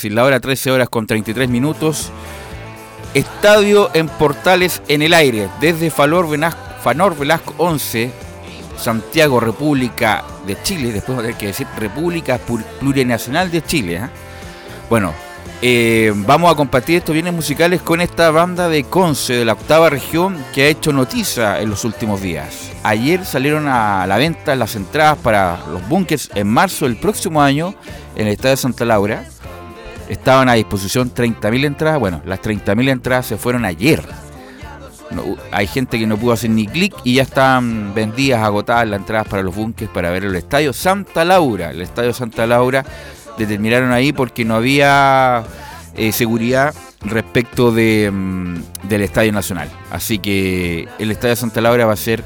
[0.00, 0.12] Decir.
[0.12, 2.10] La hora 13 horas con 33 minutos.
[3.12, 5.48] Estadio en Portales en el aire.
[5.60, 8.10] Desde Fanor Velasco 11,
[8.78, 10.92] Santiago, República de Chile.
[10.92, 12.38] Después va que decir República
[12.80, 13.96] Plurinacional de Chile.
[13.96, 14.08] ¿eh?
[14.88, 15.12] Bueno,
[15.60, 19.90] eh, vamos a compartir estos bienes musicales con esta banda de Conce, de la octava
[19.90, 22.70] región, que ha hecho noticia en los últimos días.
[22.82, 27.74] Ayer salieron a la venta las entradas para los bunkers en marzo del próximo año
[28.16, 29.26] en el Estadio Santa Laura.
[30.10, 32.00] Estaban a disposición 30.000 entradas.
[32.00, 34.02] Bueno, las 30.000 entradas se fueron ayer.
[35.52, 39.28] hay gente que no pudo hacer ni clic y ya están vendidas, agotadas las entradas
[39.28, 41.70] para los bunkers para ver el estadio Santa Laura.
[41.70, 42.84] El estadio Santa Laura
[43.38, 45.44] determinaron ahí porque no había
[45.94, 49.70] eh, seguridad respecto de, mm, del Estadio Nacional.
[49.92, 52.24] Así que el Estadio Santa Laura va a ser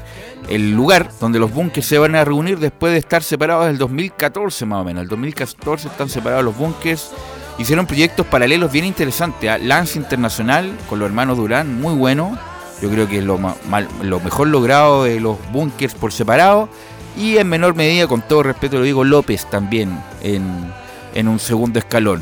[0.49, 4.65] el lugar donde los bunkers se van a reunir después de estar separados del 2014
[4.65, 5.03] más o menos.
[5.03, 7.11] El 2014 están separados los bunkers
[7.57, 9.49] hicieron proyectos paralelos bien interesantes.
[9.49, 9.57] ¿ah?
[9.57, 12.37] Lance Internacional con los hermanos Durán, muy bueno.
[12.81, 16.69] Yo creo que es lo, mejor logrado de los bunkers por separado.
[17.17, 20.73] Y en menor medida, con todo respeto lo digo, López también en,
[21.13, 22.21] en un segundo escalón.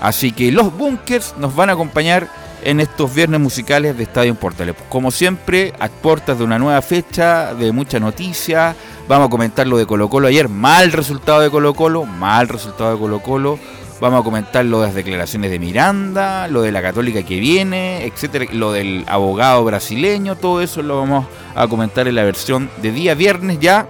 [0.00, 2.28] Así que los bunkers nos van a acompañar
[2.64, 4.74] en estos viernes musicales de Estadio Portales.
[4.88, 8.74] Como siempre, a puertas de una nueva fecha, de mucha noticia.
[9.08, 10.48] Vamos a comentar lo de Colo Colo ayer.
[10.48, 13.58] Mal resultado de Colo Colo, mal resultado de Colo Colo.
[14.02, 18.04] Vamos a comentar lo de las declaraciones de Miranda, lo de la católica que viene,
[18.04, 22.90] etcétera, lo del abogado brasileño, todo eso lo vamos a comentar en la versión de
[22.90, 23.86] día viernes ya.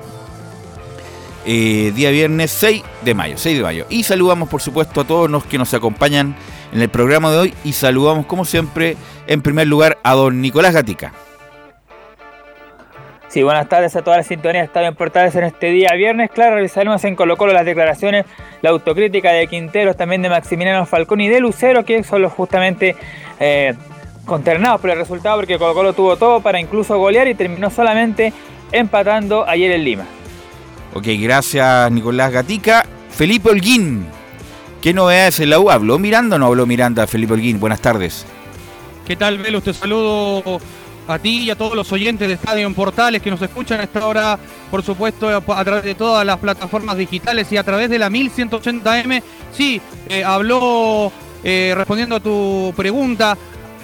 [1.47, 3.87] Eh, día viernes 6 de mayo, 6 de mayo.
[3.89, 6.37] Y saludamos por supuesto a todos los que nos acompañan
[6.75, 10.75] en el programa de hoy y saludamos como siempre en primer lugar a don Nicolás
[10.75, 11.15] Gatica.
[13.33, 16.31] Sí, buenas tardes a todas las sintonías Estadio en Portales en este día viernes.
[16.31, 18.27] Claro, revisaremos en Colo Colo las declaraciones,
[18.61, 22.95] la autocrítica de Quinteros, también de Maximiliano Falcón y de Lucero, que son los justamente
[23.41, 23.73] eh,
[24.27, 28.35] conternados por el resultado, porque Colo Colo tuvo todo para incluso golear y terminó solamente
[28.71, 30.05] empatando ayer en Lima.
[30.93, 32.85] Ok, gracias Nicolás Gatica.
[33.09, 34.09] Felipe Holguín,
[34.83, 35.71] ¿qué novedades en la U?
[35.71, 37.59] ¿Habló Miranda o no habló Miranda Felipe Holguín?
[37.59, 38.27] Buenas tardes.
[39.07, 39.63] ¿Qué tal, Velo?
[39.63, 40.61] Te saludo
[41.09, 43.85] a ti y a todos los oyentes de Estadio en Portales que nos escuchan a
[43.85, 44.39] esta hora,
[44.71, 49.23] por supuesto, a través de todas las plataformas digitales y a través de la 1180M.
[49.53, 51.13] Sí, eh, habló,
[51.43, 53.37] eh, respondiendo a tu pregunta,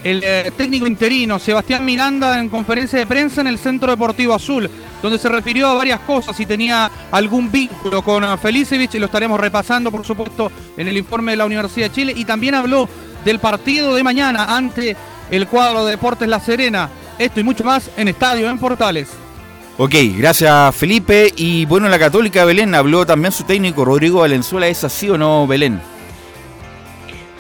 [0.05, 4.71] el eh, técnico interino Sebastián Miranda en conferencia de prensa en el Centro Deportivo Azul,
[5.03, 9.41] donde se refirió a varias cosas, si tenía algún vínculo con Felicevich, y lo estaremos
[9.41, 12.89] repasando, por supuesto, en el informe de la Universidad de Chile, y también habló
[13.25, 14.97] del partido de mañana ante
[15.31, 16.89] el cuadro de Deportes La Serena.
[17.19, 19.09] Esto y mucho más en Estadio en Portales.
[19.77, 21.33] Ok, gracias Felipe.
[21.37, 24.67] Y bueno, la Católica Belén habló también su técnico Rodrigo Valenzuela.
[24.69, 25.81] ¿Es así o no, Belén?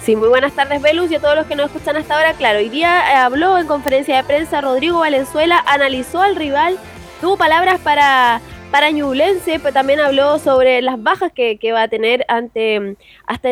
[0.04, 2.32] Sí, muy buenas tardes, Belus, y a todos los que nos escuchan hasta ahora.
[2.32, 6.78] Claro, hoy día eh, habló en conferencia de prensa Rodrigo Valenzuela, analizó al rival,
[7.20, 8.40] tuvo palabras para
[8.70, 13.48] para Ñublense, pero también habló sobre las bajas que, va a tener ante, hasta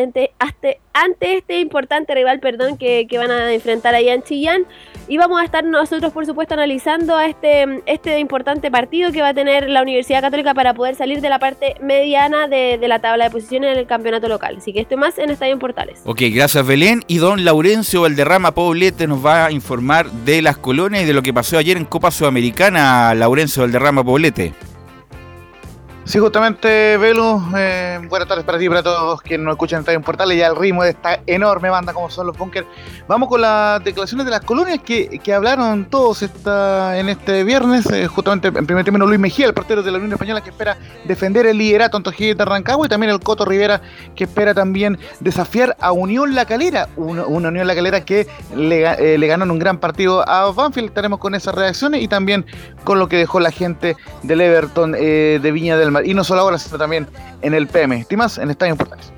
[0.93, 4.65] ante, este importante rival perdón, que, van a enfrentar allá en Chillán.
[5.09, 9.33] Y vamos a estar nosotros, por supuesto, analizando este, este importante partido que va a
[9.33, 13.29] tener la Universidad Católica para poder salir de la parte mediana de, la tabla de
[13.31, 14.57] posiciones en el campeonato local.
[14.57, 16.01] Así que esto más en Estadio Portales.
[16.03, 17.03] Ok, gracias Belén.
[17.07, 21.23] Y don Laurencio Valderrama Poblete nos va a informar de las colonias y de lo
[21.23, 23.15] que pasó ayer en Copa Sudamericana.
[23.15, 24.53] Laurencio Valderrama Poblete.
[26.07, 29.81] Sí, justamente, Velu, eh, buenas tardes para ti y para todos quienes nos escuchan en
[29.81, 32.65] Estadio Portales y al ritmo de esta enorme banda como son los Bunkers.
[33.09, 37.91] Vamos con las declaraciones de las colonias que, hablaron todos esta, en este viernes.
[37.91, 40.77] Eh, justamente, en primer término, Luis Mejía, el portero de la Unión Española, que espera
[41.03, 43.81] defender el liderato ante de Rancagua, y también el Coto Rivera,
[44.15, 49.17] que espera también desafiar a Unión La Calera, una, Unión La Calera que le, eh,
[49.17, 50.87] le ganó en un gran partido a Banfield.
[50.87, 52.45] Estaremos con esas reacciones y también
[52.85, 56.41] con lo que dejó la gente del Everton de Viña del Mar y no solo
[56.41, 57.07] ahora, sino también
[57.41, 57.97] en el PM.
[57.97, 58.37] ¿Estimas?
[58.37, 59.11] En Estadio Portales.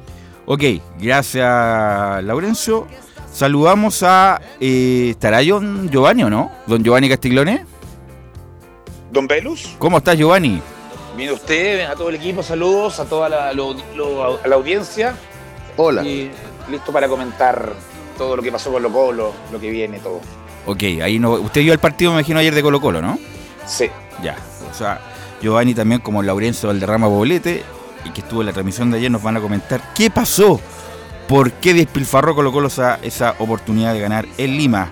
[0.45, 0.63] Ok,
[0.99, 2.87] gracias Laurencio.
[3.31, 4.41] Saludamos a.
[4.59, 6.51] Eh, ¿Estará John Giovanni o no?
[6.65, 7.65] Don Giovanni Castiglione.
[9.11, 9.75] Don Velus.
[9.77, 10.61] ¿Cómo estás, Giovanni?
[11.15, 15.15] Bien, usted, a todo el equipo, saludos, a toda la, la audiencia.
[15.77, 16.03] Hola.
[16.03, 16.31] Y
[16.69, 17.73] listo para comentar
[18.17, 20.21] todo lo que pasó con Colo Colo, lo que viene, todo.
[20.65, 21.31] Ok, ahí no.
[21.33, 23.17] Usted vio el partido, me imagino, ayer de Colo Colo, ¿no?
[23.65, 23.89] Sí.
[24.21, 24.35] Ya.
[24.69, 24.99] O sea,
[25.41, 27.63] Giovanni también como Laurencio Valderrama Boblete,
[28.05, 30.59] y que estuvo en la transmisión de ayer, nos van a comentar qué pasó,
[31.27, 34.91] por qué despilfarró Colo Colo esa, esa oportunidad de ganar en Lima.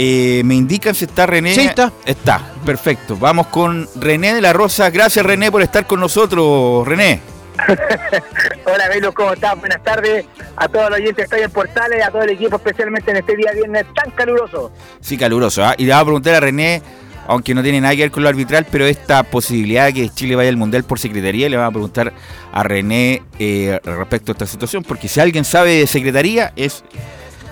[0.00, 1.54] Eh, me indican si está René.
[1.54, 1.92] Sí, está.
[2.04, 3.16] Está, perfecto.
[3.16, 4.90] Vamos con René de la Rosa.
[4.90, 7.20] Gracias René por estar con nosotros, René.
[8.66, 9.58] Hola, Velo, ¿cómo estás?
[9.58, 10.24] Buenas tardes
[10.56, 13.50] a todos los oyentes que en Portales, a todo el equipo, especialmente en este día
[13.52, 14.70] viernes tan caluroso.
[15.00, 15.64] Sí, caluroso.
[15.64, 15.74] ¿ah?
[15.76, 16.80] Y le voy a preguntar a René
[17.28, 20.34] aunque no tiene nada que ver con lo arbitral, pero esta posibilidad de que Chile
[20.34, 22.12] vaya al Mundial por secretaría, le vamos a preguntar
[22.52, 26.82] a René eh, respecto a esta situación, porque si alguien sabe de secretaría es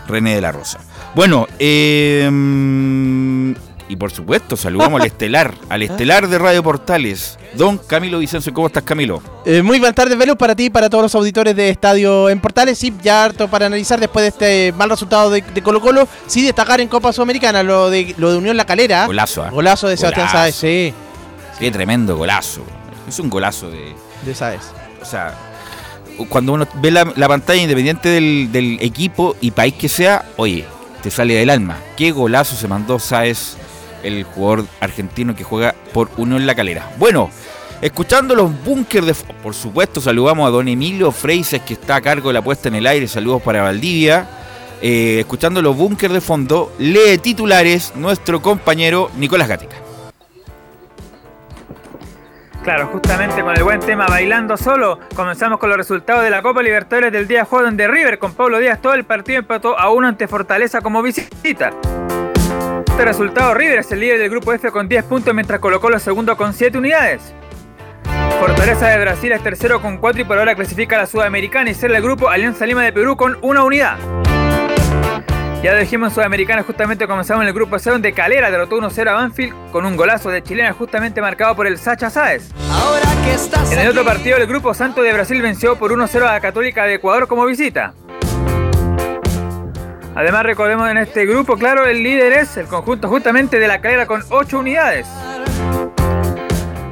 [0.08, 0.81] René de la Rosa.
[1.14, 2.28] Bueno, eh,
[3.88, 8.52] y por supuesto, saludamos al estelar, al estelar de Radio Portales, don Camilo Vicencio.
[8.52, 9.22] ¿Cómo estás, Camilo?
[9.44, 12.40] Eh, muy buenas tardes, Velus, para ti y para todos los auditores de Estadio en
[12.40, 12.78] Portales.
[12.78, 16.08] Sí, ya harto para analizar después de este mal resultado de, Colo Colo.
[16.26, 19.06] Sí, destacar en Copa Sudamericana lo de, lo de Unión La Calera.
[19.06, 19.50] Golazo, ¿eh?
[19.50, 20.92] Golazo de Sebastián Sáez, sí.
[21.58, 22.62] Qué tremendo golazo.
[23.08, 23.94] Es un golazo de...
[24.24, 24.62] De Sáez.
[25.00, 25.34] O sea,
[26.28, 30.66] cuando uno ve la, pantalla independiente del, del equipo y país que sea, oye,
[31.02, 31.78] te sale del alma.
[31.96, 33.56] Qué golazo se mandó Sáez
[34.06, 36.91] el jugador argentino que juega por Unión La Calera.
[36.99, 37.31] Bueno,
[37.82, 39.14] escuchando los bunkers de...
[39.43, 42.76] Por supuesto, saludamos a don Emilio Freises, que está a cargo de la puesta en
[42.76, 43.08] el aire.
[43.08, 44.29] Saludos para Valdivia.
[44.82, 49.77] Eh, escuchando los bunkers de fondo, lee titulares nuestro compañero Nicolás Gatica.
[52.63, 56.65] Claro, justamente con el buen tema Bailando Solo, comenzamos con los resultados de la Copa
[56.65, 60.08] Libertadores del día juego de River con Pablo Díaz todo el partido empató a uno
[60.08, 61.70] ante Fortaleza como visita.
[62.96, 66.03] Este resultado, River es el líder del grupo F con 10 puntos, mientras colocó los
[66.03, 67.34] segundo con 7 unidades.
[68.41, 71.74] Fortaleza de Brasil es tercero con 4 y por ahora clasifica a la Sudamericana y
[71.74, 73.98] será el grupo Alianza Lima de Perú con una unidad.
[75.62, 79.12] Ya dijimos en Sudamericana, justamente comenzamos en el grupo C donde Calera derrotó 1-0 a
[79.12, 82.48] Banfield con un golazo de chilena justamente marcado por el Sacha Sáez.
[83.72, 86.84] en el otro partido el grupo Santo de Brasil venció por 1-0 a la Católica
[86.84, 87.93] de Ecuador como visita.
[90.17, 94.06] Además recordemos en este grupo, claro, el líder es el conjunto justamente de la calera
[94.06, 95.06] con 8 unidades.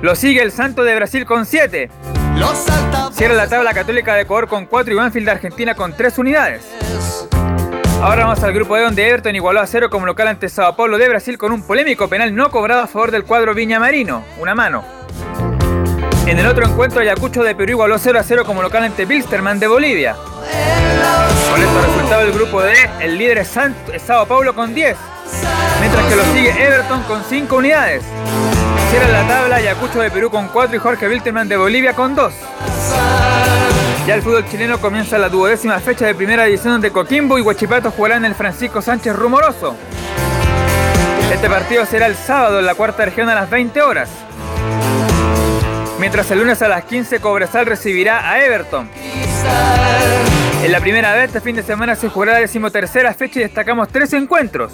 [0.03, 1.89] Lo sigue el Santo de Brasil con 7.
[3.13, 6.71] Cierra la tabla católica de Ecuador con 4 y Banfield de Argentina con 3 unidades.
[8.03, 10.99] Ahora vamos al grupo de donde Everton igualó a 0 como local ante Sao Paulo
[10.99, 14.55] de Brasil con un polémico penal no cobrado a favor del cuadro Viña Marino, una
[14.55, 14.85] mano.
[16.27, 19.61] En el otro encuentro, Ayacucho de Perú igualó 0 a 0 como local ante Bilsterman
[19.61, 20.17] de Bolivia.
[21.51, 23.51] Con este resultado del grupo D, el líder es,
[24.03, 24.97] Sao Paulo con 10.
[25.81, 28.03] Mientras que lo sigue Everton con 5 unidades.
[28.91, 32.33] Cierra la tabla Ayacucho de Perú con 4 y Jorge Wilterman de Bolivia con 2.
[34.07, 37.91] Ya el fútbol chileno comienza la duodécima fecha de primera división donde Coquimbo y Huachipato
[37.91, 39.77] jugarán el Francisco Sánchez Rumoroso.
[41.31, 44.09] Este partido será el sábado en la cuarta región a las 20 horas.
[45.99, 48.89] Mientras el lunes a las 15 Cobresal recibirá a Everton.
[50.65, 53.89] En la primera vez este fin de semana se jugará la decimotercera fecha y destacamos
[53.89, 54.73] tres encuentros.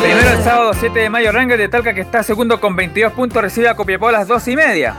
[0.00, 3.42] Primero el sábado 7 de mayo Rangers de Talca que está segundo con 22 puntos
[3.42, 4.96] recibe a Copiapó a las 2 y media.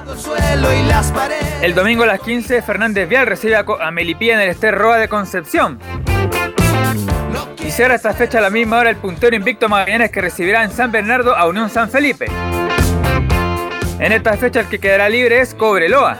[1.62, 4.74] El domingo a las 15 Fernández Vial recibe a, Co- a Melipilla en el Ester
[4.76, 5.80] Roa de Concepción.
[7.64, 10.72] Y cierra esta fecha a la misma hora el puntero invicto Magallanes que recibirá en
[10.72, 12.26] San Bernardo a Unión San Felipe.
[14.00, 16.18] En esta fecha el que quedará libre es Cobreloa.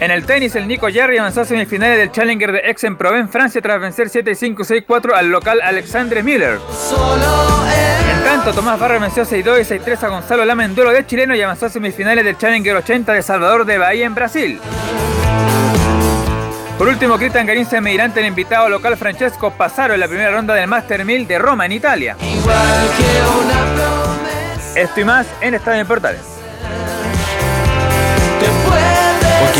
[0.00, 3.80] En el tenis, el Nico Jarry avanzó a semifinales del Challenger de Aix-en-Provence, Francia, tras
[3.80, 6.58] vencer 7-5-6-4 al local Alexandre Miller.
[8.10, 11.34] En tanto, Tomás Barra venció 6-2 y 6-3 a Gonzalo Lama en duelo de chileno
[11.34, 14.60] y avanzó a semifinales del Challenger 80 de Salvador de Bahía en Brasil.
[16.76, 20.52] Por último, Cristian Garín se medirá el invitado local Francesco Passaro en la primera ronda
[20.52, 22.16] del Master 1000 de Roma, en Italia.
[24.76, 26.20] Esto y más en Estadio en Portales.
[29.48, 29.56] Ok,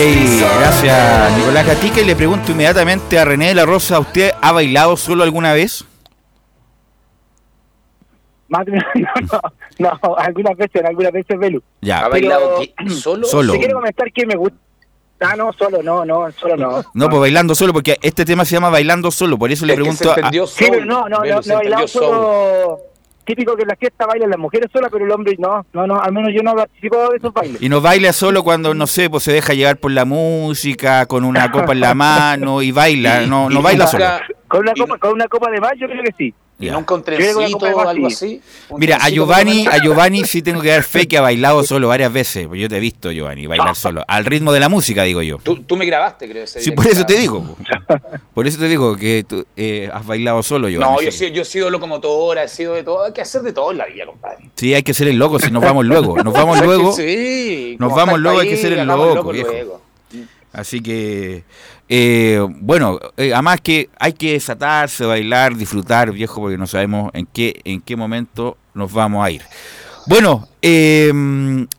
[0.60, 2.00] gracias Nicolás Gatica.
[2.00, 5.84] Y le pregunto inmediatamente a René de la Rosa, ¿usted ha bailado solo alguna vez?
[8.48, 9.40] Más de- no,
[9.78, 11.62] no, no, algunas veces, algunas veces, Belu.
[11.80, 13.26] Ya, ¿Ha bailado solo?
[13.26, 13.52] Solo.
[13.54, 14.56] Te quiero comentar que me gusta.
[15.18, 16.84] Ah, no, solo, no, no, solo no.
[16.92, 19.78] No, pues bailando solo, porque este tema se llama Bailando Solo, por eso le Es
[19.78, 22.78] que pregunto se a- Sí, pero no, no, Belu, no, no, bailado solo.
[23.26, 26.00] Típico que en la fiesta bailan las mujeres solas, pero el hombre no, no, no,
[26.00, 27.60] al menos yo no participo de esos bailes.
[27.60, 31.24] Y no baila solo cuando, no sé, pues se deja llevar por la música, con
[31.24, 34.06] una copa en la mano y baila, no, no baila solo.
[34.48, 36.34] Con una copa, con una copa de más, yo creo que sí.
[36.58, 36.72] Y Ya.
[36.72, 38.40] nunca un trencito o algo así.
[38.78, 42.10] Mira, a Giovanni, a Giovanni sí tengo que dar fe que ha bailado solo varias
[42.10, 42.48] veces.
[42.54, 44.02] Yo te he visto, Giovanni, bailar solo.
[44.08, 45.36] Al ritmo de la música, digo yo.
[45.42, 46.44] Tú, tú me grabaste, creo.
[46.44, 47.42] ese Sí, por eso te digo.
[47.44, 47.56] po.
[48.32, 50.94] Por eso te digo que tú eh, has bailado solo, Giovanni.
[50.94, 51.18] No, yo, he sí.
[51.18, 53.04] sido- yo he sido locomotora, he sido de todo.
[53.04, 54.48] Hay que hacer de todo en la vida, compadre.
[54.54, 56.16] Sí, hay que ser el loco si nos vamos luego.
[56.22, 56.92] Nos vamos luego.
[56.92, 59.50] Sí, Nos vamos luego, hay que ser el loco, viejo.
[59.50, 59.82] luego.
[60.52, 61.44] Así que,
[61.88, 67.26] eh, bueno, eh, además que hay que desatarse, bailar, disfrutar, viejo, porque no sabemos en
[67.26, 69.42] qué, en qué momento nos vamos a ir.
[70.06, 71.12] Bueno, eh,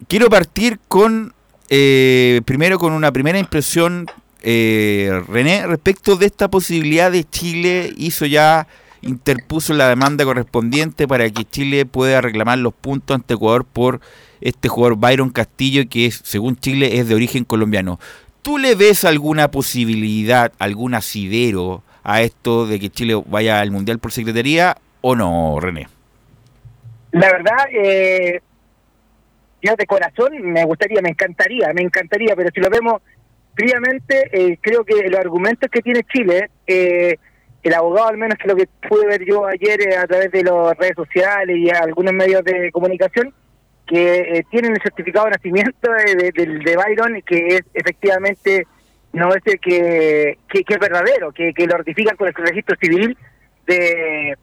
[0.09, 1.33] quiero partir con,
[1.69, 4.05] eh, primero con una primera impresión,
[4.43, 8.67] eh, René, respecto de esta posibilidad de Chile, hizo ya,
[9.01, 14.01] interpuso la demanda correspondiente para que Chile pueda reclamar los puntos ante Ecuador por
[14.41, 17.99] este jugador Byron Castillo, que es, según Chile es de origen colombiano.
[18.41, 23.99] ¿Tú le ves alguna posibilidad, algún asidero a esto de que Chile vaya al Mundial
[23.99, 25.87] por secretaría o no, René?
[27.11, 28.41] La verdad, eh,
[29.61, 33.01] yo de corazón me gustaría, me encantaría, me encantaría, pero si lo vemos
[33.55, 37.17] fríamente, eh, creo que los argumentos que tiene Chile, eh,
[37.63, 40.43] el abogado al menos que lo que pude ver yo ayer eh, a través de
[40.43, 43.33] las redes sociales y algunos medios de comunicación,
[43.87, 48.67] que eh, tienen el certificado de nacimiento de, de, de- Byron, que es efectivamente
[49.13, 53.17] no es que, que, es verdadero, que, lo ratifican con el registro civil
[53.65, 54.37] de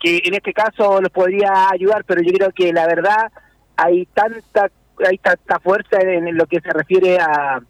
[0.00, 3.30] que en este caso los podría ayudar, pero yo creo que la verdad
[3.76, 4.70] hay tanta
[5.06, 7.60] hay tanta fuerza en lo que se refiere a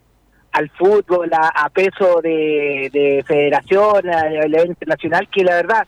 [0.52, 5.86] al fútbol, a, a peso de, de federación, a nivel internacional, que la verdad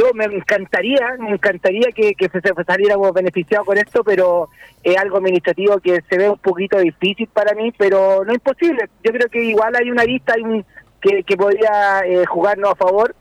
[0.00, 4.48] yo me encantaría, me encantaría que, se, saliéramos beneficiados con esto, pero
[4.82, 8.88] es algo administrativo que se ve un poquito difícil para mí, pero no imposible.
[9.04, 10.64] Yo creo que igual hay una lista hay un,
[11.02, 13.14] que, que podría eh, jugarnos a favor,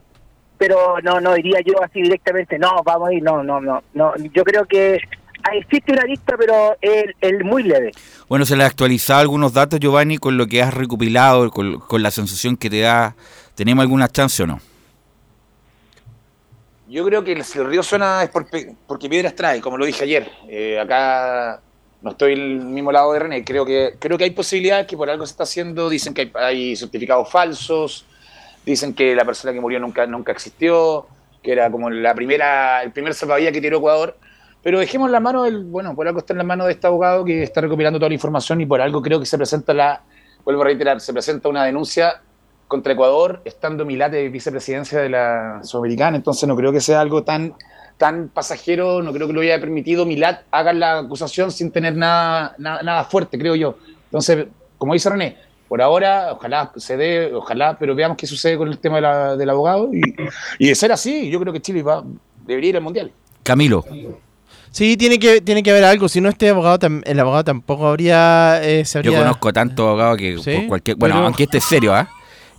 [0.57, 4.13] pero no no diría yo así directamente no vamos a ir no no no no
[4.33, 4.99] yo creo que
[5.53, 7.91] existe una lista pero es, es muy leve
[8.27, 12.11] Bueno, se le ha actualizado algunos datos, Giovanni, con lo que has recopilado, con la
[12.11, 13.15] sensación que te da.
[13.55, 14.59] ¿Tenemos alguna chance o no?
[16.89, 18.47] Yo creo que si el río suena es por
[18.87, 20.27] porque piedras trae, como lo dije ayer.
[20.47, 21.61] Eh, acá
[22.01, 23.43] no estoy el mismo lado de René.
[23.43, 25.87] Creo que creo que hay posibilidades que por algo se está haciendo.
[25.87, 28.05] Dicen que hay, hay certificados falsos.
[28.65, 31.05] Dicen que la persona que murió nunca nunca existió.
[31.43, 34.17] Que era como la primera el primer salvavidas que tiró Ecuador.
[34.63, 37.23] Pero dejemos la mano del bueno por algo está en la mano de este abogado
[37.23, 40.01] que está recopilando toda la información y por algo creo que se presenta la
[40.43, 42.21] vuelvo a reiterar se presenta una denuncia
[42.69, 47.23] contra Ecuador, estando Milate de vicepresidencia de la Sudamericana, entonces no creo que sea algo
[47.23, 47.53] tan,
[47.97, 52.55] tan pasajero, no creo que lo haya permitido Milat haga la acusación sin tener nada,
[52.57, 53.75] nada, nada fuerte, creo yo.
[54.05, 54.47] Entonces,
[54.77, 55.35] como dice René,
[55.67, 59.35] Por ahora, ojalá se dé, ojalá, pero veamos qué sucede con el tema de la-
[59.35, 59.89] del abogado.
[59.93, 60.01] Y,
[60.57, 62.03] y de ser así, yo creo que Chile va,
[62.45, 63.11] debería ir al Mundial.
[63.43, 63.85] Camilo.
[64.71, 66.07] Sí, tiene que, tiene que haber algo.
[66.09, 68.59] Si no, este abogado, el abogado tampoco habría.
[68.63, 70.55] eh, se Yo conozco tanto abogado que ¿Sí?
[70.57, 70.97] por cualquier.
[70.97, 72.09] Bueno, Pero- aunque este es serio, ¿ah?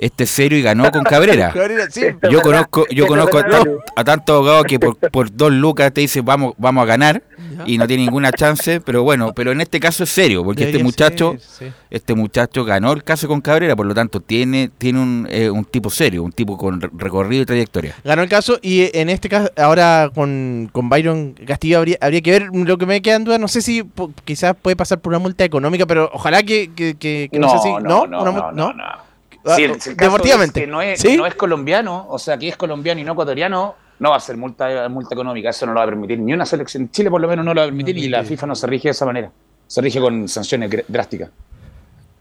[0.02, 1.50] Este es serio y ganó con Cabrera.
[1.54, 2.04] Cabrera, sí.
[2.06, 5.52] Esto es Yo conozco, yo esto es conozco a, tantos abogados que por, por dos
[5.52, 7.22] lucas te dicen vamos, vamos a ganar
[7.66, 10.82] y no tiene ninguna chance, pero bueno, pero en este caso es serio, porque este
[10.82, 11.74] muchacho, ser, sí.
[11.90, 15.64] este muchacho ganó el caso con Cabrera, por lo tanto tiene, tiene un, eh, un
[15.66, 17.94] tipo serio, un tipo con re- recorrido y trayectoria.
[18.02, 22.22] Ganó el caso y eh, en este caso, ahora con, con Byron Castillo habría, habría
[22.22, 23.36] que ver lo que me queda en duda.
[23.38, 26.94] No sé si po- quizás puede pasar por una multa económica, pero ojalá que, que,
[26.94, 27.68] que- que no, sé si.
[27.82, 29.09] no, no, mul- no, no.
[29.44, 30.60] Ah, Si el, si el deportivamente.
[30.60, 31.08] es que no es, ¿Sí?
[31.08, 34.20] que no es colombiano, o sea, que es colombiano y no ecuatoriano, no va a
[34.20, 35.50] ser multa, multa económica.
[35.50, 36.90] Eso no lo va a permitir ni una selección.
[36.90, 38.88] Chile, por lo menos, no lo va a permitir y la FIFA no se rige
[38.88, 39.30] de esa manera.
[39.66, 41.30] Se rige con sanciones drásticas.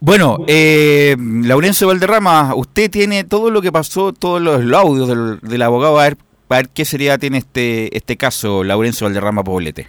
[0.02, 5.40] Bueno, eh, Laurencio Valderrama, usted tiene todo lo que pasó, todos los, los audios del,
[5.42, 9.88] del abogado, a ver, a ver qué seriedad tiene este, este caso, Laurencio Valderrama Poblete.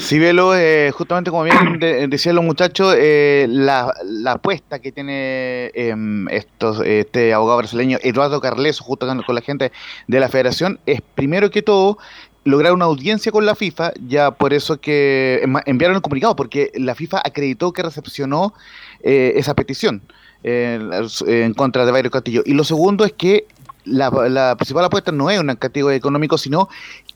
[0.00, 4.92] Sí, Velo, eh, justamente como bien de- decían los muchachos, eh, la, la apuesta que
[4.92, 9.72] tiene em, estos, este abogado brasileño Eduardo Carleso, justo con, con la gente
[10.06, 11.98] de la federación, es primero que todo
[12.44, 16.94] lograr una audiencia con la FIFA, ya por eso que enviaron el comunicado, porque la
[16.94, 18.54] FIFA acreditó que recepcionó
[19.02, 20.02] eh, esa petición
[20.42, 20.80] eh,
[21.26, 22.42] en contra de Bayro Castillo.
[22.46, 23.46] Y lo segundo es que
[23.84, 26.68] la, la principal apuesta no es un castigo económico, sino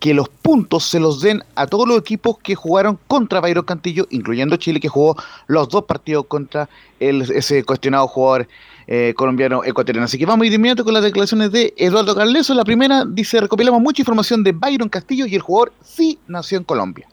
[0.05, 4.07] que los puntos se los den a todos los equipos que jugaron contra Bayro Cantillo,
[4.11, 6.69] incluyendo Chile, que jugó los dos partidos contra
[7.01, 8.47] ese cuestionado jugador
[8.87, 10.05] eh, colombiano ecuatoriano.
[10.05, 12.53] Así que vamos a de inmediato con las declaraciones de Eduardo Carleso.
[12.53, 16.65] La primera dice, recopilamos mucha información de Byron Castillo y el jugador sí nació en
[16.65, 17.09] Colombia.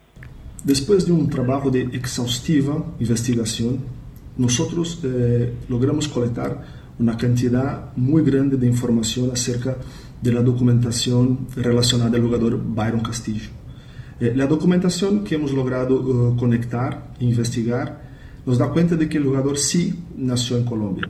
[0.66, 3.80] Después de un trabajo de exhaustiva investigación,
[4.36, 6.62] nosotros eh, logramos colectar
[7.00, 9.78] una cantidad muy grande de información acerca de
[10.30, 13.50] la documentación relacionada al jugador Byron Castillo.
[14.20, 18.00] Eh, la documentación que hemos logrado eh, conectar e investigar
[18.46, 21.10] nos da cuenta de que el jugador sí nació en Colombia.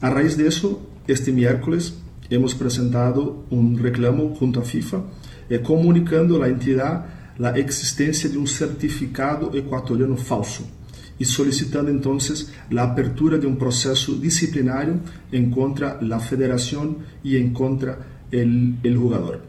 [0.00, 1.94] A raíz de eso, este miércoles
[2.30, 5.02] hemos presentado un reclamo junto a FIFA
[5.50, 7.06] eh, comunicando a la entidad
[7.38, 10.64] la existencia de un certificado ecuatoriano falso
[11.18, 17.52] y solicitando entonces la apertura de un proceso disciplinario en contra la federación y en
[17.52, 19.40] contra el, el jugador.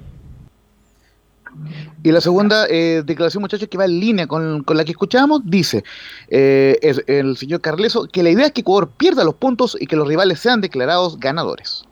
[2.04, 5.42] Y la segunda eh, declaración, muchachos, que va en línea con, con la que escuchábamos,
[5.46, 5.84] dice
[6.30, 9.86] eh, es el señor Carleso que la idea es que Ecuador pierda los puntos y
[9.88, 11.86] que los rivales sean declarados ganadores.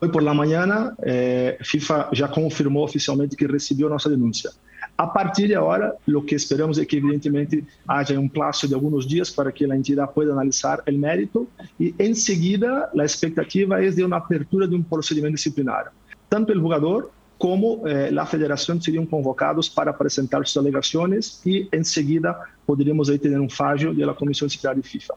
[0.00, 4.50] Hoy por la mañana, eh, FIFA ya confirmó oficialmente que recibió nuestra denuncia.
[4.98, 9.08] A partir de ahora, lo que esperamos es que evidentemente haya un plazo de algunos
[9.08, 11.46] días para que la entidad pueda analizar el mérito
[11.78, 15.90] y enseguida la expectativa es de una apertura de un procedimiento disciplinario.
[16.28, 22.38] Tanto el jugador como eh, la federación serían convocados para presentar sus alegaciones y enseguida
[22.64, 25.14] podríamos ahí tener un fallo de la Comisión de FIFA.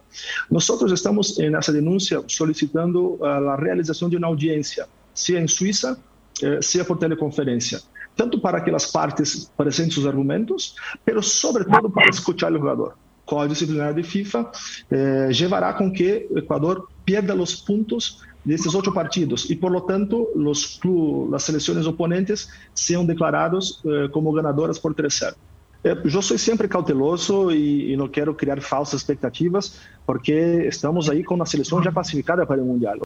[0.49, 5.97] Nosotros estamos en esa denuncia solicitando uh, la realización de una audiencia, sea en Suiza,
[6.41, 7.79] eh, por teleconferencia,
[8.15, 12.95] tanto para que las partes presenten sus argumentos, pero sobre todo para escuchar al jugador.
[13.25, 14.51] Código Disciplinar de FIFA
[14.89, 19.83] eh, llevará con que Ecuador pierda los puntos de estos ocho partidos y por lo
[19.83, 20.79] tanto los
[21.29, 25.35] las selecciones oponentes sean declarados eh, como ganadoras por 3-0.
[25.83, 31.23] Eh, yo soy siempre cauteloso y, y, no quiero crear falsas expectativas porque estamos ahí
[31.23, 32.99] con una selección ya clasificada para el Mundial.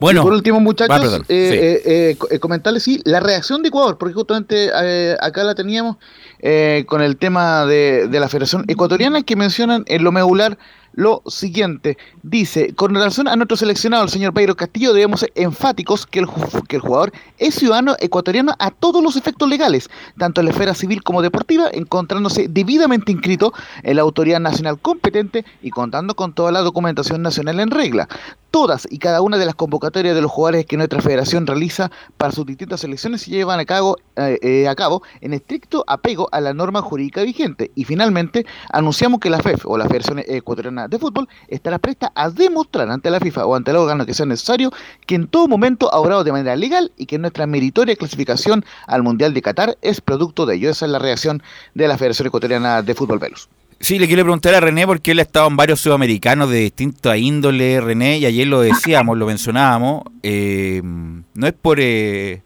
[0.00, 1.90] Bueno, y por último, muchachos, ah, eh, sí.
[1.90, 5.98] eh, eh, comentarles sí, la reacción de Ecuador, porque justamente eh, acá la teníamos
[6.38, 10.56] eh, con el tema de, de, la Federación Ecuatoriana que mencionan en lo medular
[10.92, 11.96] lo siguiente.
[12.22, 16.26] Dice, con relación a nuestro seleccionado, el señor Pedro Castillo, debemos ser enfáticos que el,
[16.68, 20.74] que el jugador es ciudadano ecuatoriano a todos los efectos legales, tanto en la esfera
[20.74, 26.52] civil como deportiva, encontrándose debidamente inscrito en la autoridad nacional competente y contando con toda
[26.52, 28.08] la documentación nacional en regla.
[28.50, 32.32] Todas y cada una de las convocatorias de los jugadores que nuestra federación realiza para
[32.32, 36.40] sus distintas selecciones se llevan a cabo, eh, eh, a cabo en estricto apego a
[36.40, 37.70] la norma jurídica vigente.
[37.76, 42.28] Y finalmente, anunciamos que la FEF o la Federación Ecuatoriana de Fútbol estará presta a
[42.28, 44.72] demostrar ante la FIFA o ante el órgano que sea necesario
[45.06, 49.04] que en todo momento ha obrado de manera legal y que nuestra meritoria clasificación al
[49.04, 50.70] Mundial de Qatar es producto de ello.
[50.70, 51.42] Esa es la reacción
[51.74, 53.48] de la Federación Ecuatoriana de Fútbol Velus.
[53.82, 57.16] Sí, le quiero preguntar a René porque él ha estado en varios sudamericanos de distinta
[57.16, 60.02] índole, René, y ayer lo decíamos, lo mencionábamos.
[60.22, 62.42] Eh, no es por, eh,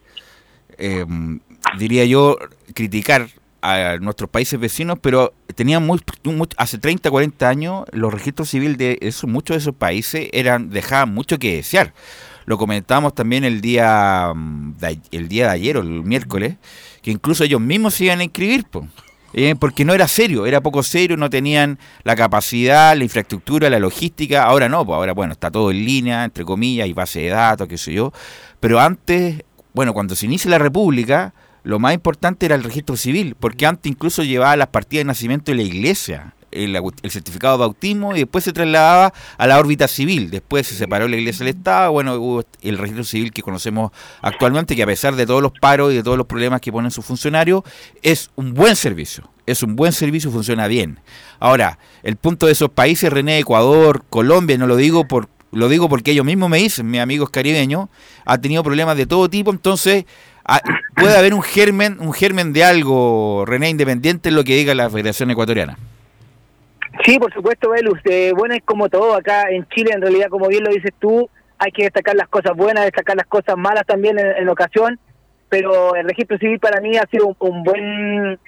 [0.78, 1.04] eh,
[1.76, 2.38] diría yo,
[2.72, 3.28] criticar
[3.62, 6.00] a nuestros países vecinos, pero tenían muy,
[6.56, 11.12] hace 30, 40 años los registros civiles de esos, muchos de esos países eran dejaban
[11.12, 11.94] mucho que desear.
[12.46, 14.74] Lo comentábamos también el día mm,
[15.10, 16.58] el día de ayer o el miércoles,
[17.02, 18.86] que incluso ellos mismos se iban a inscribir, po.
[19.36, 23.80] Eh, porque no era serio, era poco serio, no tenían la capacidad, la infraestructura, la
[23.80, 24.44] logística.
[24.44, 27.66] Ahora no, pues ahora bueno, está todo en línea, entre comillas, hay base de datos,
[27.66, 28.12] qué sé yo.
[28.60, 29.42] Pero antes,
[29.72, 33.90] bueno, cuando se inicia la República, lo más importante era el registro civil, porque antes
[33.90, 38.44] incluso llevaba las partidas de nacimiento de la iglesia, el, certificado de bautismo, y después
[38.44, 40.30] se trasladaba a la órbita civil.
[40.30, 44.76] Después se separó la iglesia del Estado, bueno, hubo el registro civil que conocemos actualmente,
[44.76, 47.04] que a pesar de todos los paros y de todos los problemas que ponen sus
[47.04, 47.62] funcionarios,
[48.02, 49.28] es un buen servicio.
[49.46, 51.00] Es un buen servicio, funciona bien.
[51.38, 55.88] Ahora, el punto de esos países, René, Ecuador, Colombia, no lo digo por lo digo
[55.88, 57.88] porque ellos mismos me dicen, mis amigos caribeños,
[58.24, 60.04] ha tenido problemas de todo tipo, entonces
[60.44, 60.60] ah,
[60.96, 64.90] puede haber un germen, un germen de algo, René, independiente en lo que diga la
[64.90, 65.78] Federación Ecuatoriana.
[67.02, 67.98] Sí, por supuesto, Velus.
[68.04, 71.28] Eh, bueno, es como todo acá en Chile, en realidad, como bien lo dices tú,
[71.58, 74.98] hay que destacar las cosas buenas, destacar las cosas malas también en, ocasión,
[75.48, 78.38] pero el registro civil para mí ha sido un, buen,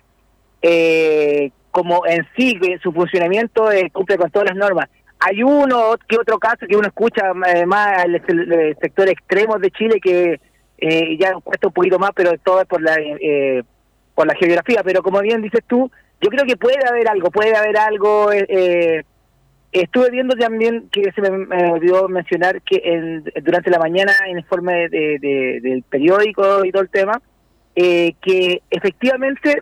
[0.62, 4.88] eh, como en sí, que su funcionamiento eh, cumple con todas las normas.
[5.18, 9.98] Hay uno que otro caso que uno escucha eh, más el sector extremo de Chile
[10.00, 10.40] que
[10.78, 13.62] eh, ya cuesta un poquito más, pero todo es por la, eh,
[14.14, 14.82] por la geografía.
[14.84, 18.32] Pero como bien dices tú, yo creo que puede haber algo, puede haber algo.
[18.32, 19.02] eh, eh,
[19.72, 24.38] estuve viendo también que se me, me olvidó mencionar que en- durante la mañana en
[24.38, 27.20] informe de, de- del periódico y todo el tema,
[27.74, 29.60] eh, que efectivamente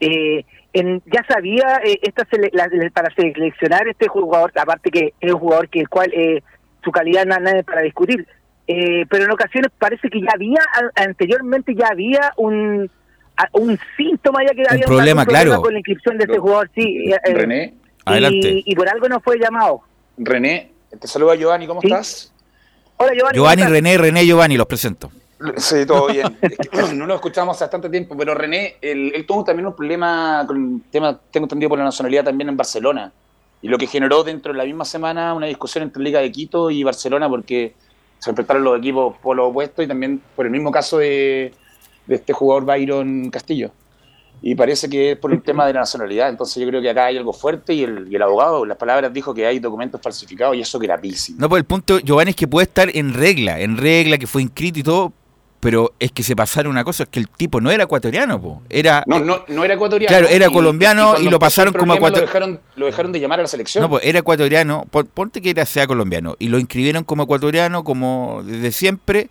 [0.00, 5.32] eh, en, ya sabía eh, esta sele- la- para seleccionar este jugador, aparte que es
[5.32, 6.42] un jugador que el cual eh,
[6.84, 8.26] su calidad hay nada para discutir,
[8.66, 10.60] pero en ocasiones parece que ya había
[10.94, 12.90] anteriormente ya había un
[13.52, 15.60] un síntoma ya que había problema, claro.
[15.62, 17.10] con la inscripción de este jugador, sí.
[17.10, 18.62] eh, eh, René, y- Adelante.
[18.64, 19.80] Y, por algo no fue llamado.
[20.16, 21.88] René, te saluda Giovanni, ¿cómo Sí.
[21.88, 22.32] estás?
[22.96, 23.34] Hola, Giovanni.
[23.36, 23.62] Giovanni.
[23.64, 25.10] René, René, Giovanni, los presento.
[25.56, 26.36] Sí, todo bien.
[26.42, 29.76] Es que no lo escuchamos hace bastante tiempo, pero René, él, él tuvo también un
[29.76, 33.12] problema con el tema, tengo entendido, por la nacionalidad también en Barcelona.
[33.62, 36.70] Y lo que generó dentro de la misma semana una discusión entre Liga de Quito
[36.70, 37.74] y Barcelona porque
[38.18, 41.52] se enfrentaron los equipos por lo opuesto y también por el mismo caso de,
[42.08, 43.70] de este jugador Byron Castillo.
[44.40, 46.28] Y parece que es por el tema de la nacionalidad.
[46.28, 49.12] Entonces yo creo que acá hay algo fuerte y el, y el abogado, las palabras,
[49.12, 51.38] dijo que hay documentos falsificados y eso gravísimo.
[51.40, 54.42] No, pues el punto, Giovanni, es que puede estar en regla, en regla, que fue
[54.42, 55.12] inscrito y todo,
[55.58, 58.62] pero es que se pasaron una cosa, es que el tipo no era ecuatoriano, po.
[58.70, 59.02] era...
[59.08, 60.06] No, no, no era ecuatoriano.
[60.16, 63.40] Claro, era colombiano y lo pasaron como problema, ecuator- Lo dejaron, lo dejaron de llamar
[63.40, 63.82] a la selección.
[63.82, 67.82] No, pues era ecuatoriano, pon- ponte que era sea colombiano, y lo inscribieron como ecuatoriano,
[67.82, 69.30] como desde siempre,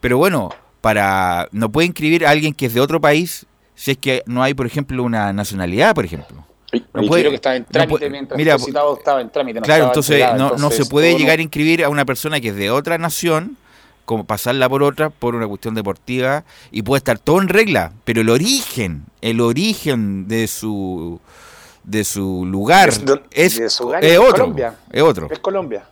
[0.00, 0.50] pero bueno,
[0.84, 4.42] para no puede inscribir a alguien que es de otro país si es que no
[4.42, 6.46] hay, por ejemplo, una nacionalidad, por ejemplo.
[6.92, 9.30] No y puede- creo que estaba en no trámite puede- mientras mira, citado, estaba en
[9.30, 9.60] trámite.
[9.60, 12.56] no Claro, entonces no, no se puede llegar a inscribir a una persona que es
[12.56, 13.56] de otra nación,
[14.04, 18.20] como pasarla por otra, por una cuestión deportiva, y puede estar todo en regla, pero
[18.20, 21.18] el origen, el origen de su
[21.84, 24.74] de su lugar Es de- es, de su hogar es es otro, Colombia.
[24.92, 25.28] es otro.
[25.30, 25.84] Es Colombia.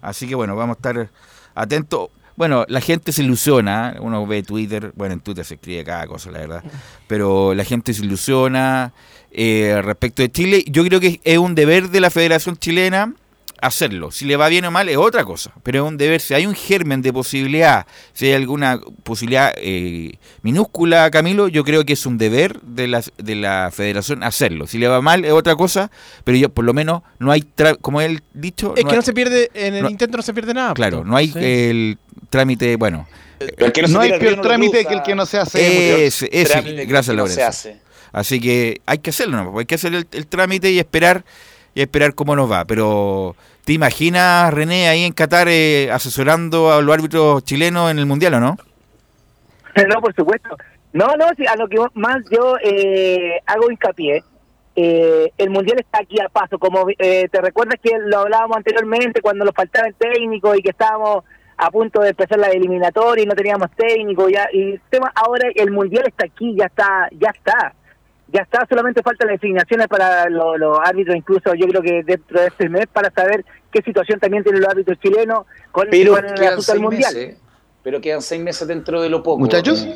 [0.00, 1.10] Así que bueno, vamos a estar
[1.54, 2.10] atentos.
[2.36, 6.30] Bueno, la gente se ilusiona, uno ve Twitter, bueno, en Twitter se escribe cada cosa,
[6.30, 6.64] la verdad,
[7.06, 8.92] pero la gente se ilusiona
[9.32, 10.64] eh, respecto de Chile.
[10.66, 13.14] Yo creo que es un deber de la Federación Chilena
[13.60, 14.10] hacerlo.
[14.10, 16.20] Si le va bien o mal es otra cosa, pero es un deber.
[16.20, 21.84] Si hay un germen de posibilidad, si hay alguna posibilidad eh, minúscula, Camilo, yo creo
[21.84, 24.66] que es un deber de la, de la Federación hacerlo.
[24.66, 25.90] Si le va mal es otra cosa,
[26.24, 28.98] pero yo por lo menos no hay, tra- como él dicho, Es no que hay-
[28.98, 30.74] no se pierde, en el no- intento no se pierde nada.
[30.74, 31.08] Claro, pues.
[31.08, 31.38] no hay Sí.
[31.40, 31.98] el
[32.30, 33.06] trámite, bueno,
[33.38, 34.88] El que se No hay tira al peor no trámite cruza.
[34.88, 36.06] que el que no se hace.
[36.06, 37.68] ese, ese, Trámite que gracias no Lorenzo.
[38.12, 39.58] Así que hay que hacerlo, ¿no?
[39.58, 41.22] hay que hacer el, el trámite y esperar
[41.76, 42.64] y esperar cómo nos va.
[42.64, 43.36] Pero
[43.66, 48.34] ¿te imaginas, René, ahí en Qatar eh, asesorando a los árbitros chilenos en el Mundial
[48.34, 48.56] o no?
[49.88, 50.56] No, por supuesto.
[50.94, 54.24] No, no, sí, a lo que más yo eh, hago hincapié,
[54.74, 56.58] eh, el Mundial está aquí a paso.
[56.58, 60.70] Como eh, te recuerdas que lo hablábamos anteriormente cuando nos faltaba el técnico y que
[60.70, 61.24] estábamos
[61.58, 64.30] a punto de empezar la eliminatoria y no teníamos técnico.
[64.30, 67.74] ya Y tema ahora el Mundial está aquí, ya está, ya está.
[68.28, 72.40] Ya está, solamente faltan las designaciones para lo- los árbitros, incluso yo creo que dentro
[72.40, 76.24] de este mes, para saber qué situación también tienen los árbitros chilenos con, Pero con
[76.24, 77.14] el asunto del Mundial.
[77.14, 77.38] meses.
[77.84, 79.38] Pero quedan seis meses dentro de lo poco.
[79.38, 79.86] Muchachos.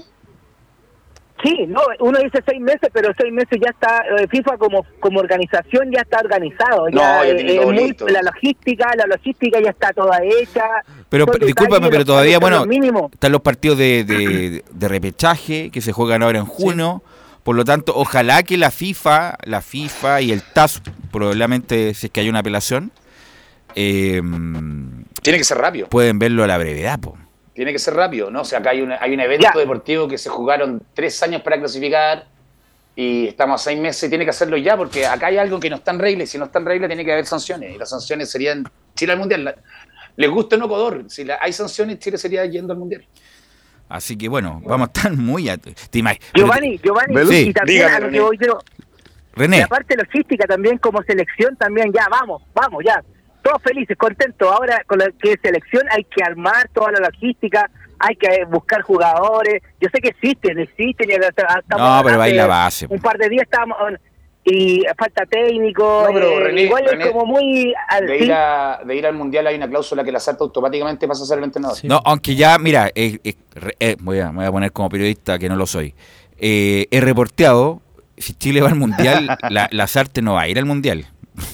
[1.43, 5.21] Sí, no, uno dice seis meses, pero seis meses ya está, eh, FIFA como como
[5.21, 6.91] organización ya está organizado.
[6.91, 8.07] No, Ya, ya tiene eh, todo muy- listo.
[8.09, 10.65] la logística, la logística ya está toda hecha.
[11.09, 13.11] Pero discúlpame, pero todavía, bueno, mínimos.
[13.13, 17.03] están los partidos de, de, de repechaje que se juegan ahora en junio.
[17.43, 22.13] Por lo tanto, ojalá que la FIFA, la FIFA y el TAS, probablemente si es
[22.13, 22.93] que hay una apelación,
[23.75, 24.21] eh,
[25.23, 25.89] Tiene que ser rápido.
[25.89, 26.99] pueden verlo a la brevedad.
[27.01, 27.17] po.
[27.55, 28.43] Tiene que ser rápido, ¿no?
[28.43, 29.59] O sea, acá hay, una- hay un evento Ya.
[29.59, 32.27] deportivo que se jugaron tres años para clasificar
[32.97, 35.69] y estamos a seis meses y tiene que hacerlo ya porque acá hay algo que
[35.71, 37.79] no está en regla y si no está en regla tiene que haber sanciones y
[37.79, 39.45] las sanciones serían Chile al Mundial.
[39.45, 39.55] La-
[40.17, 41.05] ¿Les gusta o no Ecuador?
[41.09, 43.07] Si la- hay sanciones, Chile sería yendo al Mundial.
[43.91, 45.91] Así que bueno, vamos a estar muy atentos.
[46.33, 47.13] Giovanni, Giovanni,
[47.49, 48.59] y también Dígame, a lo que voy yo,
[49.35, 53.03] René, la parte logística también como selección también, ya vamos, vamos, ya.
[53.43, 54.49] Todos felices, contentos.
[54.53, 58.83] Ahora con la que es selección hay que armar toda la logística, hay que buscar
[58.83, 59.61] jugadores.
[59.81, 61.11] Yo sé que existen, existen.
[61.11, 63.77] y hasta- No, pero ahí la base, Un par de días estábamos
[64.45, 66.05] y falta técnico.
[66.09, 69.07] No, pero eh, René, igual René, es como muy al De ir, a- de ir
[69.07, 71.77] al Mundial hay una cláusula que la salta automáticamente pasa a ser el entrenador.
[71.85, 73.35] no, aunque ya, mira, eh, eh,
[73.81, 75.95] eh, voy, a, me voy a poner como periodista que no lo soy.
[76.39, 77.83] Eh, he reporteado,
[78.17, 81.07] si Chile va al Mundial, la, la Sarte no va a ir al Mundial.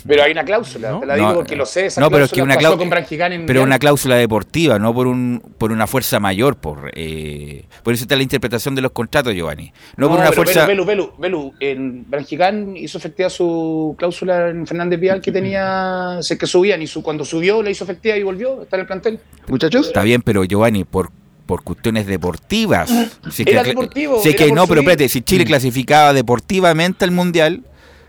[0.07, 1.87] Pero hay una cláusula, te la digo No, porque lo sé.
[1.87, 3.05] Esa no, pero es que una cláusula,
[3.47, 8.05] pero una cláusula deportiva, no por un por una fuerza mayor, por eh, por eso
[8.05, 9.73] está la interpretación de los contratos, Giovanni.
[9.97, 10.67] No, por una pero fuerza.
[10.67, 16.39] Belu, Belu, Belu, en Branquigán hizo efectiva su cláusula en Fernández Vial que tenía, sé
[16.39, 19.21] que subían y su, cuando subió la hizo efectiva y volvió, está en el plantel.
[19.49, 21.11] Muchachos, Está bien, pero Giovanni, por
[21.47, 22.91] por cuestiones deportivas.
[23.31, 24.91] Si es Era que, deportivo, si es que por no, pero subir.
[24.91, 27.63] espérate, si Chile clasificaba deportivamente al mundial,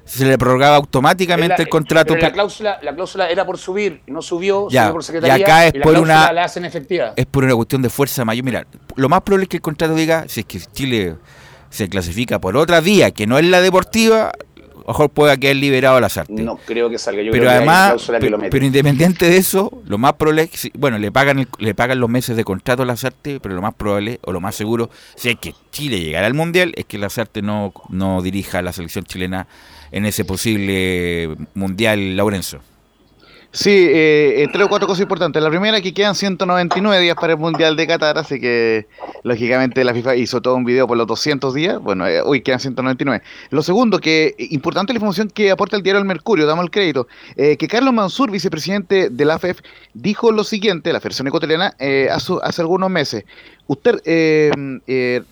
[0.08, 2.14] se le prorrogaba automáticamente La- el contrato.
[2.14, 5.38] pero la cláusula, la cláusula era por subir, no subió, Ya, subió por secretaría.
[5.38, 7.14] y acá es la por una- la hacen efectiva.
[7.16, 8.46] es por una cuestión de fuerza mayor.
[8.46, 8.66] Mira,
[8.96, 11.16] lo más probable es que el contrato diga, si es que Chile
[11.70, 15.58] se clasifica por otra vía que no es la deportiva, a lo mejor pueda quedar
[15.58, 16.40] liberado a las artes.
[16.40, 17.22] No creo que salga.
[17.22, 19.98] Yo pero creo que hay una además, cláusula que lo pero independiente de eso, lo
[19.98, 22.86] más probable es que, bueno, le pagan el- le pagan los meses de contrato a
[22.86, 26.26] las artes, pero lo más probable o lo más seguro, si es que Chile llegara
[26.26, 29.46] al mundial, es que las artes no, no dirija a la selección chilena
[29.92, 32.60] en ese posible mundial, Laurenzo.
[33.52, 35.42] Sí, eh, tres o cuatro cosas importantes.
[35.42, 38.88] La primera, que quedan 199 días para el Mundial de Qatar, así que
[39.24, 41.80] lógicamente la FIFA hizo todo un video por los 200 días.
[41.80, 43.24] Bueno, eh, hoy quedan 199.
[43.50, 47.08] Lo segundo, que importante la información que aporta el diario El Mercurio, damos el crédito,
[47.36, 49.62] eh, que Carlos Mansur, vicepresidente de la AFEF,
[49.94, 53.24] dijo lo siguiente, la versión ecuatoriana, eh, hace, hace algunos meses.
[53.66, 54.02] Usted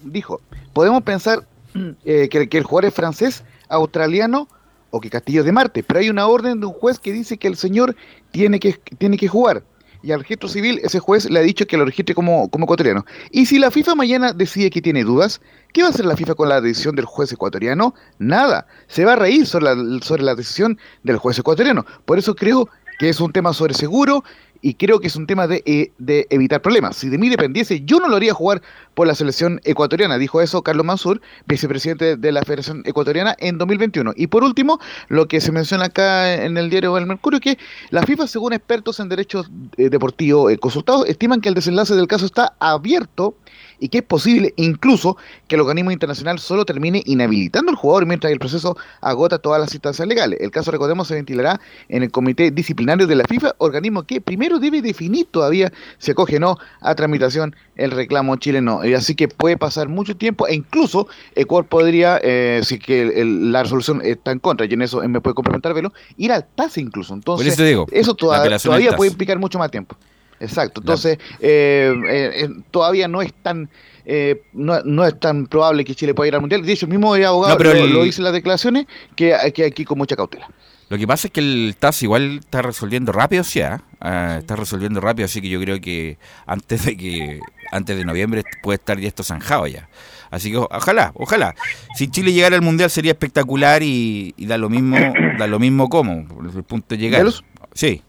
[0.03, 0.41] dijo,
[0.73, 4.47] podemos pensar que, que el jugador es francés, australiano
[4.91, 7.47] o que Castillo de Marte, pero hay una orden de un juez que dice que
[7.47, 7.95] el señor
[8.31, 9.63] tiene que, tiene que jugar.
[10.05, 13.05] Y al registro civil ese juez le ha dicho que lo registre como, como ecuatoriano.
[13.31, 15.41] Y si la FIFA mañana decide que tiene dudas,
[15.73, 17.95] ¿qué va a hacer la FIFA con la decisión del juez ecuatoriano?
[18.19, 18.67] Nada.
[18.87, 21.85] Se va a reír sobre la, sobre la decisión del juez ecuatoriano.
[22.05, 24.23] Por eso creo que es un tema sobre seguro
[24.65, 26.95] y creo que es un tema de, eh, de evitar problemas.
[26.95, 28.63] Si de mí dependiese, yo no lo haría jugar
[28.95, 34.13] por la selección ecuatoriana, dijo eso Carlos Mansur, vicepresidente de la Federación Ecuatoriana en 2021.
[34.15, 37.59] Y por último, lo que se menciona acá en el diario El Mercurio, que
[37.91, 42.07] la FIFA, según expertos en derechos eh, deportivos eh, consultados, estiman que el desenlace del
[42.07, 43.35] caso está abierto
[43.79, 48.31] y que es posible incluso que el organismo internacional solo termine inhabilitando al jugador mientras
[48.31, 50.39] el proceso agota todas las instancias legales.
[50.41, 51.59] El caso, recordemos, se ventilará
[51.89, 56.37] en el Comité Disciplinario de la FIFA, organismo que primero debe definir todavía si acoge
[56.37, 58.81] o no a tramitación el reclamo chileno.
[58.95, 63.51] Así que puede pasar mucho tiempo e incluso Ecuador podría, eh, si que el- el-
[63.51, 66.45] la resolución está en contra, y en eso eh, me puede complementar Velo, ir al
[66.55, 67.13] TAS incluso.
[67.13, 68.37] Entonces, eso digo, eso toda-
[68.69, 69.95] todavía puede implicar mucho más tiempo.
[70.39, 73.69] Exacto, entonces eh, eh, eh, todavía no es tan
[74.05, 76.63] eh, no, no es tan probable que Chile pueda ir al mundial.
[76.63, 79.33] De hecho, el mismo abogado No, pero lo, el- lo dice en las declaraciones que
[79.33, 80.47] hay que aquí con mucha cautela.
[80.89, 83.81] Lo que pasa es que el TAS igual está resolviendo rápido, sí, ¿ah?
[83.99, 87.39] Ah, está resolviendo rápido, así que yo creo que antes de que
[87.71, 89.89] antes de noviembre puede estar ya esto zanjado ya.
[90.29, 91.55] Así que o- ojalá, ojalá.
[91.95, 94.97] Si Chile llegara al mundial sería espectacular y, y da lo mismo,
[95.39, 97.21] da lo mismo como, por el punto de llegar.
[97.21, 97.43] ¿Velos?
[97.73, 98.03] Sí.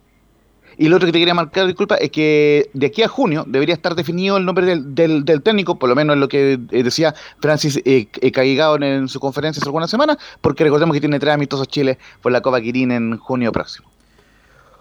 [0.78, 3.74] Y lo otro que te quería marcar, disculpa, es que de aquí a junio debería
[3.74, 7.78] estar definido el nombre del, del, técnico, por lo menos lo que eh, decía Francis
[7.78, 11.98] eh, eh, en, su conferencia hace algunas semanas, porque recordemos que tiene tres amistosos Chile
[12.20, 13.90] por la Copa Quirín en junio próximo.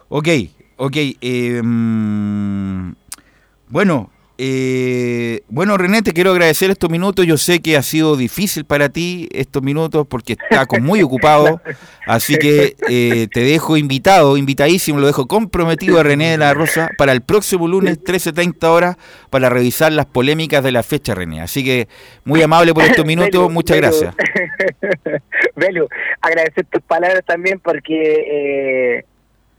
[0.08, 0.28] Ok,
[0.76, 0.96] ok.
[1.62, 2.90] mm,
[3.68, 7.26] bueno, eh, bueno, René, te quiero agradecer estos minutos.
[7.26, 11.60] Yo sé que ha sido difícil para ti estos minutos porque está con muy ocupado.
[12.06, 16.90] Así que eh, te dejo invitado, invitadísimo, lo dejo comprometido a René de la Rosa
[16.98, 18.96] para el próximo lunes, 13.30 horas,
[19.30, 21.40] para revisar las polémicas de la fecha, René.
[21.40, 21.88] Así que
[22.24, 23.32] muy amable por estos minutos.
[23.32, 23.88] Belu, Muchas Belu.
[23.88, 24.14] gracias.
[25.56, 25.88] Belu,
[26.20, 29.04] agradecer tus palabras también porque eh,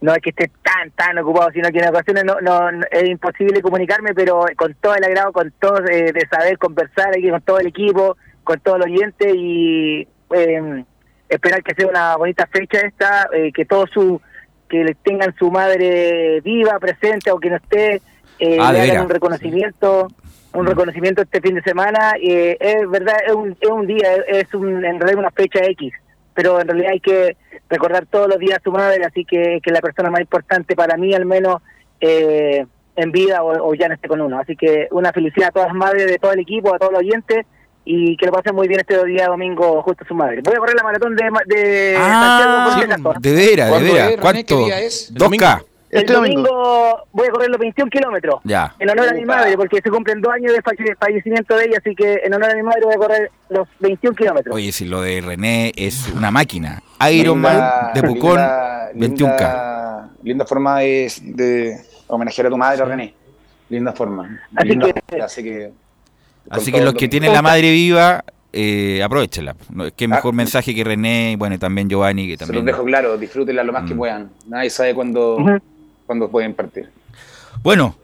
[0.02, 3.10] no es que esté tan, tan ocupado, sino que en ocasiones no, no, no- es
[3.10, 7.42] imposible comunicarme, pero con todo el agrado, con todo eh, de saber conversar aquí con
[7.42, 10.84] todo el equipo, con todos los oyentes y eh,
[11.30, 14.22] esperar que sea una bonita fecha esta, eh, que todos su
[14.70, 18.02] que tengan su madre viva, presente o que no esté,
[18.40, 19.04] eh, Ah, le hagan veras.
[19.06, 20.08] un reconocimiento,
[20.54, 22.12] un reconocimiento este fin de semana.
[22.22, 25.94] Eh, es verdad, es un, es un día, es un, en realidad una fecha X,
[26.38, 27.36] pero en realidad hay que
[27.68, 30.76] recordar todos los días a su madre, así que que es la persona más importante
[30.76, 31.64] para mí al menos
[32.00, 32.64] eh,
[32.96, 34.40] en vida o, o ya no esté con uno.
[34.40, 37.00] Así que una felicidad a todas las madres de todo el equipo, a todos los
[37.02, 37.46] oyentes
[37.86, 40.42] y que lo pasen muy bien este día domingo justo a su madre.
[40.44, 43.14] Voy a correr la maratón de, ma- de Santiago por si acaso.
[43.20, 44.16] De veras, de ¿Cuándo veras.
[44.22, 44.58] ¿Cuánto?
[44.60, 45.14] ¿Qué día es?
[45.16, 45.64] 2K.
[45.90, 47.04] El Este domingo, domingo.
[47.14, 48.42] voy a correr los 21 kilómetros.
[48.44, 48.76] Ya.
[48.78, 51.78] En honor a mi madre, porque se cumplen dos años de falle- fallecimiento de ella,
[51.80, 54.54] así que en honor a mi madre voy a correr los 21 kilómetros.
[54.54, 56.82] Oye, si lo de René es una máquina.
[57.10, 60.10] Ironman de Pucón, linda- 21K.
[60.24, 63.14] Linda, forma de, de homenajear a tu madre, René.
[63.70, 64.42] Linda forma.
[64.56, 65.72] Así Linda- que- así que,
[66.50, 69.56] Así que los lo- que tienen la madre viva, eh, aprovechenla.
[69.96, 70.38] Qué mejor Ah.
[70.38, 72.66] mensaje que René, bueno, y también Giovanni, que Se los también.
[72.66, 73.98] dejo claro, disfrútenla lo más que Mm.
[73.98, 74.30] puedan.
[74.48, 75.38] Nadie sabe cuándo.
[76.08, 76.90] Cuándo pueden partir.
[77.62, 77.96] Bueno,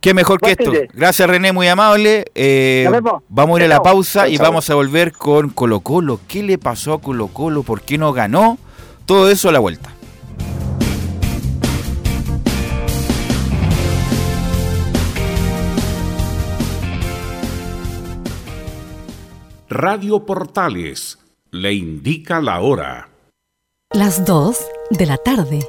[0.00, 0.72] ¿qué, mejor que esto?
[0.92, 2.24] Gracias René, muy amable.
[2.34, 3.22] Eh, Nos vemos.
[3.28, 6.20] vamos a ir a la pausa y vamos a volver con Colo Colo.
[6.28, 7.62] ¿Qué le pasó a Colo Colo?
[7.62, 8.58] ¿Por qué no ganó?
[9.06, 9.90] Todo eso a la vuelta.
[19.68, 21.18] Radio Portales
[21.50, 23.08] le indica la hora.
[23.92, 24.56] Las 2
[24.90, 25.68] de la tarde.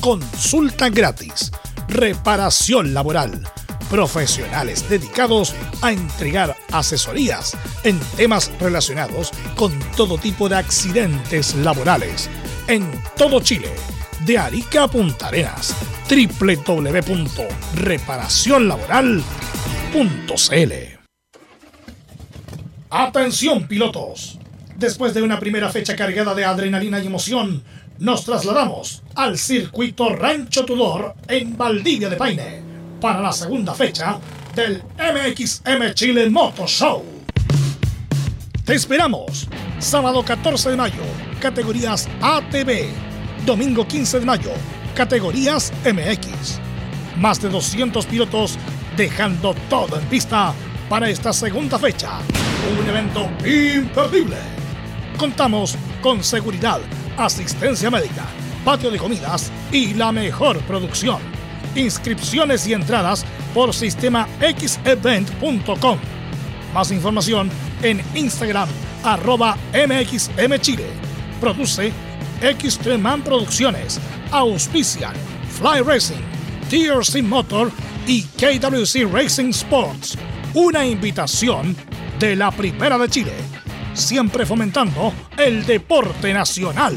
[0.00, 1.50] Consulta gratis.
[1.88, 3.42] Reparación laboral.
[3.90, 12.28] Profesionales dedicados a entregar asesorías en temas relacionados con todo tipo de accidentes laborales.
[12.68, 13.70] En todo Chile.
[14.24, 15.74] De Arica a Punta Arenas.
[22.90, 24.38] Atención pilotos.
[24.76, 27.62] Después de una primera fecha cargada de adrenalina y emoción,
[27.98, 32.62] nos trasladamos al circuito Rancho Tudor en Valdivia de Paine
[33.00, 34.18] para la segunda fecha
[34.54, 37.04] del MXM Chile Moto Show.
[38.64, 39.48] Te esperamos.
[39.78, 41.02] Sábado 14 de mayo,
[41.40, 42.88] categorías ATV.
[43.44, 44.50] Domingo 15 de mayo,
[44.94, 46.58] categorías MX.
[47.18, 48.58] Más de 200 pilotos
[48.96, 50.52] dejando todo en pista
[50.88, 52.18] para esta segunda fecha.
[52.80, 54.36] Un evento imperdible.
[55.18, 56.80] Contamos con seguridad,
[57.16, 58.24] asistencia médica,
[58.64, 61.20] patio de comidas y la mejor producción.
[61.74, 65.98] Inscripciones y entradas por sistema xevent.com.
[66.74, 67.50] Más información
[67.82, 68.68] en Instagram
[69.04, 70.86] arroba mxmchile.
[71.40, 71.92] Produce
[72.40, 74.00] Xtreman Producciones.
[74.30, 75.14] Auspician
[75.58, 76.22] Fly Racing,
[76.68, 77.70] TRC Motor
[78.06, 80.18] y KWC Racing Sports.
[80.54, 81.76] Una invitación
[82.18, 83.55] de la Primera de Chile.
[83.96, 86.96] Siempre fomentando el deporte nacional.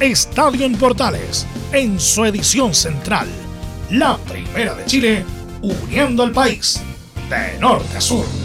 [0.00, 3.28] Estadio en Portales en su edición central.
[3.90, 5.24] La primera de Chile,
[5.62, 6.80] uniendo al país
[7.30, 8.43] de norte a sur.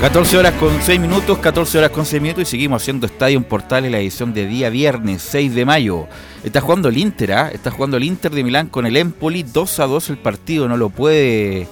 [0.00, 3.42] 14 horas con 6 minutos, 14 horas con 6 minutos y seguimos haciendo Estadio en
[3.42, 6.06] Portales la edición de día viernes 6 de mayo.
[6.44, 7.50] Está jugando el Inter, ¿ah?
[7.52, 10.76] Está jugando el Inter de Milán con el Empoli, 2 a 2 el partido, no
[10.76, 11.66] lo puede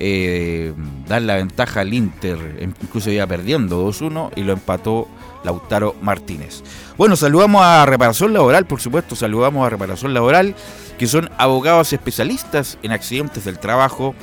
[0.00, 0.72] eh,
[1.06, 5.06] dar la ventaja al Inter, incluso iba perdiendo 2-1 y lo empató
[5.44, 6.64] Lautaro Martínez.
[6.96, 10.56] Bueno, saludamos a Reparación Laboral, por supuesto, saludamos a Reparación Laboral,
[10.98, 14.14] que son abogados especialistas en accidentes del trabajo,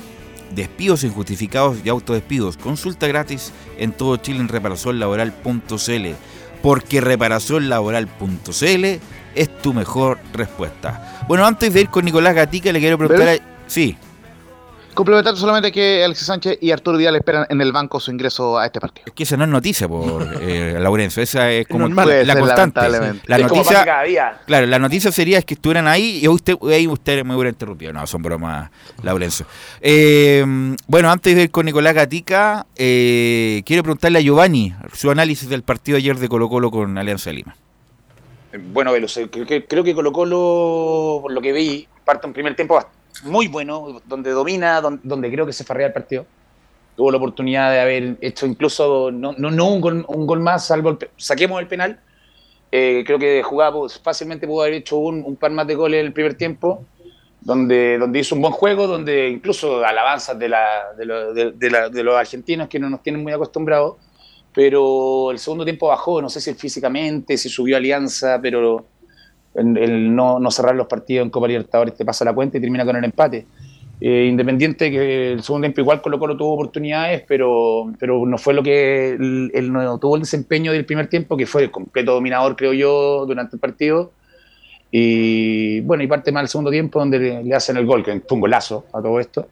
[0.53, 2.57] despidos injustificados y autodespidos.
[2.57, 6.07] Consulta gratis en todo Chile en reparacionlaboral.cl,
[6.61, 8.85] porque reparacionlaboral.cl
[9.35, 11.23] es tu mejor respuesta.
[11.27, 13.27] Bueno, antes de ir con Nicolás Gatica, le quiero preguntar...
[13.29, 13.37] a-
[13.67, 13.97] Sí,
[14.97, 18.65] Complementar solamente que Alexis Sánchez y Arturo Vidal esperan en el banco su ingreso a
[18.65, 19.03] este partido.
[19.05, 22.25] es que esa no es noticia por eh, Laurencio, esa es como Normal.
[22.25, 22.81] la, constante.
[23.27, 24.41] La es noticia, pasa cada día.
[24.47, 27.93] Claro, la noticia sería es que estuvieran ahí y usted, ahí usted me hubiera interrumpido.
[27.93, 28.71] No, son bromas,
[29.03, 29.45] Laurencio.
[29.81, 30.43] Eh,
[30.87, 35.61] bueno, antes de ir con Nicolás Gatica, eh, quiero preguntarle a Giovanni su análisis del
[35.61, 37.55] partido ayer de Colo Colo con Alianza Lima.
[38.73, 42.55] Bueno, eh, creo que, creo que Colo Colo, por lo que vi, parte un primer
[42.55, 46.26] tiempo bast- muy bueno, donde domina, don- donde, creo que se farrea el partido.
[46.95, 50.89] Tuvo la oportunidad de haber hecho incluso, no, no, un, gol, un gol más, salvo
[50.91, 51.99] el saquemos el penal.
[52.72, 55.99] Eh, creo que jugaba pues, fácilmente, pudo haber hecho un, un par más de goles
[55.99, 56.84] en el primer tiempo,
[57.41, 62.80] donde, donde hizo un buen juego, donde incluso alabanzas de la- de los argentinos que
[62.80, 63.95] no nos tienen muy acostumbrados
[64.53, 68.88] pero el segundo tiempo bajó, no sé si físicamente, si subió Alianza, pero
[69.58, 72.62] el, el no, no cerrar los partidos en Copa Libertadores te pasa la cuenta y
[72.62, 73.45] termina con el empate.
[73.99, 78.53] Eh, independiente que el segundo tiempo igual Colo Colo tuvo oportunidades, pero, pero no fue
[78.53, 82.14] lo que él, él no tuvo el desempeño del primer tiempo, que fue el completo
[82.14, 84.12] dominador, creo yo, durante el partido.
[84.91, 88.22] Y bueno, y parte más el segundo tiempo donde le, le hacen el gol, que
[88.22, 89.47] fue un golazo a todo esto.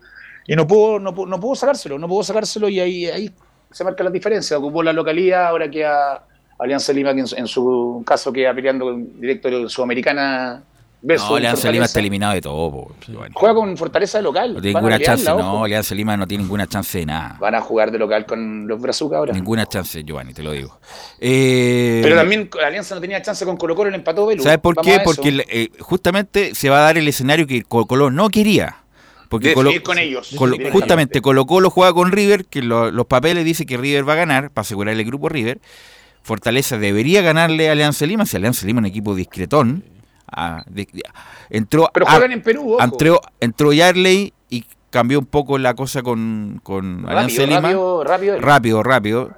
[0.47, 3.31] Y no pudo, no, pudo- no pudo sacárselo, no pudo sacárselo y ahí, ahí
[3.71, 4.57] se marca la diferencia.
[4.57, 6.23] Ocupó la localidad, ahora queda
[6.59, 10.63] Alianza Lima, que en, su- en su caso queda peleando directo en Sudamericana
[11.01, 12.71] versus No, Alianza Lima está eliminado de todo.
[12.71, 12.95] po.
[13.33, 14.53] Juega con Fortaleza de local.
[14.55, 15.39] No tiene ninguna chance, ojo.
[15.41, 17.37] no, Alianza Lima no tiene ninguna chance de nada.
[17.39, 19.33] Van a jugar de local con los Brazucas ahora.
[19.33, 20.79] Ninguna chance, Giovanni, te lo digo.
[21.19, 24.41] Eh, Pero también Alianza no tenía chance con Colo Colo, le empató Velu.
[24.41, 24.99] ¿Sabes por Vamos qué?
[25.03, 28.77] Porque eh, justamente se va a dar el escenario que Colo Colo no quería.
[29.29, 33.43] Porque Colo- con ellos, Colo- justamente Colo Colo juega con River, que lo- los papeles
[33.43, 35.59] dicen que River va a ganar para asegurar el grupo River.
[36.25, 39.83] Fortaleza debería ganarle a Alianza Lima, si Alianza Lima es un equipo discretón.
[40.27, 41.03] ah, de- de-
[41.51, 42.83] entró Pero a- juegan en Perú, ojo.
[42.83, 47.61] entró, entró Yarley y cambió un poco la cosa con, con Alianza Rápido, Lima.
[47.61, 48.39] rápido, rápido.
[48.41, 49.31] rápido, rápido.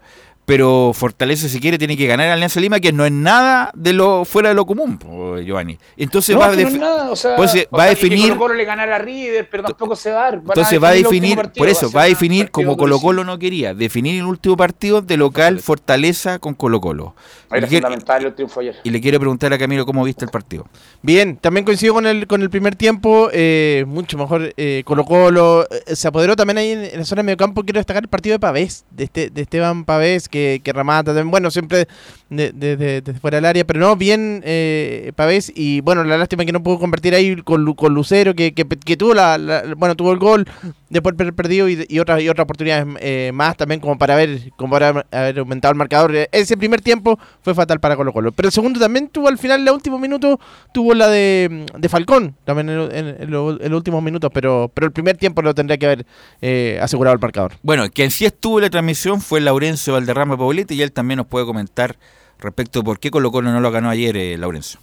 [0.48, 3.92] Pero Fortaleza, si quiere, tiene que ganar a Alianza Lima, que no es nada de
[3.92, 4.98] lo fuera de lo común,
[5.46, 5.78] Giovanni.
[5.98, 7.96] Entonces No, va que no es nada, o sea, pues, eh, o va a que
[7.96, 8.30] definir.
[8.30, 10.36] Colo Colo le ganara a River, pero tampoco se va a dar.
[10.38, 12.98] Van Entonces va a definir, partido, por eso, va a definir como Colo.
[12.98, 17.14] Colo no quería, definir el último partido de local Fortaleza con Colo Colo.
[17.52, 18.78] Era fundamental el triunfo ayer.
[18.86, 20.66] y le quiero preguntar a Camilo cómo viste el partido.
[21.02, 25.68] Bien, también coincido con el, con el primer tiempo, eh, mucho mejor eh, Colo Colo,
[25.70, 28.10] eh, se apoderó también ahí en, en la zona de medio campo, quiero destacar el
[28.10, 31.88] partido de Pavés, de, este, de Esteban Pavés, que, que también, bueno, siempre
[32.30, 36.18] de- de- de- desde fuera del área, pero no, bien eh, Pavés, y bueno, la
[36.18, 39.38] lástima que no pudo convertir ahí con, con Lucero, que, que, que tuvo la,
[39.78, 40.46] bueno, tuvo el gol,
[40.90, 44.72] después per- perdido y, otras y otras oportunidades eh, más también como para haber, como
[44.74, 46.14] para haber- aumentado el marcador.
[46.32, 49.62] Ese primer tiempo fue fatal para Colo Colo, pero el segundo también tuvo al final,
[49.62, 50.40] en el último minuto,
[50.74, 55.42] tuvo la de, de Falcón, también en los últimos minutos, pero, pero el primer tiempo
[55.42, 56.06] lo tendría que haber
[56.42, 57.54] eh, asegurado el marcador.
[57.64, 61.28] Bueno, quien sí estuvo en la transmisión fue Laurencio Valderrama Paulete y él también nos
[61.28, 61.96] puede comentar
[62.40, 64.80] respecto a por qué Colo Colo no lo ganó ayer, eh, Laurencio.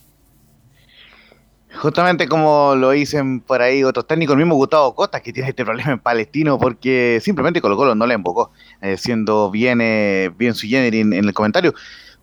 [1.77, 5.65] Justamente como lo dicen por ahí otros técnicos, el mismo Gustavo Costa que tiene este
[5.65, 10.55] problema en Palestino porque simplemente Colo Colo no le embocó, eh, siendo bien, eh, bien
[10.55, 11.75] su en, en el comentario.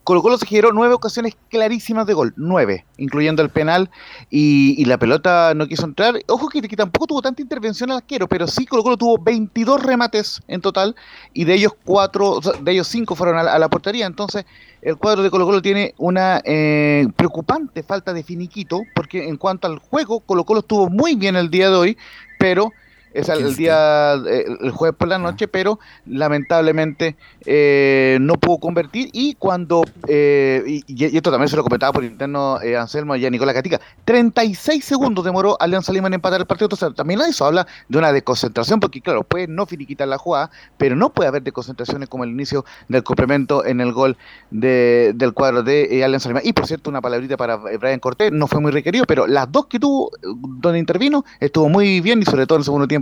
[0.03, 3.89] Colo Colo se generó nueve ocasiones clarísimas de gol, nueve, incluyendo el penal
[4.29, 6.15] y, la pelota no quiso entrar.
[6.27, 10.41] Ojo que, tampoco tuvo tanta intervención al arquero, pero sí Colo Colo tuvo 22 remates
[10.47, 10.95] en total
[11.33, 14.07] y de ellos cuatro, de ellos cinco fueron a la, a la portería.
[14.07, 14.45] Entonces
[14.81, 19.67] el cuadro de Colo Colo tiene una eh, preocupante falta de finiquito, porque en cuanto
[19.67, 21.97] al juego, Colo Colo estuvo muy bien el día de hoy,
[22.39, 22.71] pero
[23.14, 29.09] es el, día, eh, el jueves por la noche, pero lamentablemente eh, no pudo convertir
[29.14, 33.26] y cuando, eh, y, y esto también se lo comentaba por interno eh, Anselmo y
[33.26, 37.45] a Nicolás Catica, 36 segundos demoró Alianza Lima en empatar el partido, entonces también eso
[37.45, 41.43] habla de una desconcentración, porque claro, puede no finiquitar la jugada, pero no puede haber
[41.43, 44.18] desconcentraciones como el inicio del complemento en el gol
[44.51, 46.41] de, del cuadro de Alianza Lima.
[46.43, 49.66] Y por cierto, una palabrita para Brian Cortés, no fue muy requerido, pero las dos
[49.66, 53.00] que tuvo, donde intervino, estuvo muy bien y sobre todo en el segundo tiempo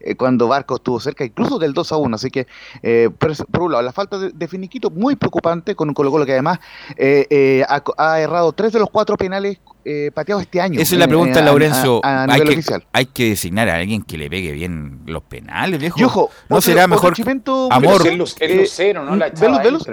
[0.00, 2.14] eh, cuando Barco estuvo cerca incluso del 2 a 1.
[2.16, 2.46] Así que,
[2.82, 6.26] eh, por, un lado, la falta de, de finiquito muy preocupante con un Colo Colo
[6.26, 6.58] que además
[6.96, 10.78] eh, eh, ha, ha errado tres de los cuatro penales eh, pateados este año.
[10.80, 12.00] Esa es la pregunta, en- Laurencio.
[12.04, 12.84] A, a hay, nivel que, oficial.
[12.92, 15.98] hay que designar a alguien que le pegue bien los penales, viejo.
[15.98, 18.02] Y ojo, ¿No otro- será otro mejor chivento- amor?
[18.14, 19.16] Lucero, ¿no?
[19.16, 19.30] La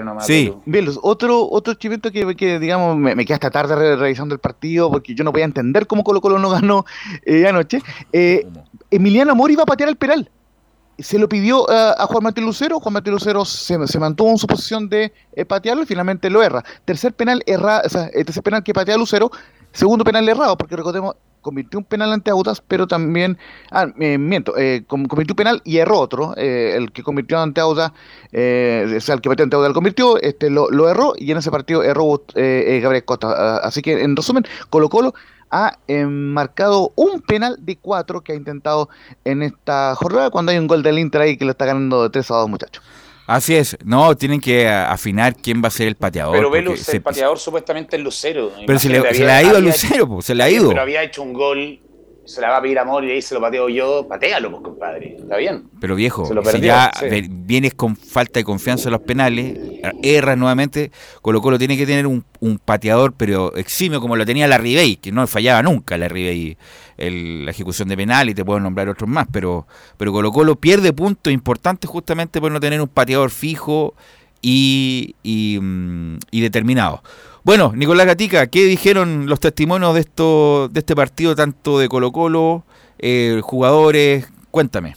[0.03, 0.53] nomás, Sí.
[1.01, 4.91] Otro, otro chivento que, que, digamos, me, me quedé hasta tarde re- revisando el partido
[4.91, 6.85] porque yo no podía entender cómo Colo Colo no ganó
[7.25, 7.81] eh, anoche.
[8.11, 8.47] Eh,
[8.91, 10.29] Emiliano Amor iba a patear el penal.
[10.97, 12.79] Se lo pidió eh, a Juan Martín Lucero.
[12.79, 16.63] Juan Martín Lucero se, mantuvo en su posición de eh, patearlo y finalmente lo erra.
[16.85, 19.29] Tercer penal erra, o sea, eh, tercer penal que patea Lucero.
[19.71, 21.15] Segundo penal errado, porque recordemos,
[21.45, 23.37] convirtió un penal ante Audas, pero también,
[23.69, 26.33] ah, eh, miento, eh, convirtió un penal y erró otro.
[26.35, 27.91] el que convirtió ante Audas,
[28.31, 31.31] eh, o sea, el que pateó ante Audas lo convirtió, este lo, lo erró y
[31.31, 33.27] en ese partido erró Gabriel Costa.
[33.29, 35.13] Ah, Así que, en resumen, Colo Colo
[35.63, 35.77] ha
[36.07, 38.89] marcado un penal de cuatro que ha intentado
[39.23, 42.09] en esta jornada cuando hay un gol del Inter ahí que lo está ganando de
[42.09, 42.83] 3 a 2 muchachos.
[43.27, 43.75] Así es.
[43.83, 46.35] No, tienen que afinar quién va a ser el pateador.
[46.35, 48.51] Pero Velus, se- el pateador supuestamente es Lucero.
[48.67, 50.69] Pero se le, Imagínate, se le ha ido a Lucero, po, se le ha ido.
[50.69, 51.79] Pero había hecho un gol,
[52.25, 54.07] se la va a pedir amor y ahí se lo pateo yo.
[54.07, 55.15] Patealo, pues, compadre.
[55.19, 55.69] Está bien.
[55.79, 57.27] Pero viejo, Se lo si ya sí.
[57.29, 59.57] vienes con falta de confianza en los penales,
[60.01, 64.47] erras nuevamente, Colo Colo tiene que tener un, un pateador, pero eximio como lo tenía
[64.47, 66.57] la Ribey, que no fallaba nunca la Ribey
[66.97, 69.67] la ejecución de penal y te puedo nombrar otros más, pero,
[69.97, 73.93] pero Colo Colo pierde puntos importantes justamente por no tener un pateador fijo
[74.41, 77.03] y, y, mm, y determinado.
[77.45, 82.11] Bueno, Nicolás Gatica, ¿qué dijeron los testimonios de esto, de este partido, tanto de Colo
[82.11, 82.63] Colo,
[82.97, 84.27] eh, jugadores?
[84.49, 84.95] Cuéntame.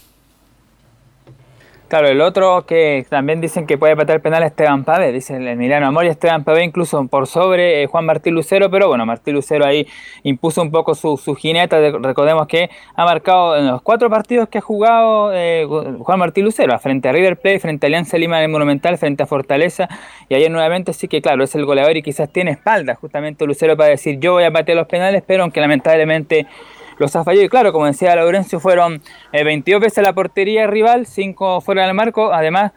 [1.89, 5.47] Claro, el otro que también dicen que puede patear penal es Esteban Pavé, dice el
[5.47, 9.33] Emiliano Amor y Esteban Pavé incluso por sobre eh, Juan Martín Lucero, pero bueno, Martín
[9.33, 9.87] Lucero ahí
[10.21, 14.47] impuso un poco su, su jineta, de- recordemos que ha marcado en los cuatro partidos
[14.49, 18.37] que ha jugado eh, Juan Martín Lucero, frente a River Plate, frente a Alianza Lima
[18.37, 19.89] en el Monumental, frente a Fortaleza,
[20.29, 23.75] y ayer nuevamente sí que claro, es el goleador y quizás tiene espalda justamente Lucero
[23.75, 26.45] para decir yo voy a patear los penales, pero aunque lamentablemente
[26.99, 27.13] los.
[27.33, 31.85] Y claro, como decía Laurencio, fueron eh, 22 veces a la portería rival, 5 fuera
[31.85, 32.33] del marco.
[32.33, 32.71] Además,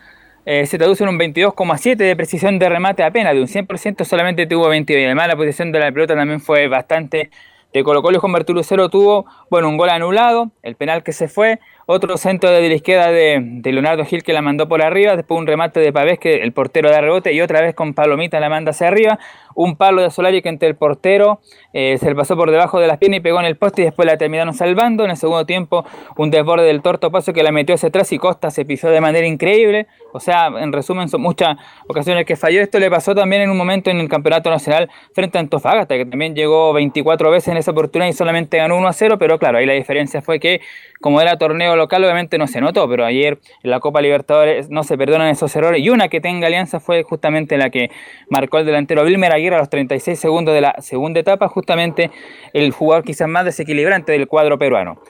[0.45, 4.47] eh, se traduce en un 22,7 de precisión de remate apenas, de un 100% solamente
[4.47, 5.01] tuvo 22.
[5.01, 7.31] Y además la posición de la pelota también fue bastante
[7.73, 11.13] de Colo Colo y Juan Martín Lucero tuvo, bueno, un gol anulado, el penal que
[11.13, 14.83] se fue, otro centro de la izquierda de, de Leonardo Gil que la mandó por
[14.83, 17.95] arriba, después un remate de Pavés que el portero da rebote y otra vez con
[17.95, 19.19] Palomita la manda hacia arriba,
[19.55, 21.41] un palo de Solari que entre el portero
[21.73, 23.85] eh, se le pasó por debajo de las piernas y pegó en el poste y
[23.85, 25.85] después la terminaron salvando, en el segundo tiempo
[26.17, 29.01] un desborde del torto paso que la metió hacia atrás y Costa se pisó de
[29.01, 31.57] manera increíble, o sea, en resumen son muchas
[31.89, 35.39] ocasiones que falló, esto le pasó también en un momento en el campeonato nacional frente
[35.39, 38.93] a Antofagasta que también llegó 24 veces en esa oportunidad y solamente ganó 1 a
[38.93, 40.61] 0, pero claro, ahí la diferencia fue que
[41.03, 44.85] como era torneo local obviamente no se notó, pero ayer en la Copa Libertadores no
[44.85, 45.83] se perdonan esos errores.
[45.83, 47.91] Y una que tenga alianza fue justamente la que
[48.31, 52.11] marcó el delantero Wilmer Aguirre a los 36 segundos de la segunda etapa, justamente
[52.53, 55.01] el jugador quizás más desequilibrante del cuadro peruano.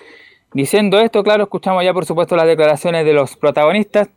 [0.55, 4.09] Diciendo esto, claro, escuchamos ya por supuesto las declaraciones de los protagonistas.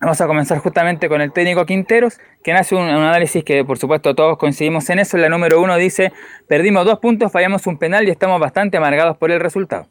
[0.00, 3.78] Vamos a comenzar justamente con el técnico Quinteros, que hace un, un análisis que por
[3.78, 5.16] supuesto todos coincidimos en eso.
[5.16, 6.12] La número uno dice,
[6.46, 9.86] perdimos dos puntos, fallamos un penal y estamos bastante amargados por el resultado.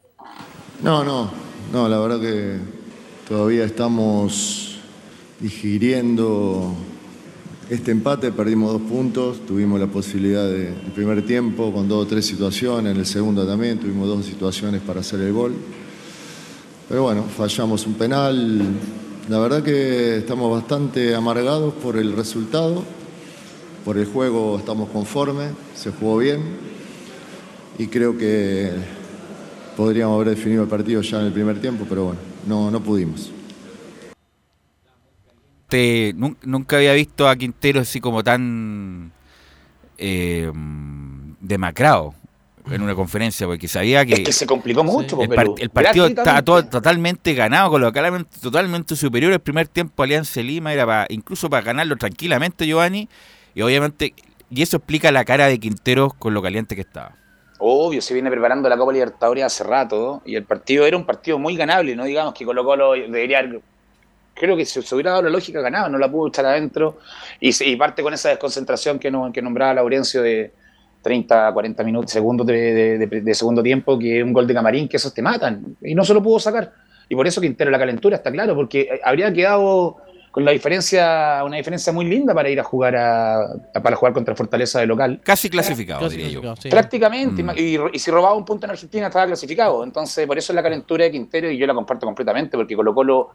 [0.82, 1.32] No, no,
[1.72, 2.58] no, la verdad que
[3.28, 4.82] todavía estamos
[5.40, 6.74] digiriendo
[7.70, 12.26] este empate, perdimos dos puntos, tuvimos la posibilidad de, primer tiempo con dos o tres
[12.26, 15.54] situaciones, en el segundo también tuvimos dos situaciones para hacer el gol.
[16.88, 18.60] Pero bueno, fallamos un penal,
[19.30, 22.84] la verdad que estamos bastante amargados por el resultado,
[23.86, 26.42] por el juego estamos conformes, se jugó bien
[27.78, 28.72] y creo que
[29.78, 33.30] podríamos haber definido el partido ya en el primer tiempo, pero bueno, no, no pudimos.
[35.78, 39.12] Nun- nunca había visto a Quintero así como tan
[39.98, 40.52] eh,
[41.42, 42.14] demacrado
[42.72, 45.56] en una conferencia, porque sabía que, Es que se complicó mucho, el, par- Perú.
[45.58, 49.32] el partido estaba todo, totalmente ganado, colocadamente totalmente superior.
[49.34, 53.10] El primer tiempo Alianza Lima era para, incluso para ganarlo tranquilamente, Giovanni,
[53.56, 54.14] y obviamente,
[54.52, 57.16] y eso explica la cara de Quintero con lo caliente que estaba.
[57.58, 61.40] Obvio, se viene preparando la Copa Libertadores hace rato y el partido era un partido
[61.40, 63.62] muy ganable, no digamos que Colo Colo debería haber-
[64.40, 66.98] creo que si se hubiera dado la lógica ganaba, no la pudo echar adentro
[67.40, 70.52] y, parte con esa desconcentración que, no, que nombraba Laurencio de
[71.02, 74.88] 30, 40 minutos, segundos de, de- de- de segundo tiempo, que un gol de Camarín,
[74.88, 76.72] que esos te matan y no se lo pudo sacar.
[77.08, 79.98] Y por eso Quintero la calentura está claro, porque habría quedado
[80.32, 84.14] con la diferencia, una diferencia muy linda para ir a jugar a, a- para jugar
[84.14, 85.20] contra Fortaleza de local.
[85.24, 86.56] Casi clasificado, Casi diría yo.
[86.56, 86.70] sí.
[86.70, 87.52] Prácticamente, Mm.
[87.58, 89.84] y, y si robaba un punto en Argentina estaba clasificado.
[89.84, 92.94] Entonces, por eso es la calentura de Quintero y yo la comparto completamente, porque Colo
[92.94, 93.30] Colo,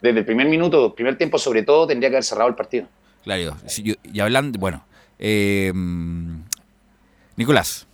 [0.00, 2.86] desde el primer minuto, primer tiempo sobre todo, tendría que haber cerrado el partido.
[3.24, 3.56] Claro,
[4.12, 4.84] y hablando, bueno,
[5.18, 5.72] eh,
[7.36, 7.86] Nicolás.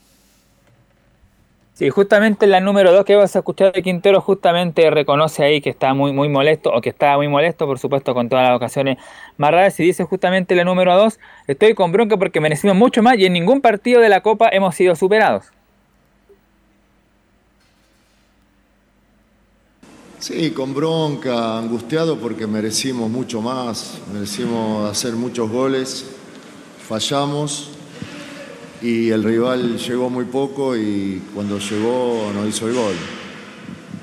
[1.76, 5.60] Sí, justamente en la número 2 que vas a escuchar de Quintero justamente reconoce ahí
[5.60, 8.56] que está muy muy molesto o que estaba muy molesto, por supuesto, con todas las
[8.56, 8.96] ocasiones
[9.36, 13.02] más raras y dice justamente en la número 2, estoy con bronca porque merecimos mucho
[13.02, 15.52] más y en ningún partido de la Copa hemos sido superados.
[20.18, 26.06] Sí, con bronca, angustiado porque merecimos mucho más, merecimos hacer muchos goles,
[26.88, 27.68] fallamos
[28.80, 32.94] y el rival llegó muy poco y cuando llegó no hizo el gol.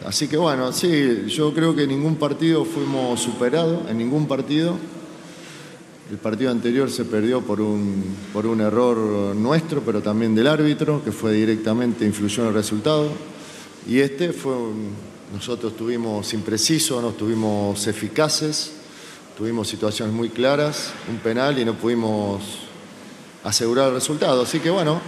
[0.06, 4.76] Así que bueno, sí, yo creo que en ningún partido fuimos superados, en ningún partido.
[6.12, 11.02] El partido anterior se perdió por un, por un error nuestro, pero también del árbitro,
[11.04, 13.08] que fue directamente, influyó en el resultado.
[13.90, 18.72] Y este fue, un- nosotros estuvimos imprecisos, no estuvimos eficaces,
[19.36, 22.44] tuvimos situaciones muy claras, un penal y no pudimos
[23.44, 24.44] asegurar el resultado.
[24.44, 25.02] Así que bueno,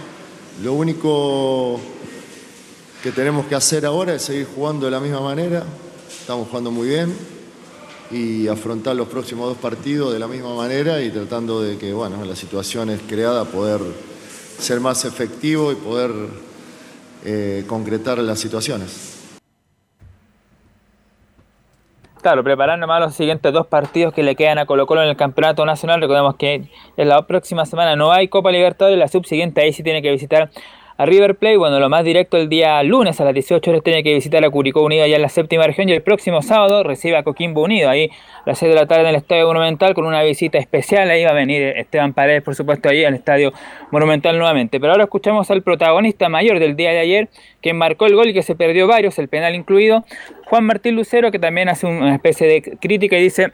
[0.64, 1.78] lo único
[3.04, 5.64] que tenemos que hacer ahora es seguir jugando de la misma manera,
[6.20, 7.14] estamos jugando muy bien
[8.10, 12.20] y afrontar los próximos dos partidos de la misma manera y tratando de que, bueno,
[12.20, 13.80] en las situaciones creadas poder
[14.58, 16.10] ser más efectivo y poder
[17.24, 19.05] eh, concretar las situaciones.
[22.26, 25.16] Claro, preparando más los siguientes dos partidos que le quedan a Colo Colo en el
[25.16, 26.00] Campeonato Nacional.
[26.00, 26.64] Recordemos que
[26.96, 30.50] en la próxima semana no hay Copa Libertadores, la subsiguiente ahí sí tiene que visitar
[30.98, 31.56] a River Plate.
[31.56, 34.50] Bueno, lo más directo el día lunes a las 18 horas tiene que visitar a
[34.50, 37.90] Curicó Unido allá en la séptima región y el próximo sábado recibe a Coquimbo Unido
[37.90, 38.10] ahí
[38.44, 41.10] a las 6 de la tarde en el Estadio Monumental con una visita especial.
[41.10, 43.52] Ahí va a venir Esteban Paredes, por supuesto, ahí al Estadio
[43.90, 44.80] Monumental nuevamente.
[44.80, 47.28] Pero ahora escuchamos al protagonista mayor del día de ayer,
[47.60, 50.04] que marcó el gol y que se perdió varios, el penal incluido,
[50.46, 53.52] Juan Martín Lucero, que también hace una especie de crítica y dice...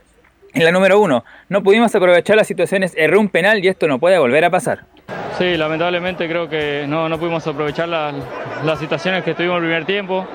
[0.55, 3.97] En la número uno, no pudimos aprovechar las situaciones, erró un penal y esto no
[3.97, 4.85] puede volver a pasar.
[5.37, 8.13] Sí, lamentablemente creo que no, no pudimos aprovechar las,
[8.63, 10.25] las situaciones que tuvimos el primer tiempo.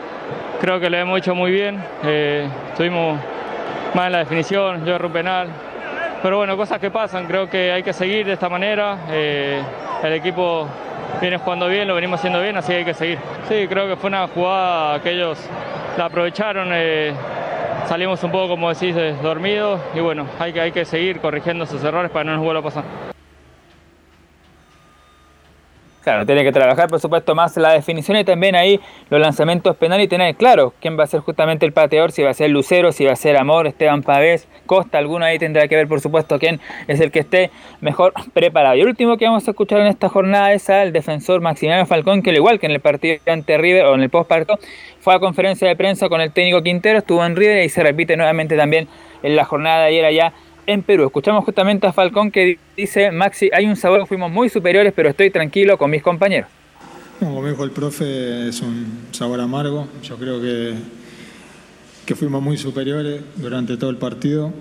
[0.61, 1.83] Creo que lo hemos hecho muy bien.
[2.05, 3.19] eh, estuvimos
[3.95, 5.49] mal en la definición, yo erré un penal.
[6.23, 7.27] Pero bueno, cosas que pasan.
[7.27, 8.99] Creo que hay que seguir de esta manera.
[9.11, 9.63] eh,
[10.03, 10.67] el equipo
[11.21, 13.19] viene jugando bien, lo venimos haciendo bien, así que hay que seguir.
[13.49, 15.39] Sí, creo que fue una jugada que ellos
[15.97, 16.69] la aprovecharon.
[16.73, 17.13] eh,
[17.87, 19.81] salimos un poco, como decís, dormidos.
[19.95, 22.65] Y bueno, hay que, hay que seguir corrigiendo esos errores para no nos vuelva a
[22.65, 22.85] pasar.
[26.09, 28.81] Claro, tiene que trabajar, por supuesto, más la definición y también ahí
[29.11, 32.31] los lanzamientos penales y tener claro quién va a ser justamente el pateador, si va
[32.31, 35.77] a ser Lucero, si va a ser Amor, Esteban Pavés, Costa, alguno ahí tendrá que
[35.77, 37.51] ver, por supuesto, quién es el que esté
[37.83, 38.75] mejor preparado.
[38.77, 42.23] Y el último que vamos a escuchar en esta jornada es al defensor Maximiliano Falcón,
[42.23, 44.59] que al igual que en el partido ante River o en el postpartido,
[45.01, 48.17] fue a conferencia de prensa con el técnico Quintero, estuvo en River y se repite
[48.17, 48.89] nuevamente también
[49.23, 50.33] en la jornada de ayer allá
[50.69, 51.07] en Perú.
[51.07, 55.31] Escuchamos justamente a Falcón que dice, Maxi, hay un sabor, fuimos muy superiores, pero estoy
[55.31, 56.51] tranquilo con mis compañeros.
[57.19, 59.89] Como dijo el profe, es un sabor amargo.
[60.03, 60.75] Yo creo que,
[62.05, 64.53] que fuimos muy superiores durante todo el partido.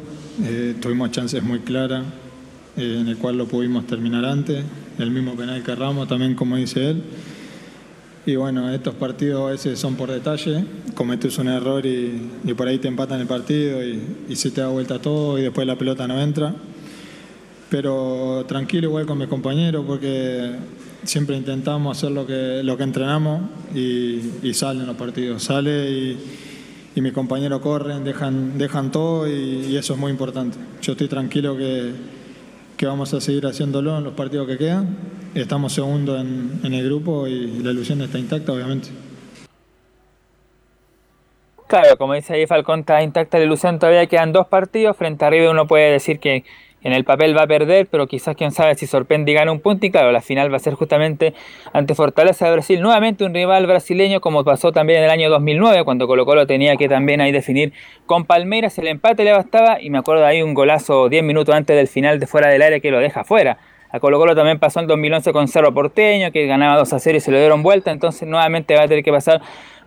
[0.43, 2.05] Eh, tuvimos chances muy claras,
[2.77, 4.63] eh, en el cual lo pudimos terminar antes.
[4.97, 7.03] El mismo penal que Ramos, también como dice él.
[8.27, 10.65] Y bueno, estos partidos a veces son por detalle.
[10.95, 14.67] Cometes un error y, y por ahí te empatan el partido y, se te da
[14.67, 16.53] vuelta todo y después la pelota no entra.
[17.69, 20.55] Pero tranquilo igual con mis compañeros porque
[21.05, 25.43] siempre intentamos hacer lo que, lo que entrenamos y, y salen los partidos.
[25.43, 26.17] Sale y,
[26.95, 30.57] y mis compañeros corren, dejan, dejan todo y, y eso es muy importante.
[30.81, 31.93] Yo estoy tranquilo que,
[32.75, 34.97] que vamos a seguir haciéndolo en los partidos que quedan.
[35.41, 38.89] Estamos segundos en, en el grupo y la ilusión está intacta, obviamente.
[41.67, 45.29] Claro, como dice ahí Falcón, está intacta la ilusión, todavía quedan dos partidos, frente a
[45.29, 46.45] River uno puede decir que
[46.81, 49.59] en el papel va a perder, pero quizás quién sabe si sorprende y gana un
[49.59, 51.33] punto, y claro, la final va a ser justamente
[51.73, 55.83] ante Fortaleza de Brasil, nuevamente un rival brasileño, como pasó también en el año 2009,
[55.83, 57.73] cuando Colo Colo tenía que también ahí definir
[58.05, 61.75] con Palmeiras, el empate le bastaba, y me acuerdo ahí un golazo 10 minutos antes
[61.75, 63.57] del final de fuera del área que lo deja fuera.
[63.89, 67.17] A Colo Colo también pasó en 2011 con Cerro Porteño, que ganaba 2 a 0
[67.17, 69.41] y se lo dieron vuelta, entonces nuevamente va a tener que pasar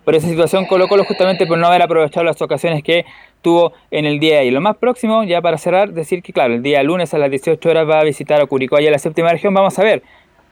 [0.05, 3.05] por esa situación Colo Colo justamente por no haber aprovechado las ocasiones que
[3.43, 4.51] tuvo en el día de ahí.
[4.51, 7.69] Lo más próximo, ya para cerrar, decir que claro, el día lunes a las 18
[7.69, 9.53] horas va a visitar a Curicó allá en la séptima región.
[9.55, 10.03] Vamos a ver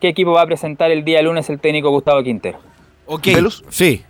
[0.00, 2.58] qué equipo va a presentar el día lunes el técnico Gustavo Quintero.
[3.06, 3.64] Ok, ¿Velus?
[3.68, 4.04] sí.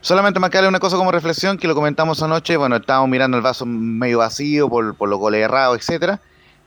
[0.00, 2.56] Solamente marcarle una cosa como reflexión que lo comentamos anoche.
[2.56, 6.20] Bueno, estábamos mirando el vaso medio vacío por, por los goles errados, etcétera.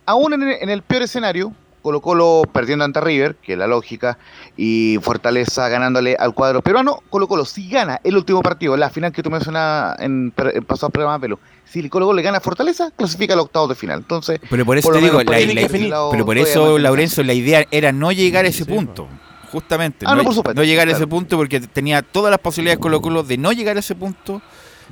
[0.09, 3.67] Aún en el, en el peor escenario, Colo Colo perdiendo ante River, que es la
[3.67, 4.17] lógica,
[4.57, 9.11] y Fortaleza ganándole al cuadro peruano, Colo Colo si gana el último partido, la final
[9.11, 12.91] que tú mencionabas en, en pasado programa, Pelo, si Colo Colo le gana a Fortaleza,
[12.95, 13.99] clasifica al octavo de final.
[13.99, 16.77] Entonces, Pero por eso te digo, la- la- pero por eso.
[16.79, 19.07] Laurencio, la idea era no llegar a ese punto.
[19.51, 21.09] Justamente, Ah, no, no, por supuesto, no llegar a ese claro.
[21.09, 24.41] punto porque tenía todas las posibilidades Colo Colo de no llegar a ese punto,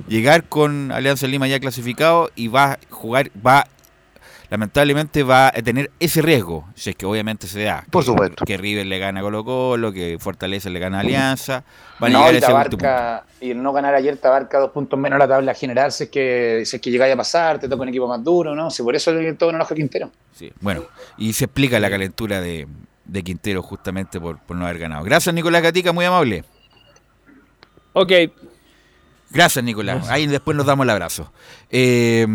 [0.08, 3.66] llegar con Alianza Lima ya clasificado y va a jugar, va
[4.50, 7.84] lamentablemente va a tener ese riesgo, si es que obviamente se da.
[7.90, 8.44] Por que- supuesto.
[8.44, 11.64] Que River le gana a Colo Colo, que Fortaleza le gana a Alianza,
[11.98, 12.86] van a No, llegar a y, ese te último punto.
[12.86, 16.04] abarca- y el no ganar ayer te abarca dos puntos menos la tabla general si
[16.04, 18.70] es que, si es que llegáis a pasar, te toca un equipo más duro, ¿no?
[18.70, 20.10] Si por eso todo no enoja a Quintero.
[20.32, 20.84] Sí, bueno,
[21.18, 22.66] y se explica la calentura de,
[23.04, 25.04] de Quintero justamente por, por no haber ganado.
[25.04, 26.44] Gracias, Nicolás Gatica, muy amable.
[27.92, 28.12] Ok,
[29.30, 30.08] Gracias, Nicolás.
[30.08, 31.30] Ahí después nos damos el abrazo.
[31.70, 32.26] Eh,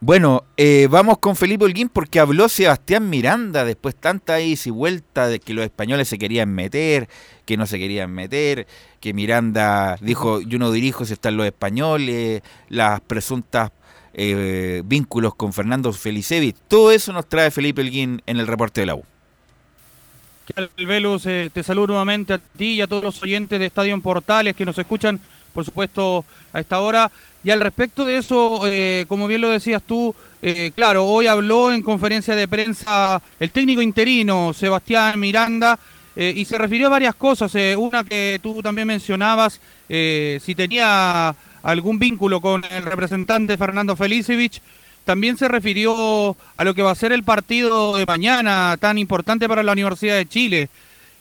[0.00, 5.28] bueno, eh, vamos con Felipe Holguín porque habló Sebastián Miranda después tanta ida y vuelta
[5.28, 7.08] de que los españoles se querían meter,
[7.44, 8.68] que no se querían meter,
[9.00, 13.72] que Miranda dijo yo no dirijo si están los españoles, las presuntas
[14.14, 16.56] eh, vínculos con Fernando Felicevich.
[16.68, 19.04] Todo eso nos trae Felipe Holguín en el reporte de la U.
[20.46, 21.26] ¿Qué tal, Velus?
[21.26, 24.56] Eh, te saludo nuevamente a ti y a todos los oyentes de Estadio en Portales
[24.56, 25.20] que nos escuchan,
[25.52, 27.10] por supuesto, a esta hora.
[27.44, 31.72] Y al respecto de eso, eh, como bien lo decías tú, eh, claro, hoy habló
[31.72, 35.78] en conferencia de prensa el técnico interino, Sebastián Miranda,
[36.16, 37.52] eh, y se refirió a varias cosas.
[37.76, 44.60] una que tú también mencionabas, si tenía algún vínculo con el representante Fernando Felicevich.
[45.04, 49.48] También se refirió a lo que va a ser el partido de mañana, tan importante
[49.48, 50.68] para la Universidad de Chile.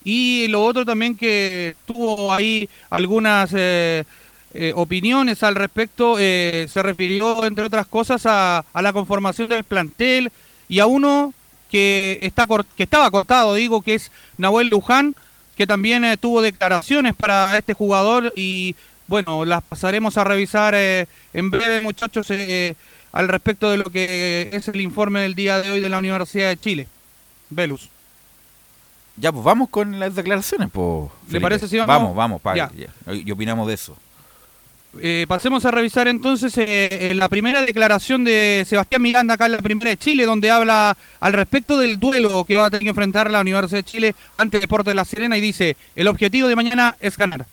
[0.09, 4.05] Y lo otro también que tuvo ahí algunas eh,
[4.53, 10.31] eh, opiniones al respecto, eh, se refirió, entre otras cosas, a, la conformación del plantel
[10.69, 11.33] y a uno
[11.69, 12.47] que, está
[12.77, 15.13] que estaba cortado, digo, que es Nahuel Luján,
[15.57, 18.77] que también eh, tuvo declaraciones para este jugador y
[19.07, 22.31] bueno, las pasaremos a revisar eh, en breve, muchachos,
[23.11, 26.47] al respecto de lo que es el informe del día de hoy de la Universidad
[26.47, 26.87] de Chile.
[27.49, 27.89] Velus.
[29.17, 31.09] Ya, pues vamos con las declaraciones, pues.
[31.27, 31.41] Felipe.
[31.41, 31.87] parece si vamos?
[31.95, 32.71] Vamos, vamos, pa- Ya.
[32.75, 33.13] ya.
[33.13, 33.97] Y opinamos de eso.
[34.99, 39.51] Eh, pasemos a revisar entonces eh, eh, la primera declaración de Sebastián Miranda acá en
[39.53, 42.89] la primera de Chile, donde habla al respecto del duelo que va a tener que
[42.89, 46.55] enfrentar la Universidad de Chile ante Deportes de La Serena y dice, el objetivo de
[46.55, 47.45] mañana es ganar.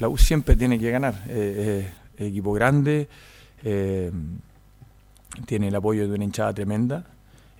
[0.00, 1.14] La U siempre tiene que ganar.
[1.28, 3.08] eh, eh, equipo grande,
[3.64, 4.10] eh,
[5.46, 7.04] tiene el apoyo de una hinchada tremenda.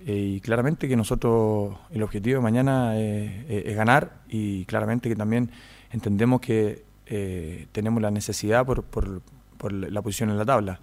[0.07, 5.09] Eh, y claramente que nosotros, el objetivo de mañana eh, eh, es ganar y claramente
[5.09, 5.50] que también
[5.92, 9.22] entendemos que eh, tenemos la necesidad por, por-
[9.59, 10.78] por la posición en la tabla.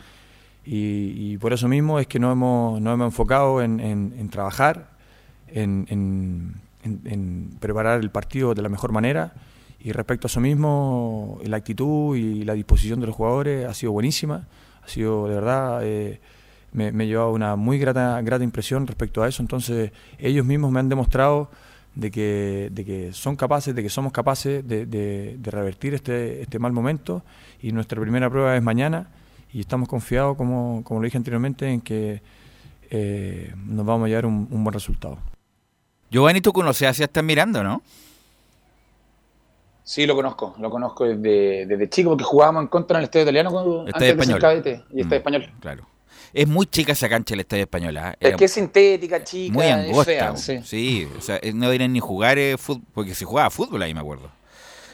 [0.66, 4.30] Y, y por eso mismo es que nos hemos, nos hemos enfocado en, en- en
[4.30, 4.90] trabajar,
[5.48, 9.34] en- en preparar el partido de la mejor manera.
[9.80, 13.92] Y respecto a eso mismo, la actitud y la disposición de los jugadores ha sido
[13.92, 14.48] buenísima.
[14.84, 16.20] Ha sido, de verdad, eh,
[16.74, 19.42] me, me ha llevado una muy grata, grata impresión respecto a eso.
[19.42, 21.50] Entonces, ellos mismos me han demostrado
[21.96, 26.42] de que, de que son capaces, de que somos capaces de, de- de revertir este,
[26.42, 27.24] este mal momento.
[27.62, 29.08] Y nuestra primera prueba es mañana.
[29.54, 32.22] Y estamos confiados, como, como lo dije anteriormente, en que
[32.90, 35.18] eh, nos vamos a llevar un, un buen resultado.
[36.10, 37.82] Giovanni, tú conoces a Sebastián Miranda, ¿no?
[39.84, 43.24] Sí, lo conozco, lo conozco desde, desde chico porque jugábamos en contra en el estadio
[43.24, 44.40] italiano cuando, antes de ser español.
[44.40, 45.52] cadete y estadio Mm, español.
[45.60, 45.88] Claro.
[46.34, 47.98] Es muy chica esa cancha el estadio español.
[47.98, 48.16] ¿ah?
[48.20, 50.04] Es que es sintética, chica, muy es angosta.
[50.06, 50.38] fea, bo.
[50.38, 50.60] sí.
[50.64, 51.08] sí.
[51.18, 54.00] o sea, eh, no deberían ni jugar eh, fútbol, porque se jugaba fútbol ahí, me
[54.00, 54.32] acuerdo.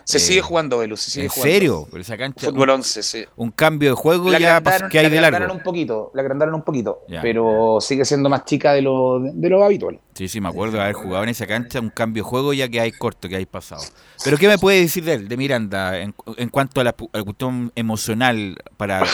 [0.08, 1.54] Se Eh, sigue jugando, Velu, se sigue ¿En jugando.
[1.54, 1.88] serio?
[1.92, 3.26] Pero esa cancha, Fútbol un, 11, sí.
[3.36, 5.54] un cambio de juego La ya que hay la de agrandaron largo.
[5.56, 7.22] un poquito, la agrandaron un poquito, Ya.
[7.22, 10.00] pero sigue siendo más chica de lo, de lo habitual.
[10.14, 12.70] Sí, sí, me acuerdo de haber jugado en esa cancha un cambio de juego ya
[12.70, 13.84] que hay corto, que hay pasado.
[14.24, 17.10] Pero ¿qué me puede decir de él, de Miranda, en, en cuanto a la, pu-
[17.12, 19.06] a la cuestión emocional para a-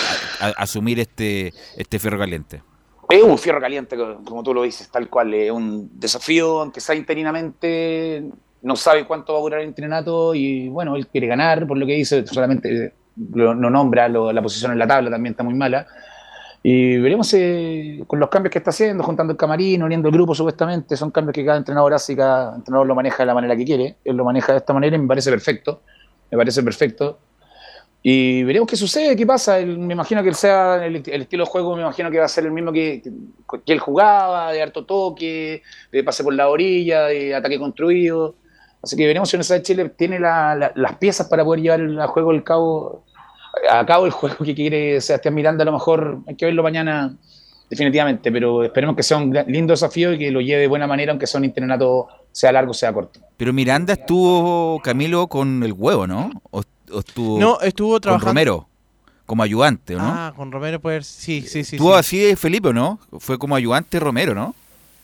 [0.41, 2.61] a- asumir este, este ferro caliente?
[3.09, 5.33] Es un fierro caliente, co- como tú lo dices, tal cual.
[5.33, 8.25] Es un desafío, aunque sea interinamente,
[8.63, 11.85] no sabe cuánto va a durar el entrenato y bueno, él quiere ganar, por lo
[11.85, 12.93] que dice, solamente eh,
[13.33, 15.85] lo- no nombra, lo- la posición en la tabla también está muy mala.
[16.65, 20.33] Y veremos eh, con los cambios que está haciendo, juntando el camarín, uniendo el grupo
[20.33, 23.65] supuestamente, son cambios que cada entrenador hace cada entrenador lo maneja de la manera que
[23.65, 23.97] quiere.
[24.05, 25.81] Él lo maneja de esta manera y me parece perfecto.
[26.31, 27.19] Me parece perfecto.
[28.01, 29.59] Y veremos qué sucede, qué pasa.
[29.59, 32.29] Me imagino que él sea el, el estilo de juego, me imagino que va a
[32.29, 33.11] ser el mismo que, que,
[33.65, 35.61] que él jugaba, de harto toque,
[35.91, 38.35] de pase por la orilla, de ataque construido.
[38.83, 41.79] Así que veremos si Universidad de Chile tiene la- la- las piezas para poder llevar
[41.79, 43.03] el- a juego el cabo,
[43.71, 45.61] a cabo el juego que quiere Sebastián Miranda.
[45.63, 47.15] A lo mejor hay que verlo mañana
[47.69, 51.11] definitivamente, pero esperemos que sea un lindo desafío y que lo lleve de buena manera,
[51.11, 53.19] aunque sea un internato, sea largo, sea corto.
[53.37, 56.29] Pero Miranda estuvo, Camilo, con el huevo, ¿no?
[56.51, 56.61] ¿O,
[56.91, 58.67] o estuvo No, estuvo con trabajando- Romero,
[59.25, 60.05] como ayudante, ¿o ¿no?
[60.05, 61.77] Ah, con Romero puede sí, sí, sí.
[61.77, 61.99] estuvo sí.
[61.99, 62.99] así de Felipe, ¿o ¿no?
[63.19, 64.53] Fue como ayudante Romero, ¿no?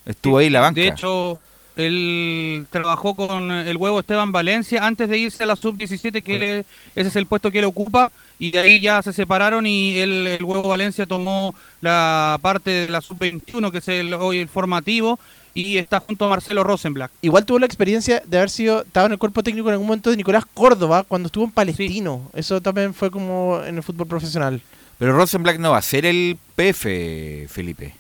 [0.05, 0.79] Estuvo ahí en la banca.
[0.81, 1.39] De hecho,
[1.79, 6.65] él trabajó con el huevo Esteban Valencia antes de irse a la sub-17, que él-
[6.95, 10.27] ese es el puesto que él ocupa, y de ahí ya se separaron y él,
[10.27, 15.19] el huevo Valencia tomó la parte de la sub-21, que es el, hoy el formativo,
[15.53, 17.11] y está junto a Marcelo Rosenblatt.
[17.21, 20.09] Igual tuvo la experiencia de haber sido, estaba en el cuerpo técnico en algún momento
[20.11, 22.29] de Nicolás Córdoba cuando estuvo en Palestino.
[22.33, 24.61] Eso también fue como en el fútbol profesional.
[24.99, 27.95] Pero Rosenblatt no va a ser el PF, Felipe.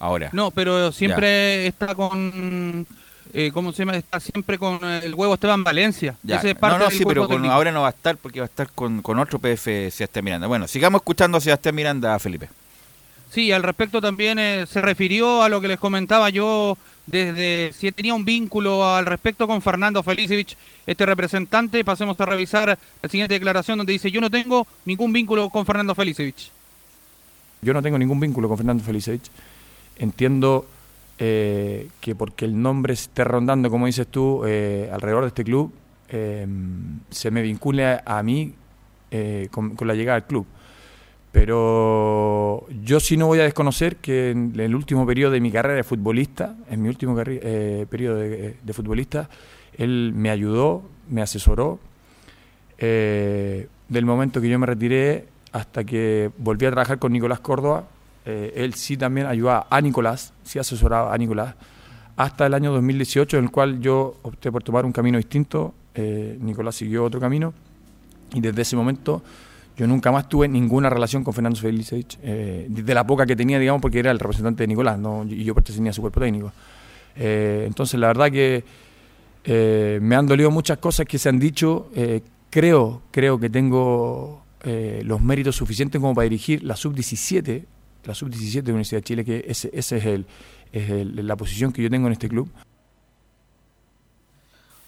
[0.00, 0.30] Ahora.
[0.32, 2.86] No, pero siempre está con...
[3.32, 3.96] eh, ¿Cómo se llama?
[3.96, 6.16] Está siempre con el huevo Esteban Valencia.
[6.22, 6.36] Ya.
[6.36, 8.46] Ese es parte no, no, sí, pero con- ahora no va a estar porque va
[8.46, 10.46] a estar con, con otro PF Sebastián Miranda.
[10.46, 12.48] Bueno, sigamos escuchando a Sebastián Miranda, Felipe.
[13.30, 17.90] Sí, al respecto también eh, se refirió a lo que les comentaba yo desde si
[17.92, 20.56] tenía un vínculo al respecto con Fernando Felicevich,
[20.86, 21.84] este representante.
[21.84, 25.94] Pasemos a revisar la siguiente declaración donde dice yo no tengo ningún vínculo con Fernando
[25.94, 26.50] Felicevich.
[27.60, 29.30] Yo no tengo ningún vínculo con Fernando Felicevich.
[29.98, 30.66] Entiendo
[31.18, 35.72] eh, que porque el nombre esté rondando, como dices tú, eh, alrededor de este club,
[36.10, 36.46] eh,
[37.10, 38.54] se me vincule a, a mí
[39.10, 40.46] eh, con, con la llegada al club.
[41.30, 45.74] Pero yo sí no voy a desconocer que en el último periodo de mi carrera
[45.76, 49.28] de futbolista, en mi último eh, periodo de, de futbolista,
[49.76, 51.78] él me ayudó, me asesoró.
[52.78, 57.88] eh, del momento que yo me retiré hasta que volví a trabajar con Nicolás Córdoba,
[58.28, 61.54] eh, él sí también ayudaba a Nicolás, sí asesoraba a Nicolás,
[62.18, 66.36] hasta el año 2018, en el cual yo opté por tomar un camino distinto, eh,
[66.40, 67.54] Nicolás siguió otro camino,
[68.34, 69.22] y desde ese momento
[69.76, 73.58] yo nunca más tuve ninguna relación con Fernando Felicevich, eh, de la poca que tenía,
[73.58, 74.98] digamos, porque era el representante de Nicolás,
[75.28, 76.52] y yo pertenecía a su cuerpo técnico.
[77.14, 78.64] Eh, entonces, la verdad que
[80.00, 81.88] me han dolido muchas cosas que se han dicho.
[82.50, 84.42] creo, creo que tengo
[85.04, 87.64] los méritos suficientes como para dirigir la sub-17,
[88.08, 90.26] la sub-17 de la Universidad de Chile, que ese, ese es, el,
[90.72, 92.48] es el- la posición que yo tengo en este club.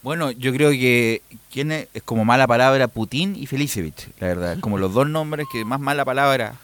[0.02, 1.20] Bueno, yo creo que
[1.52, 4.58] quién es, como mala palabra Putin y Felicevich, la verdad.
[4.60, 6.54] Como los dos nombres que más mala palabra.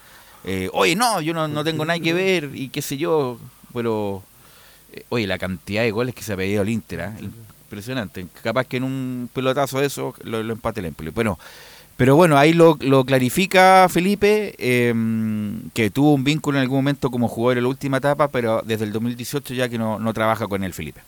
[0.45, 3.39] eh, oye, no, yo no, no tengo nada que ver y qué sé yo.
[3.75, 4.23] Pero,
[4.95, 7.15] eh, oye, la cantidad de goles que se ha pedido al Inter, ¿ah?
[7.21, 8.27] impresionante.
[8.43, 11.11] Capaz que en un pelotazo de eso lo, lo empate el Empoli.
[11.11, 11.39] Bueno,
[11.97, 14.95] pero bueno, ahí lo, lo clarifica Felipe, eh,
[15.73, 18.85] que tuvo un vínculo en algún momento como jugador en la última etapa, pero desde
[18.85, 21.01] el 2018 ya que no, no trabaja con él, Felipe.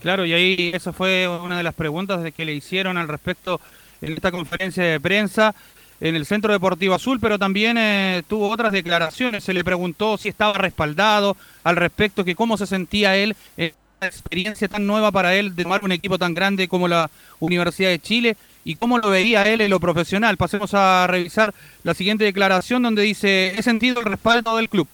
[0.00, 3.60] Claro, y ahí esa fue una de las preguntas que le hicieron al respecto
[4.00, 5.54] en esta conferencia de prensa
[6.00, 9.44] en el Centro Deportivo Azul, pero también eh, tuvo otras declaraciones.
[9.44, 14.08] Se le preguntó si estaba respaldado al respecto, que cómo se sentía él, eh, una
[14.08, 17.98] experiencia tan nueva para él de tomar un equipo tan grande como la Universidad de
[17.98, 20.36] Chile y cómo lo veía él en lo profesional.
[20.36, 24.86] Pasemos a revisar la siguiente declaración donde dice, he sentido el respaldo del club.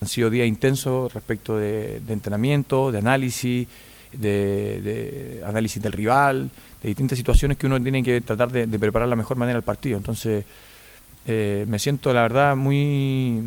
[0.00, 3.66] Han sido días intensos respecto de, entrenamiento, de análisis,
[4.12, 6.50] de, de análisis del rival,
[6.82, 9.64] de distintas situaciones que uno tiene que tratar de, de preparar la mejor manera el
[9.64, 9.96] partido.
[9.98, 10.44] Entonces,
[11.26, 13.42] eh, me siento, la verdad, muy,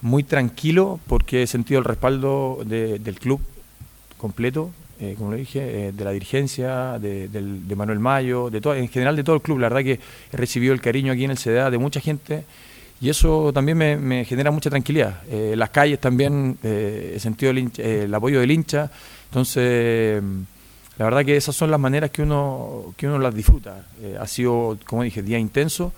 [0.00, 3.40] muy tranquilo porque he sentido el respaldo de- del club
[4.16, 4.70] completo,
[5.00, 8.74] eh, como le dije, eh, de la dirigencia, de, del- de Manuel Mayo, de todo,
[8.74, 9.58] en general de todo el club.
[9.58, 10.00] La verdad que
[10.32, 12.44] he recibido el cariño aquí en el CDA de mucha gente
[13.00, 15.22] y eso también me, me genera mucha tranquilidad.
[15.28, 18.90] Eh, las calles también eh, he sentido el, hincha- eh, el apoyo del hincha,
[19.26, 20.22] entonces
[20.96, 23.84] la verdad que esas son las maneras que uno, que uno las disfruta.
[24.00, 25.92] Eh, ha sido, como dije, día intenso,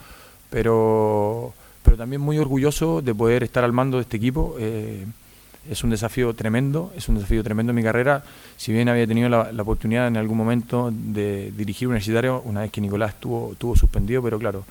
[0.51, 4.57] pero, pero también muy orgulloso de poder estar al mando de este equipo.
[5.71, 8.23] Es un desafío tremendo, es un desafío tremendo en mi carrera.
[8.57, 12.81] Si bien había tenido la, oportunidad en algún momento de dirigir universitario, una vez que
[12.81, 14.65] Nicolás estuvo, estuvo suspendido, pero claro,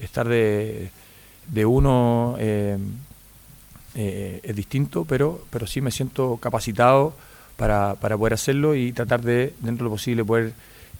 [0.00, 0.90] estar de,
[1.48, 2.78] de uno eh,
[3.94, 7.14] eh, es distinto, pero, pero sí me siento capacitado
[7.56, 10.52] para, para poder hacerlo y tratar de, dentro de lo posible, poder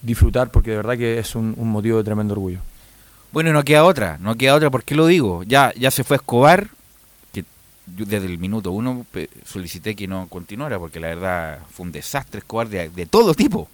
[0.03, 2.61] disfrutar, porque de verdad que es un, un motivo de tremendo orgullo.
[3.32, 5.42] Bueno, no queda otra, no queda otra, ¿por qué lo digo?
[5.42, 6.68] Ya, ya se fue Escobar,
[7.87, 9.05] desde el minuto uno
[9.45, 13.68] solicité que no continuara, porque la verdad fue un desastre Escobar de, todo tipo.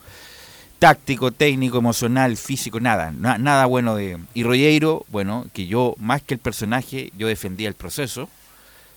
[0.79, 4.19] Táctico, técnico, emocional, físico, nada, na- nada bueno de...
[4.33, 8.31] Y Rollero, bueno, que yo, más que el personaje, yo defendía el proceso,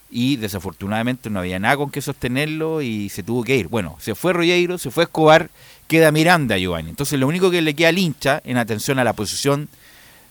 [0.09, 3.67] y desafortunadamente no había nada con que sostenerlo y se tuvo que ir.
[3.67, 5.49] Bueno, se fue Rollero, se fue Escobar,
[5.87, 6.91] queda Miranda Giovanni.
[6.91, 9.69] Entonces lo único que le queda al hincha en atención a la posición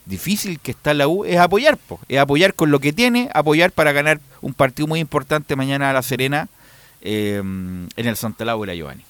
[0.07, 3.70] difícil que está la U es apoyar, po, es apoyar con lo que tiene, apoyar
[3.70, 6.48] para ganar un partido muy importante mañana a La Serena
[7.00, 9.05] eh, en el Santa Laura Giovanni.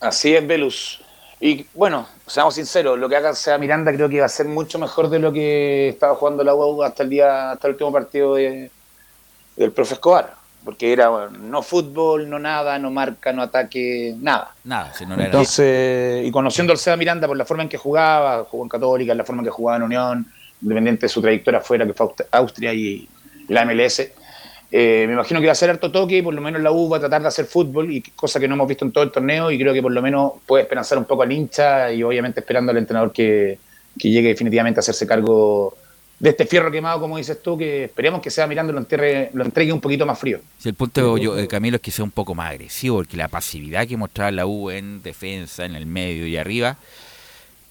[0.00, 1.00] Así es, Velus.
[1.40, 4.78] Y bueno, seamos sinceros, lo que haga sea Miranda creo que va a ser mucho
[4.78, 8.36] mejor de lo que estaba jugando la U hasta el día, hasta el último partido
[8.36, 8.70] de,
[9.56, 10.41] del profe Escobar.
[10.64, 14.52] Porque era bueno, no fútbol, no nada, no marca, no ataque, nada.
[14.62, 17.78] Nada, si no era Entonces, y conociendo al Seba Miranda por la forma en que
[17.78, 20.26] jugaba, jugó en Católica, la forma en que jugaba en Unión,
[20.60, 23.08] independiente de su trayectoria afuera, que fue Aust- Austria y,
[23.48, 24.12] y la MLS,
[24.70, 26.88] eh, me imagino que va a ser harto toque y por lo menos la U
[26.88, 29.10] va a tratar de hacer fútbol, y cosa que no hemos visto en todo el
[29.10, 32.38] torneo, y creo que por lo menos puede esperanzar un poco al hincha y obviamente
[32.38, 33.58] esperando al entrenador que,
[33.98, 35.76] que llegue definitivamente a hacerse cargo
[36.22, 38.86] de este fierro quemado, como dices tú, que esperemos que sea Miranda y lo,
[39.32, 40.38] lo entregue un poquito más frío.
[40.56, 43.26] Si el punto yo, eh, Camilo es que sea un poco más agresivo, porque la
[43.26, 46.76] pasividad que mostraba la U en defensa, en el medio y arriba,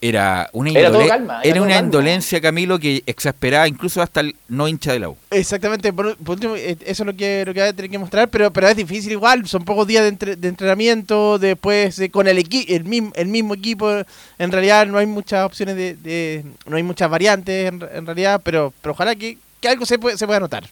[0.03, 1.85] era una, Era todo calma, era era todo una calma.
[1.85, 5.17] indolencia, Camilo, que exasperaba incluso hasta el no hincha de la U.
[5.29, 7.99] Exactamente, por, por último, eh, eso es lo que, lo que va a tener que
[7.99, 12.09] mostrar, pero, pero es difícil igual, son pocos días de, entre- de entrenamiento, después eh,
[12.09, 13.91] con el, equi el, mismo, el mismo equipo,
[14.39, 18.41] en realidad no hay muchas opciones de, de- no hay muchas variantes en, en realidad,
[18.43, 20.63] pero, pero ojalá que, que algo se, puede, se pueda notar.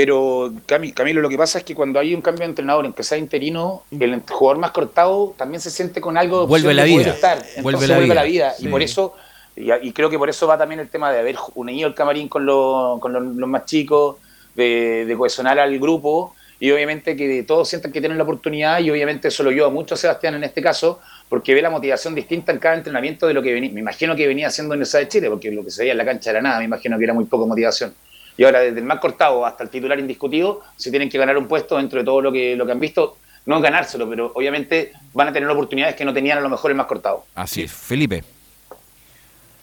[0.00, 2.92] Pero Cami- Camilo, lo que pasa es que cuando hay un cambio de entrenador, en
[2.92, 6.84] que sea interino, el jugador más cortado también se siente con algo de Vuelve la
[6.84, 7.10] vida.
[7.10, 7.38] estar.
[7.38, 8.44] Entonces Vuelve vuelve, la la vida.
[8.50, 8.54] vida.
[8.58, 8.66] Sí.
[8.66, 9.14] Y por eso,
[9.56, 12.28] y, y creo que por eso va también el tema de haber unido el camarín
[12.28, 14.18] con, los, con los, los más chicos,
[14.54, 18.90] de, de cohesionar al grupo, y obviamente que todos sientan que tienen la oportunidad, y
[18.92, 22.52] obviamente eso lo ayuda mucho a Sebastián en este caso, porque ve la motivación distinta
[22.52, 25.08] en cada entrenamiento de lo que venía, me imagino que venía haciendo en esa de
[25.08, 27.14] Chile, porque lo que se veía en la cancha era nada, me imagino que era
[27.14, 27.92] muy poco motivación.
[28.38, 31.48] Y ahora, desde el más cortado hasta el titular indiscutido, si tienen que ganar un
[31.48, 35.28] puesto dentro de todo lo que, lo que han visto, no ganárselo, pero obviamente van
[35.28, 37.24] a tener oportunidades que no tenían a lo mejor el más cortado.
[37.34, 37.72] Así es.
[37.72, 38.22] Felipe.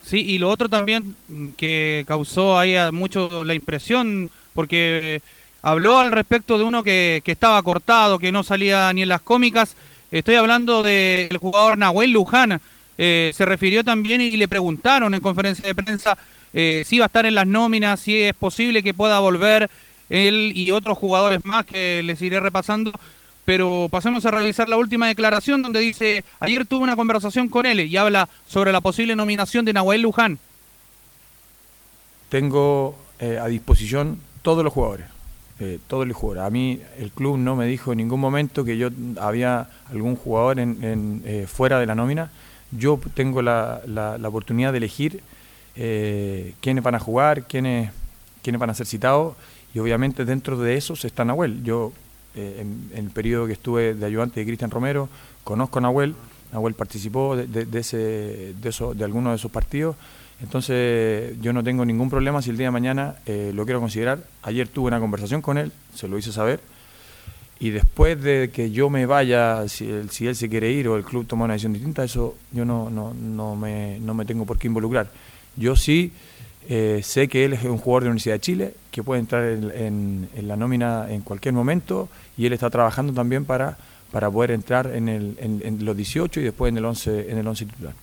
[0.03, 1.15] Sí, y lo otro también
[1.55, 5.21] que causó ahí a mucho la impresión, porque
[5.61, 9.21] habló al respecto de uno que, que estaba cortado, que no salía ni en las
[9.21, 9.78] cómicas.
[10.11, 12.59] Estoy hablando del jugador Nahuel Luján.
[12.97, 16.17] Eh, se refirió también y le preguntaron en conferencia de prensa
[16.56, 19.70] eh, si va a estar en las nóminas, si es posible que pueda volver
[20.10, 22.93] él y otros jugadores más que les iré repasando.
[23.43, 27.82] Pero pasemos a revisar la última declaración donde dice, ayer tuve una conversación con él
[27.82, 30.39] y habla sobre la posible nominación de Nahuel Luján.
[32.30, 35.08] Tengo eh, a disposición todos los jugadores,
[35.60, 36.47] eh, todos los jugadores.
[36.47, 38.89] A mí el club no me dijo en ningún momento que yo
[39.20, 42.32] había algún jugador eh, fuera de la nómina.
[42.72, 43.82] Yo tengo la
[44.24, 45.22] oportunidad de elegir
[45.76, 47.91] eh, quiénes van a jugar, quiénes,
[48.43, 49.36] quiénes van a ser citados
[49.73, 51.63] y obviamente dentro de esos está Nahuel.
[51.63, 51.91] Yo
[52.36, 55.09] eh, en, en el periodo que estuve de ayudante de Cristian Romero
[55.43, 56.15] conozco a Nahuel.
[56.53, 59.95] Nahuel participó de, de, de ese, de, eso, de algunos de esos partidos.
[60.41, 64.19] Entonces yo no tengo ningún problema si el día de mañana eh, lo quiero considerar.
[64.43, 66.59] Ayer tuve una conversación con él, se lo hice saber.
[67.57, 70.97] Y después de que yo me vaya, si él, si él se quiere ir o
[70.97, 74.45] el club toma una decisión distinta, eso yo no, no, no, me, no me tengo
[74.45, 75.09] por qué involucrar.
[75.56, 76.12] Yo sí
[76.70, 79.43] eh, sé que él es un jugador de la Universidad de Chile, que puede entrar
[79.45, 83.78] en, en- la nómina en cualquier momento y él está trabajando también para,
[84.12, 87.47] para poder entrar en, el, en los 18 y después en el 11, en el
[87.47, 87.93] 11 titular.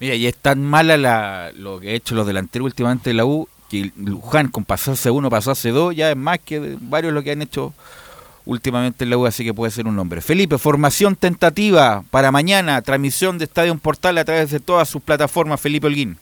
[0.00, 3.24] Mira, y es tan mala la, lo que ha hecho los delanteros últimamente de la
[3.24, 7.30] U, que Luján con pasarse uno, pasarse dos, ya es más que varios lo que
[7.30, 7.72] han hecho
[8.44, 10.20] últimamente en la U, así que puede ser un nombre.
[10.20, 15.60] Felipe, formación tentativa para mañana, transmisión de Estadio Portal a través de todas sus plataformas,
[15.60, 16.18] Felipe Holguín.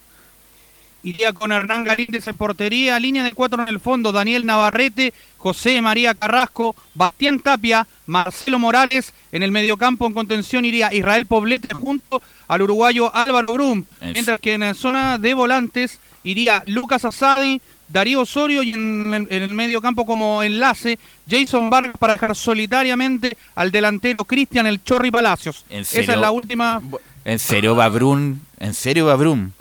[1.02, 5.80] Iría con Hernán Galíndez en portería, línea de cuatro en el fondo, Daniel Navarrete, José
[5.82, 12.22] María Carrasco, Bastián Tapia, Marcelo Morales, en el mediocampo en contención iría Israel Poblete junto
[12.48, 18.22] al uruguayo Álvaro Brum, mientras que en la zona de volantes iría Lucas Asadi, Darío
[18.22, 20.98] Osorio y en el, en el medio campo como enlace
[21.28, 25.66] Jason Vargas para dejar solitariamente al delantero Cristian El Chorri Palacios.
[25.68, 26.14] ¿En Esa serio?
[26.14, 26.80] es la última,
[27.24, 28.40] ¿En serio va Brun?
[28.58, 29.52] ¿En serio va Brun?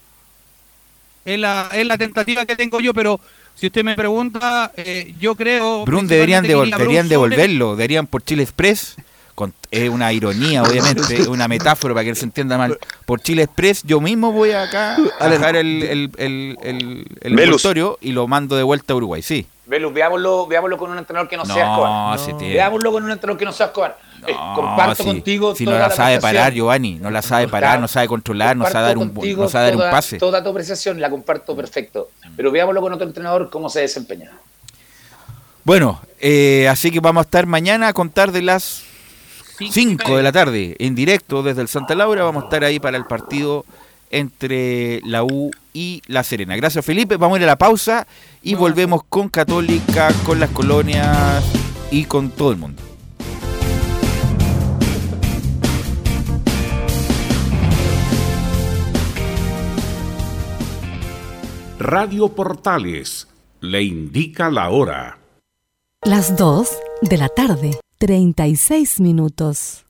[1.26, 3.20] Es la, es la tentativa que tengo yo, pero
[3.56, 5.86] si usted me pregunta, eh, yo creo...
[5.86, 8.96] Brun deberían, devol- deberían sobre- devolverlo, deberían por Chile Express.
[9.36, 12.78] Con, es una ironía, obviamente, es una metáfora para que se entienda mal.
[13.06, 16.58] Por Chile Express, yo mismo voy acá a dejar el, el, el,
[18.02, 19.46] y lo mando de vuelta a Uruguay, sí.
[19.66, 22.38] Velus, veámoslo, veámoslo con un entrenador que no, No, sea Escobar.
[22.38, 23.98] te- Veámoslo con un entrenador que no sea Escobar.
[24.28, 27.80] Eh, No, comparto si- contigo si no la sabe parar, Giovanni, no la sabe parar,
[27.80, 30.18] no sabe controlar, no sabe dar un, no sabe dar un toda- pase.
[30.20, 32.10] Toda tu apreciación la comparto perfecto.
[32.36, 34.32] Pero veámoslo con otro entrenador cómo se desempeña.
[35.64, 38.84] Bueno, eh, así que vamos a estar mañana a contar de las
[39.72, 42.24] 5 de la tarde, en directo desde el Santa Laura.
[42.24, 43.64] Vamos a estar ahí para el partido
[44.10, 46.56] entre la U y La Serena.
[46.56, 47.16] Gracias, Felipe.
[47.18, 48.08] Vamos a ir a la pausa
[48.42, 51.44] y volvemos con Católica, con las colonias
[51.92, 52.82] y con todo el mundo.
[61.82, 63.28] Radio Portales
[63.60, 65.18] le indica la hora.
[66.04, 66.70] Las 2
[67.02, 69.88] de la tarde, 36 minutos.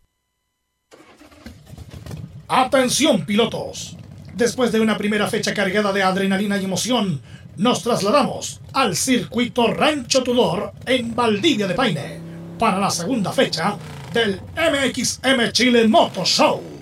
[2.48, 3.98] Atención pilotos.
[4.34, 7.22] Después de una primera fecha cargada de adrenalina y emoción,
[7.58, 12.22] nos trasladamos al circuito Rancho Tudor en Valdivia de Paine
[12.58, 13.76] para la segunda fecha
[14.14, 16.81] del MXM Chile Moto Show.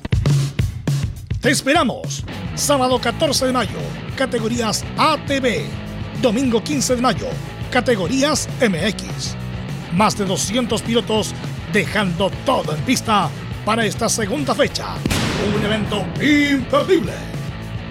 [1.42, 2.26] Te esperamos.
[2.56, 3.80] Sábado 14 de mayo,
[4.18, 5.64] categorías ATV.
[6.22, 7.28] Domingo 15 de mayo,
[7.72, 9.38] categorías MX.
[9.94, 11.34] Más de 200 pilotos
[11.72, 13.30] dejando todo en pista
[13.64, 14.96] para esta segunda fecha.
[15.56, 17.14] Un evento imperdible.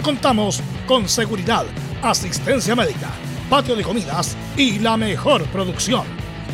[0.02, 1.64] Contamos con seguridad,
[2.02, 3.08] asistencia médica,
[3.48, 6.04] patio de comidas y la mejor producción.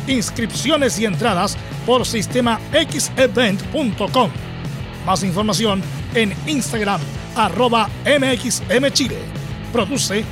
[0.07, 4.31] Inscripciones y entradas por sistema xevent.com.
[5.05, 5.83] Más información
[6.15, 7.01] en Instagram,
[7.35, 9.19] arroba MXMChile.
[9.71, 10.23] Produce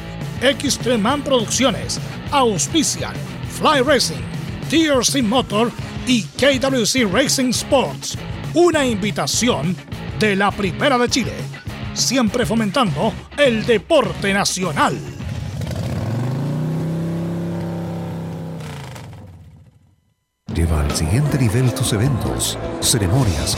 [0.42, 2.00] Xtreman Producciones.
[2.32, 3.14] Auspician
[3.50, 4.22] Fly Racing,
[4.70, 5.72] TRC Motor
[6.08, 8.18] y KWC Racing Sports.
[8.56, 9.76] Una invitación
[10.20, 11.34] de la Primera de Chile.
[11.94, 14.98] Siempre fomentando el deporte nacional.
[20.54, 23.58] Lleva al siguiente nivel tus eventos, ceremonias,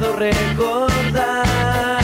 [0.00, 1.94] puedo recordar.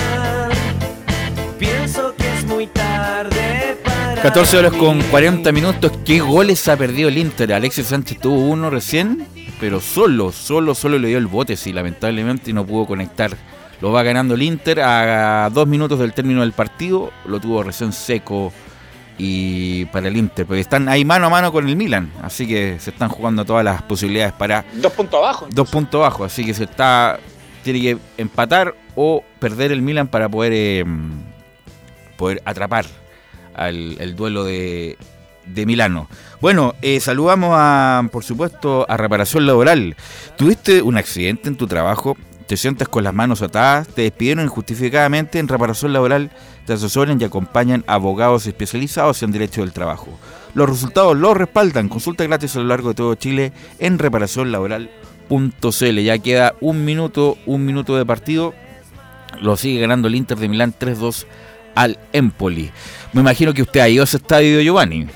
[1.58, 5.04] Pienso que es muy tarde para 14 horas con mí.
[5.10, 5.92] 40 minutos.
[6.04, 7.54] ¿Qué goles ha perdido el Inter?
[7.54, 9.26] Alexis Sánchez tuvo uno recién,
[9.58, 13.34] pero solo, solo, solo le dio el bote, sí, lamentablemente, no pudo conectar.
[13.80, 17.10] Lo va ganando el Inter a dos minutos del término del partido.
[17.26, 18.52] Lo tuvo recién seco
[19.18, 22.76] y para el Inter, porque están ahí mano a mano con el Milan, así que
[22.78, 25.46] se están jugando todas las posibilidades para Dos puntos abajo.
[25.50, 27.18] dos puntos abajo, así que se está
[27.72, 30.84] tiene que empatar o perder el Milan para poder eh,
[32.16, 32.86] poder atrapar
[33.54, 34.96] al el duelo de,
[35.46, 36.08] de Milano.
[36.40, 39.96] Bueno, eh, saludamos a, por supuesto, a Reparación Laboral.
[40.36, 42.16] ¿Tuviste un accidente en tu trabajo?
[42.46, 43.88] ¿Te sientes con las manos atadas?
[43.88, 45.40] ¿Te despidieron injustificadamente?
[45.40, 46.30] En Reparación Laboral
[46.64, 50.16] te asesoran y acompañan abogados especializados en derecho del trabajo.
[50.54, 51.88] Los resultados los respaldan.
[51.88, 53.98] Consulta gratis a lo largo de todo Chile en
[55.30, 56.00] reparacionlaboral.cl.
[56.02, 58.54] Ya queda un minuto, un minuto de partido.
[59.40, 61.26] Lo sigue ganando el Inter de Milán 3-2
[61.74, 62.70] al Empoli.
[63.12, 65.06] Me imagino que usted ha ido a ese estadio, Giovanni.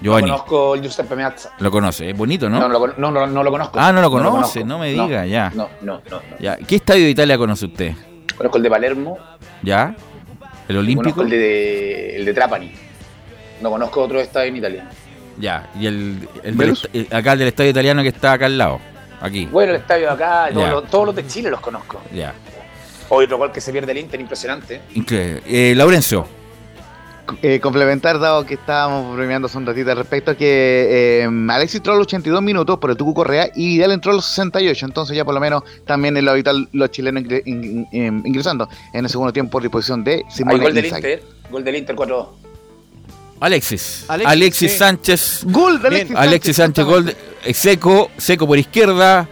[0.00, 1.50] Giovanni, No conozco el Giuseppe Meazza.
[1.60, 2.60] lo conoce, es bonito, ¿no?
[2.60, 3.78] No, no, lo- no, no, no lo conozco.
[3.80, 5.50] Ah, no lo No lo conoce, no me diga, ya.
[5.54, 6.20] No, no, no.
[6.38, 6.56] ya.
[6.58, 7.92] ¿Qué estadio de Italia conoce usted?
[8.36, 9.18] Conozco el de Palermo.
[9.62, 9.96] ¿Ya?
[10.68, 11.02] ¿El Olímpico?
[11.16, 12.72] Conozco el de, el de Trapani.
[13.62, 14.90] No conozco otro estadio en Italia.
[15.38, 18.56] Ya, y el, el del eh, acá el del estadio italiano que está acá al
[18.58, 18.80] lado,
[19.20, 19.46] aquí.
[19.46, 22.00] Bueno, el estadio de acá, todos los, todos los de Chile los conozco.
[22.14, 22.32] Ya.
[23.08, 24.80] Hoy otro gol que se pierde el Inter, impresionante.
[24.94, 25.42] Increíble.
[25.46, 26.26] Eh, Laurencio,
[27.42, 31.94] Eh, complementar, dado que estábamos premiando hace un ratito al respecto, que eh, Alexis entró
[31.94, 35.16] a los 82 minutos por el Tucu Correa y Vidal entró a los 68, entonces
[35.16, 39.04] ya por lo menos también en lo habitual los chilenos ingre- in- in- ingresando en
[39.06, 40.84] el segundo tiempo por disposición de Hay Simone gol del.
[40.86, 42.26] Inter, gol del Inter 4-2.
[43.40, 44.04] Alexis.
[44.08, 44.78] Alexis, Alexis, sí.
[44.78, 45.40] Sánchez.
[45.44, 49.28] Gol de Alexis Alexis Sánchez, Sánchez, gol eh, seco, seco por izquierda,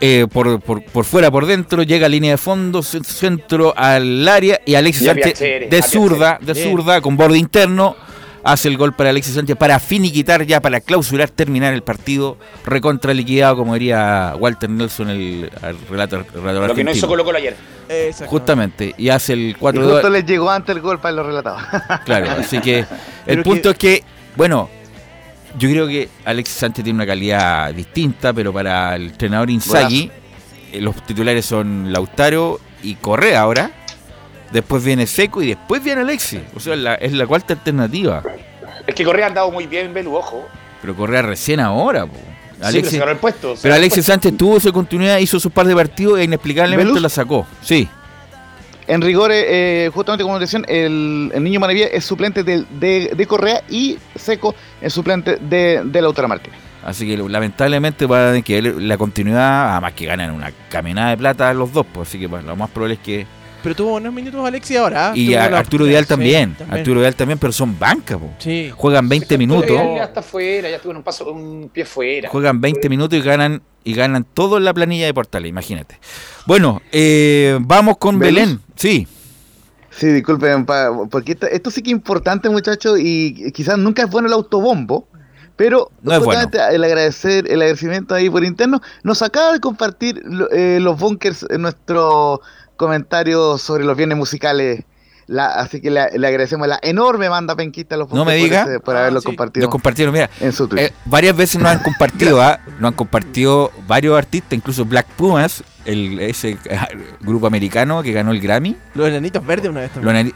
[0.00, 4.26] eh, por, por, por fuera, por dentro, llega a línea de fondo, ce- centro al
[4.28, 6.70] área y Alexis Y Sánchez Piacere, de zurda, de Bien.
[6.70, 7.96] zurda, con borde interno,
[8.42, 13.12] hace el gol para Alexis Sánchez para finiquitar ya, para clausurar, terminar el partido, recontra
[13.14, 17.06] liquidado, como diría Walter Nelson, el, el relator, el relator Lo que no hizo.
[17.08, 17.56] Colo Colo ayer.
[18.26, 19.92] Justamente, y hace el Y 4-2.
[19.92, 21.62] justo les llegó antes el gol para los relatados.
[22.04, 22.86] Claro, así que el
[23.26, 24.04] Pero punto que- es que,
[24.36, 24.68] bueno,
[25.58, 30.10] yo creo que Alexis Sánchez tiene una calidad distinta, pero para el entrenador Inzaghi,
[30.72, 33.70] eh, los titulares son Lautaro y Correa ahora.
[34.52, 36.40] Después viene Seco y después viene Alexis.
[36.56, 38.22] O sea, la- es la cuarta alternativa.
[38.86, 40.48] Es que Correa ha andado muy bien, Belu, ojo.
[40.80, 42.14] Pero Correa recién ahora, po.
[42.16, 43.54] Sí, pero se ganó el puesto.
[43.62, 44.04] pero el Alexis.
[44.04, 47.02] Sánchez tuvo su continuidad, hizo sus par de partidos e inexplicablemente ¿Velus?
[47.02, 47.46] la sacó.
[47.62, 47.88] Sí.
[48.86, 53.26] En rigor, eh, justamente como decían, el, el niño Maravilla es suplente de, de- de
[53.26, 56.58] Correa y Seco es suplente de, de Lautaro Martínez.
[56.84, 61.18] Así que lamentablemente van a tener que la continuidad, además que ganan una caminada de
[61.18, 63.26] plata los dos, pues, así que pues, lo más probable es que...
[63.62, 65.10] Pero tuvo buenos minutos Alexis ahora.
[65.10, 65.16] ¿ah?
[65.16, 68.18] Y a- la- Arturo Vidal sí, también, Arturo Vidal también, pero son bancas.
[68.38, 68.70] Sí.
[68.74, 72.28] juegan 20 minutos, ya está fuera, ya estuvo en un paso, un pie fuera.
[72.30, 75.98] juegan 20 minutos y ganan y ganan todo en la planilla de Portales, imagínate.
[76.46, 78.18] Bueno, eh, vamos con.
[78.18, 79.06] Belén, sí.
[79.90, 84.10] Sí, disculpen, pa- porque esto, esto sí que es importante, muchachos, y quizás nunca es
[84.10, 85.08] bueno el autobombo,
[85.56, 86.40] pero No es bueno.
[86.42, 90.22] justamente el agradecer, el agradecimiento ahí por interno, nos acaba de compartir
[90.52, 92.40] eh, los bunkers en nuestro
[92.80, 94.84] comentario sobre los bienes musicales.
[95.26, 98.64] La, así que le, le agradecemos la enorme banda penquista a los No me diga.
[98.64, 99.64] por, ese- por haberlo compartido.
[99.66, 100.90] Nos compartieron, mira, en su Twitter.
[100.90, 102.58] eh, varias veces nos han compartido, ¿ah?
[102.80, 106.88] nos han compartido varios artistas, incluso Black Pumas, el, ese ah,
[107.20, 108.76] grupo americano que ganó el Grammy.
[108.94, 110.34] Los enanitos verdes una vez también.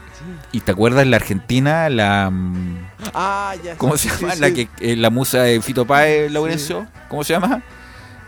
[0.53, 2.29] ¿Y te acuerdas la Argentina, la...
[2.31, 2.77] mm,
[3.13, 3.75] Ah, ya.
[3.75, 4.33] ¿Cómo sí, se llama?
[4.35, 4.39] sí.
[4.39, 6.87] La que eh, la musa de Fito Páez, Laurencio.
[7.09, 7.61] ¿Cómo se llama?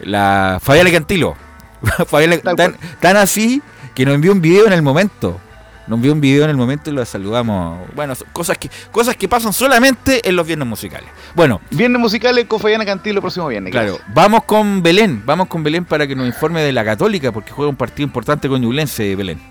[0.02, 1.36] La Fabiana Cantilo.
[2.08, 3.62] Fabiana, tan, tan así
[3.98, 5.42] que nos envió un video en el momento.
[5.88, 7.80] Nos envió un video en el momento y lo saludamos.
[7.96, 11.10] Bueno, cosas que cosas que pasan solamente en los viernes musicales.
[11.34, 13.72] Bueno, Viernes musicales con Fabiana Cantilo el próximo viernes.
[13.72, 14.14] claro, gracias.
[14.14, 17.72] vamos con Belén, vamos con Belén para que nos informe de la Católica porque juega
[17.72, 19.42] un partido importante con Ñublense, Belén.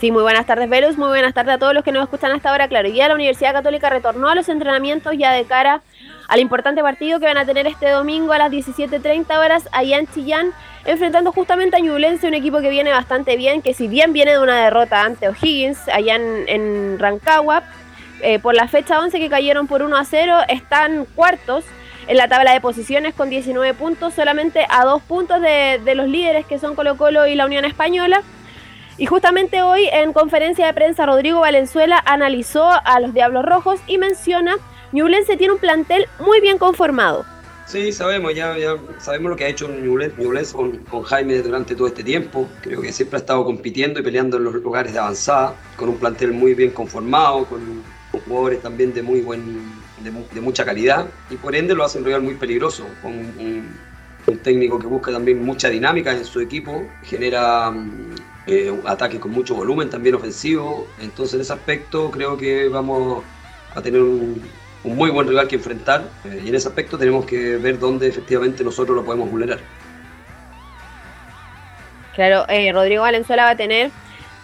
[0.00, 0.96] Sí, muy buenas tardes, Velus.
[0.96, 2.68] Muy buenas tardes a todos los que nos escuchan hasta ahora.
[2.68, 5.82] Claro, y ya la Universidad Católica retornó a los entrenamientos ya de cara
[6.28, 10.06] al importante partido que van a tener este domingo a las 17.30 horas allá en
[10.06, 10.52] Chillán,
[10.84, 14.38] enfrentando justamente a Ñublense, un equipo que viene bastante bien, que si bien viene de
[14.38, 17.62] una derrota ante O'Higgins allá en, Rancagua,
[18.22, 21.64] eh, por la fecha 11 que cayeron por 1 a 0, están cuartos
[22.06, 26.08] en la tabla de posiciones con 19 puntos, solamente a dos puntos de, de los
[26.08, 28.22] líderes que son Colo Colo y la Unión Española.
[28.98, 33.96] Y justamente hoy en conferencia de prensa Rodrigo Valenzuela analizó a los Diablos Rojos y
[33.96, 34.56] menciona
[34.92, 37.24] Ñublense tiene un plantel muy bien conformado.
[37.70, 41.86] Sí, sabemos, ya, ya sabemos lo que ha hecho Ñublense con, con, Jaime durante todo
[41.86, 42.48] este tiempo.
[42.62, 45.96] Creo que siempre ha estado compitiendo y peleando en los lugares de avanzada, con un
[45.96, 47.84] plantel muy bien conformado, con,
[48.26, 49.70] jugadores también de muy buen,
[50.02, 53.68] de, de, mucha calidad y por ende lo hace un rival muy peligroso, con un,
[54.42, 57.72] técnico que busca también mucha dinámica en su equipo, genera
[58.48, 60.88] eh, ataques con mucho volumen también ofensivo.
[61.00, 63.22] Entonces, en ese aspecto, creo que vamos
[63.76, 64.42] a tener un,
[64.84, 66.04] un muy buen rival que enfrentar.
[66.24, 69.58] Eh, y en ese aspecto, tenemos que ver dónde efectivamente nosotros lo podemos vulnerar.
[72.14, 73.90] Claro, eh, Rodrigo Valenzuela va a tener,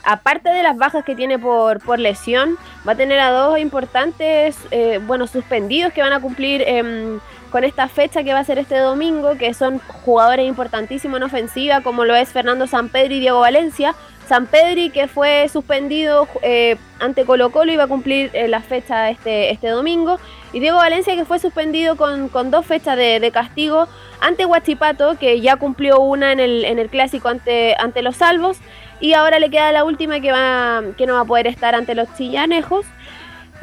[0.04, 2.56] aparte de las bajas que tiene por, por lesión,
[2.86, 7.18] va a tener a dos importantes, eh, bueno, suspendidos que van a cumplir eh,
[7.50, 11.80] con esta fecha que va a ser este domingo, que son jugadores importantísimos en ofensiva,
[11.80, 13.94] como lo es Fernando Sampedri y Diego Valencia.
[14.28, 19.50] Sampedri, que fue suspendido eh, ante Colo Colo, iba a cumplir eh, la fecha este,
[19.50, 20.18] este domingo.
[20.52, 23.88] Y Diego Valencia, que fue suspendido con, con dos fechas de, de, castigo
[24.20, 28.58] ante Huachipato, que ya cumplió una en el, en el clásico ante, ante los Salvos.
[28.98, 31.94] Y ahora le queda la última que, va, que no va a poder estar ante
[31.94, 32.86] los Chillanejos.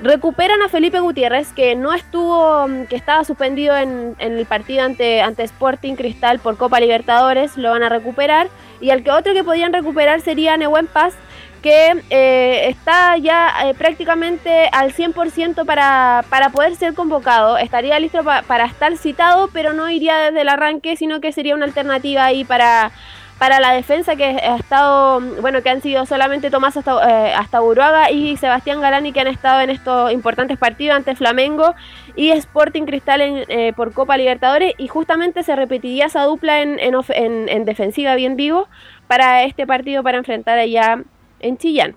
[0.02, 5.44] Recuperan a Felipe Gutiérrez, que no estuvo, que estaba suspendido en, el partido ante, ante
[5.44, 8.50] Sporting Cristal por Copa Libertadores, lo van a recuperar.
[8.82, 11.14] Y al que otro que podían recuperar sería Nehuen Paz,
[11.62, 17.58] que eh, está ya eh, prácticamente al 100% para, para poder ser convocado.
[17.58, 21.56] Estaría listo pa, para estar citado, pero no iría desde el arranque, sino que sería
[21.56, 22.92] una alternativa ahí para
[23.40, 27.62] para la defensa que ha estado, bueno, que han sido solamente Tomás hasta, eh, hasta
[27.62, 31.76] Uruaga y Sebastián Galani que han estado en estos importantes partidos ante Flamengo
[32.16, 36.80] y Sporting Cristal en, eh, por Copa Libertadores y justamente se repetiría esa dupla en,
[36.80, 38.68] en, en, en defensiva, bien digo,
[39.08, 41.04] para este partido para enfrentar allá
[41.40, 41.96] en Chillán.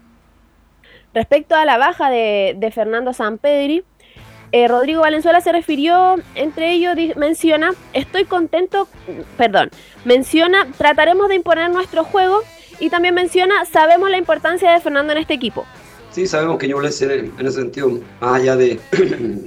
[1.14, 3.84] Respecto a la baja de, de Fernando Sampedri,
[4.52, 8.88] eh, Rodrigo Valenzuela se refirió, entre ellos menciona, estoy contento,
[9.36, 9.70] perdón,
[10.04, 12.40] menciona, trataremos de imponer nuestro juego
[12.78, 15.66] y también menciona, sabemos la importancia de Fernando en este equipo.
[16.16, 17.90] Sí, sabemos que Ñublense en ese sentido,
[18.22, 18.80] más allá de,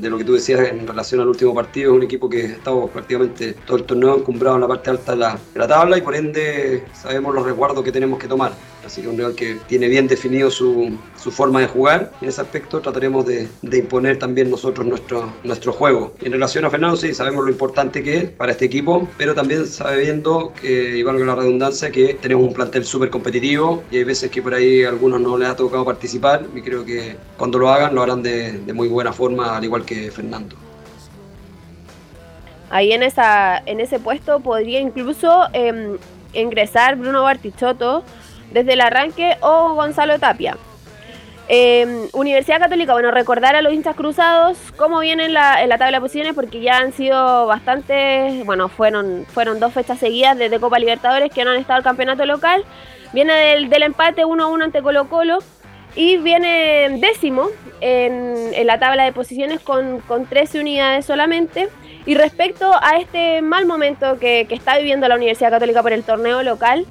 [0.01, 2.85] lo que tú decías en relación al último partido, es un equipo que ha estado
[2.87, 6.01] prácticamente todo el torneo encumbrado en la parte alta de la, de la tabla y
[6.01, 8.51] por ende sabemos los resguardos que tenemos que tomar.
[8.89, 12.11] Así que un rival que tiene bien definido su, su forma de jugar.
[12.21, 16.15] En ese aspecto trataremos de, imponer también nosotros nuestro, nuestro juego.
[16.23, 19.67] En relación a Fernando, sí, sabemos lo importante que es para este equipo, pero también
[19.67, 24.31] sabiendo que, y valga la redundancia, que tenemos un plantel súper competitivo y hay veces
[24.31, 27.69] que por ahí a algunos no les ha tocado participar y creo que cuando lo
[27.69, 30.55] hagan lo harán de, de muy buena forma, al igual que Fernando.
[32.71, 35.95] Ahí en, esa, en ese puesto podría incluso eh,
[36.33, 38.03] ingresar Bruno Bartichotto,
[38.51, 40.57] desde el arranque o Gonzalo Tapia.
[41.51, 45.79] Eh, Universidad Católica, bueno, recordar a los hinchas cruzados cómo vienen en la, en la
[45.79, 50.51] tabla de posiciones porque ya han sido bastantes, bueno, fueron, fueron dos fechas seguidas desde
[50.51, 52.63] de Copa Libertadores que no han estado al campeonato local.
[53.13, 55.39] Viene del, del empate 1-1 ante Colo Colo
[55.95, 57.47] y viene décimo
[57.81, 61.69] en, en la tabla de posiciones con, con 13 unidades solamente.
[62.05, 66.03] Y respecto a este mal momento que, que está viviendo la Universidad Católica por el
[66.03, 66.85] torneo local,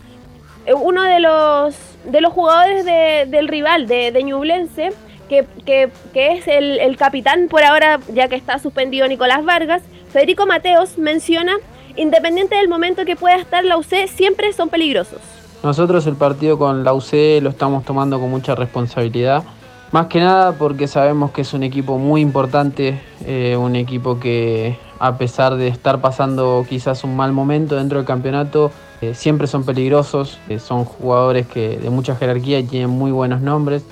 [0.74, 1.74] uno de los,
[2.04, 4.90] de los jugadores de, del rival, de, de Ñublense,
[5.28, 9.82] que, que, que, es el, el, capitán por ahora, ya que está suspendido Nicolás Vargas,
[10.12, 11.56] Federico Mateos menciona,
[11.96, 15.20] independiente del momento que pueda estar la UC, siempre son peligrosos.
[15.62, 19.42] Nosotros el partido con la UC lo estamos tomando con mucha responsabilidad.
[19.90, 24.76] Más que nada porque sabemos que es un equipo muy importante, eh, un equipo que
[24.98, 28.70] a pesar de estar pasando quizás un mal momento dentro del campeonato,
[29.00, 33.40] eh, siempre son peligrosos, eh, son jugadores que de mucha jerarquía y tienen muy buenos
[33.40, 33.82] nombres.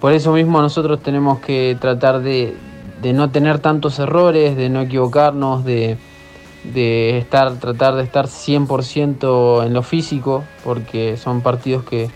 [0.00, 2.56] Por eso mismo nosotros tenemos que tratar de,
[3.12, 5.98] no tener tantos errores, de no equivocarnos, de,
[6.64, 12.08] de estar, tratar de estar 100% en lo físico, porque son partidos que,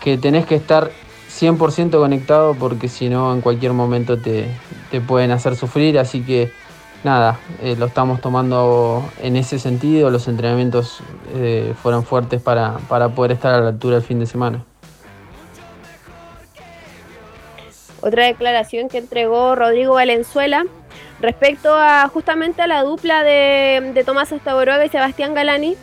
[0.00, 0.90] que tenés que estar
[1.30, 4.48] 100% conectado porque si no en cualquier momento te,
[4.90, 6.52] te pueden hacer sufrir, así que
[7.04, 11.00] nada, eh, lo estamos tomando en ese sentido, los entrenamientos
[11.34, 14.64] eh, fueron fuertes para, para, poder estar a la altura el fin de semana.
[18.02, 20.64] Otra declaración que entregó Rodrigo Valenzuela
[21.20, 25.76] respecto a justamente a la dupla de, de Tomás Astaboroga y Sebastián Galani,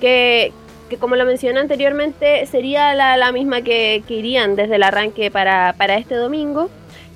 [0.00, 0.52] que,
[0.92, 5.30] que como lo mencioné anteriormente, sería la, la misma que, que irían desde el arranque
[5.30, 6.68] para, para este domingo.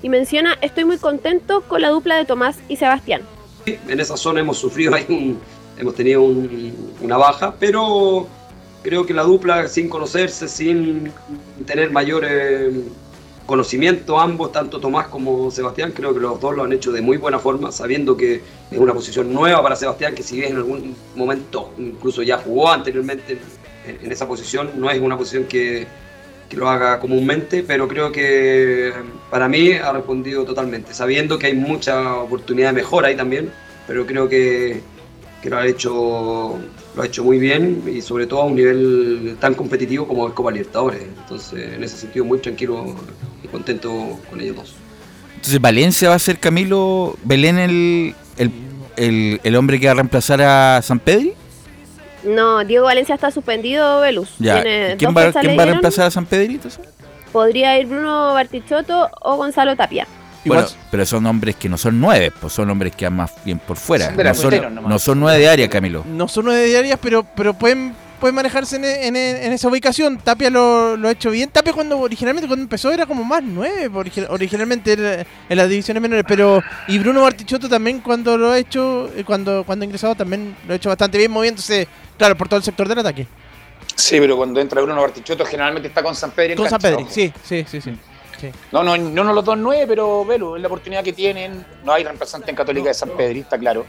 [0.02, 3.20] Y menciona, estoy muy contento con la dupla de Tomás y Sebastián.
[3.66, 5.38] En esa zona hemos sufrido ahí un,
[5.78, 8.26] hemos tenido un- una baja, pero
[8.82, 11.12] creo que la dupla, sin conocerse, sin
[11.66, 12.70] tener mayor eh,
[13.44, 17.16] conocimiento, ambos, tanto Tomás como Sebastián, creo que los dos lo han hecho de muy
[17.16, 18.40] buena forma, sabiendo que
[18.70, 22.70] es una posición nueva para Sebastián, que si bien en algún momento incluso ya jugó
[22.70, 23.38] anteriormente
[24.02, 25.86] en, esa posición, no es una posición que,
[26.48, 28.92] que lo haga comúnmente, pero creo que
[29.30, 33.50] para mí ha respondido totalmente, sabiendo que hay mucha oportunidad de mejora ahí también,
[33.86, 34.80] pero creo que,
[35.42, 36.58] que lo ha hecho
[36.96, 40.32] lo ha hecho muy bien y sobre todo a un nivel tan competitivo como es
[40.32, 41.02] Copa Libertadores.
[41.02, 42.96] Entonces, en ese sentido, muy tranquilo
[43.44, 44.74] y contento con ellos dos.
[45.34, 48.50] Entonces, Valencia va a ser Camilo Belén el, el,
[48.96, 51.34] el- el hombre que va a reemplazar a San Pedri.
[52.26, 54.30] No, Diego Valencia está suspendido, Velus.
[54.38, 54.62] Ya.
[54.62, 56.54] Tiene ¿Quién, va, quién a reemplazar a San Pedri?
[56.54, 56.80] entonces?
[57.32, 60.06] Podría ir Bruno Bartichotto o Gonzalo Tapia.
[60.44, 63.58] Bueno, pero son hombres que no son nueve, pues son hombres que van más bien
[63.58, 64.10] por fuera.
[64.12, 66.04] No son, no son nueve de área, Camilo.
[66.06, 70.18] No son nueve diarias, pero, pero pueden, pueden manejarse en, en- en esa ubicación.
[70.18, 71.50] Tapia lo, lo ha hecho bien.
[71.50, 76.00] Tapia cuando originalmente cuando empezó era como más nueve, origi- originalmente era- en las divisiones
[76.02, 80.14] menores, pero y Bruno Bartichotto también cuando lo ha hecho, eh, cuando, cuando ha ingresado
[80.14, 81.86] también lo ha hecho bastante bien, moviéndose,
[82.18, 83.26] claro, por todo el sector del ataque.
[83.94, 87.06] Sí, pero cuando entra Bruno Bartichotto generalmente está con San Pedro en Con San Pedro,
[87.08, 87.80] sí, sí, sí.
[87.80, 87.92] sí.
[88.70, 91.64] No, no, no, no los dos nueve, pero Velo, es la oportunidad que tienen.
[91.84, 93.86] No hay reemplazante en Católica de San Pedro, está claro.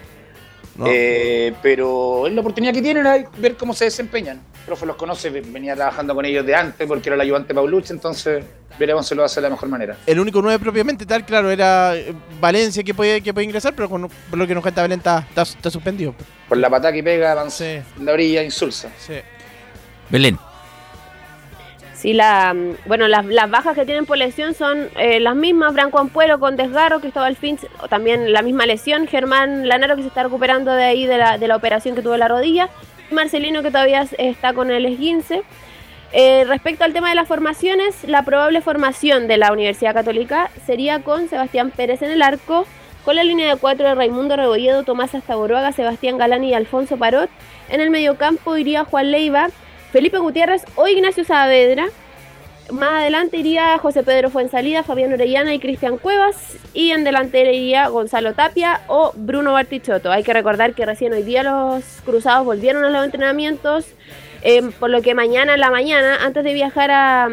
[0.85, 4.37] Eh, pero es la oportunidad que tienen a ver cómo se desempeñan.
[4.59, 7.93] El profe los conoce, venía trabajando con ellos de antes porque era el ayudante Paulucci,
[7.93, 8.43] entonces
[8.77, 9.97] veremos si lo hace de la mejor manera.
[10.05, 13.89] El único 9 propiamente tal, claro, era eh, Valencia que puede, que puede ingresar, pero
[13.89, 16.13] con, por lo que nos cuenta Belén está, está, está suspendido.
[16.47, 18.89] Por la patada que pega, avanza en la orilla, insulsa.
[20.09, 20.37] Belén.
[22.07, 22.55] Sí, la,
[22.85, 26.55] bueno, las, las bajas que tienen por lesión son eh, las mismas, Branco Ampuero con
[26.55, 30.85] desgarro, Cristóbal Finch, o también la misma lesión, Germán Lanaro que se está recuperando de
[30.85, 32.69] ahí de la, de la operación que tuvo en la rodilla,
[33.11, 35.43] Marcelino que todavía está con el esguince.
[36.13, 41.03] Eh, respecto al tema de las formaciones, la probable formación de la Universidad Católica sería
[41.03, 42.65] con Sebastián Pérez en el arco,
[43.03, 47.29] con la línea de cuatro de Raimundo Rebolledo, Tomás Astaboroaga, Sebastián Galani y Alfonso Parot.
[47.67, 49.49] En el mediocampo iría Juan Leiva,
[49.97, 51.87] Felipe Gutiérrez o Ignacio Saavedra.
[52.69, 56.55] Más adelante iría José Pedro Fuensalida, Fabián Orellana y Cristian Cuevas.
[56.75, 60.11] Y en delantera iría Gonzalo Tapia o Bruno Bartichotto.
[60.11, 63.87] Hay que recordar que recién hoy día los cruzados volvieron a los entrenamientos.
[64.49, 67.29] Eh, por lo que mañana en la mañana, antes de viajar a,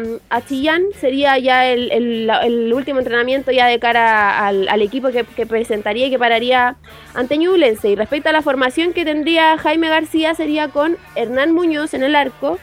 [0.49, 6.19] Chillán, sería ya el, último entrenamiento ya de cara al, equipo que, presentaría y que
[6.19, 6.75] pararía
[7.13, 7.87] ante Ñublense.
[7.87, 12.17] Y respecto a la formación que tendría Jaime García, sería con Hernán Muñoz en el
[12.17, 12.59] arco,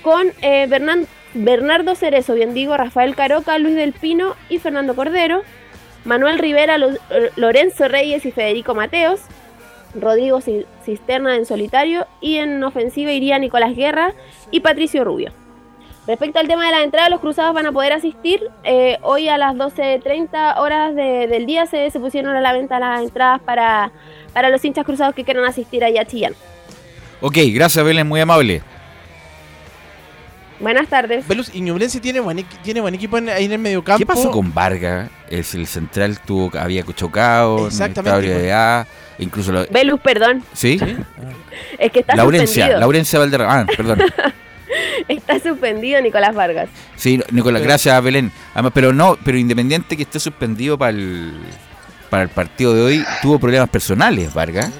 [0.00, 0.66] con eh,
[1.34, 5.42] Bernardo Cerezo, bien digo, Rafael Caroca, Luis del Pino y Fernando Cordero,
[6.06, 6.96] Manuel Rivera, Lo-
[7.36, 9.20] Lorenzo Reyes y Federico Mateos,
[9.94, 14.12] Rodrigo Ci- Cisterna en solitario y en ofensiva iría Nicolás Guerra
[14.50, 15.32] y Patricio Rubio.
[16.06, 18.42] Respecto al tema de la entrada, los cruzados van a poder asistir.
[18.62, 22.78] Eh, hoy a las 12.30 horas de- del día se, se pusieron a la venta
[22.78, 23.90] las entradas para,
[24.34, 26.34] para los hinchas cruzados que quieran asistir allá a Chillán.
[27.22, 28.60] Ok, gracias Belén, muy amable.
[30.60, 31.26] Buenas tardes.
[31.26, 33.98] Velus, y Ñublense tiene buen, tiene buen equipo en- ahí en el mediocampo.
[33.98, 35.10] ¿Qué pasó con Vargas?
[35.28, 38.86] Es el central tuvo, había chocado, Exactamente, estaba de A,
[39.18, 40.42] incluso lo- Velus, perdón.
[40.52, 40.78] ¿Sí?
[41.78, 42.80] Es que está Laurencia, suspendido.
[42.80, 43.98] Laurencia Valderrama, ah, perdón.
[45.08, 46.68] Está suspendido Nicolás Vargas.
[46.96, 48.32] Sí, Nicolás, gracias Belén.
[48.54, 51.32] Además, pero no, pero independiente que esté suspendido para el,
[52.10, 54.70] para el partido de hoy, tuvo problemas personales, Vargas.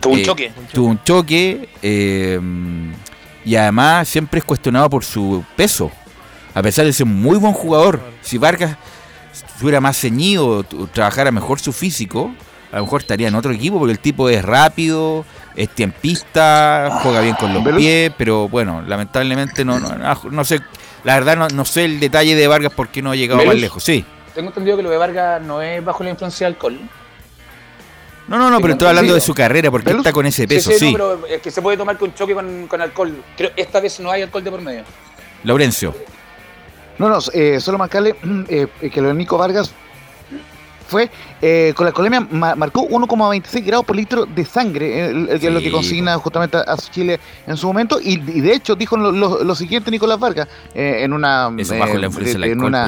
[0.00, 0.52] Tuvo un Eh, choque.
[0.72, 2.38] Tuvo un choque eh,
[3.44, 5.90] y además siempre es cuestionado por su peso.
[6.54, 8.76] A pesar de ser un muy buen jugador, si Vargas
[9.32, 10.62] estuviera más ceñido,
[10.92, 12.32] trabajara mejor su físico,
[12.72, 15.24] a lo mejor estaría en otro equipo porque el tipo es rápido,
[15.56, 20.60] es tiempista, juega bien con los pies, pero bueno, lamentablemente no, no, no- no sé,
[21.04, 23.56] la verdad no, no sé el detalle de Vargas por qué no ha llegado más
[23.56, 23.82] lejos.
[23.82, 24.04] Sí.
[24.34, 26.78] Tengo entendido que lo de Vargas no es bajo la influencia del alcohol.
[28.28, 30.92] No, no, no, pero estoy hablando de su carrera porque está con ese peso, sí.
[30.92, 33.22] no, pero es que se puede tomar con choque con, con alcohol.
[33.36, 34.82] Creo esta vez no hay alcohol de por medio.
[35.44, 35.94] Laurencio.
[36.98, 38.16] No, no, eh, solo marcarle
[38.48, 39.72] eh, que lo de Nico Vargas
[40.88, 41.10] fue
[41.42, 45.52] eh, con la alcoholemia ma- marcó 1,26 grados por litro de sangre, eh, que es
[45.52, 48.00] lo que consigna justamente a, a Chile en su momento.
[48.00, 51.48] Y, y de hecho dijo lo, lo- lo siguiente Nicolás Vargas eh, en una
[51.86, 52.00] eh,
[52.32, 52.86] del en una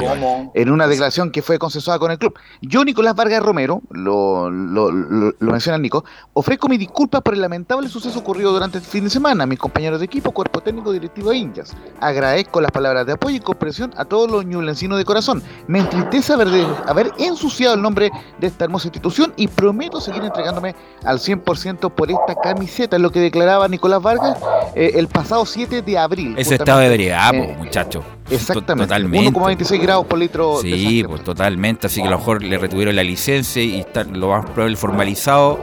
[0.53, 2.33] en una declaración que fue consensuada con el club.
[2.61, 6.03] Yo, Nicolás Vargas Romero, lo, lo, lo- lo menciona Nico,
[6.33, 9.45] ofrezco mis disculpas por el lamentable suceso ocurrido durante el fin de semana.
[9.45, 11.75] Mis compañeros de equipo, cuerpo técnico, directivo e hinchas.
[11.99, 15.41] Agradezco las palabras de apoyo y comprensión a todos los ñublencinos de corazón.
[15.67, 18.11] Me entristece haber, de- haber ensuciado el nombre
[18.41, 23.11] de esta hermosa institución y prometo seguir entregándome al 100% por esta camiseta, es lo
[23.11, 24.37] que declaraba Nicolás Vargas
[24.75, 26.35] eh, el pasado 7 de abril.
[26.37, 28.03] Ese estado de ebriedad, Eh, muchacho.
[28.29, 28.87] Exactamente.
[28.87, 29.31] Totalmente.
[29.39, 31.07] 1,26 grados por litro de Sí, sangre.
[31.09, 31.87] pues totalmente.
[31.87, 35.59] Así que a lo mejor le retuvieron la licencia y está lo más probable formalizado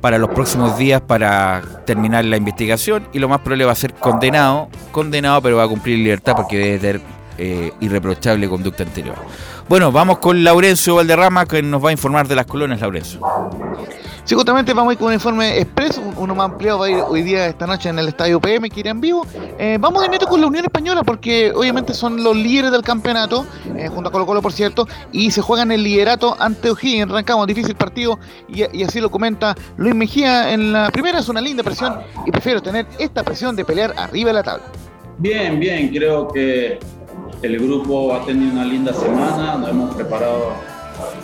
[0.00, 3.94] para los próximos días para terminar la investigación y lo más probable va a ser
[3.94, 7.00] condenado, condenado pero va a cumplir libertad porque debe tener
[7.38, 9.16] eh, irreprochable conducta anterior.
[9.68, 13.20] Bueno, vamos con Laurencio Valderrama que nos va a informar de las colonias, Laurencio.
[14.26, 16.96] Sí, justamente vamos a ir con un informe expreso, uno más ampliado va a ir
[17.06, 19.24] hoy día, esta noche en el Estadio PM, que irá en vivo.
[19.56, 23.46] Eh, vamos de neto con la Unión Española, porque obviamente son los líderes del campeonato,
[23.76, 27.08] eh, junto a Colo Colo, por cierto, y se juegan el liderato ante O'Higgins.
[27.08, 28.18] Arrancamos, difícil partido,
[28.48, 31.94] y, y así lo comenta Luis Mejía en la primera, es una linda presión,
[32.26, 34.64] y prefiero tener esta presión de pelear arriba de la tabla.
[35.18, 36.80] Bien, bien, creo que
[37.42, 40.54] el grupo ha tenido una linda semana, nos hemos preparado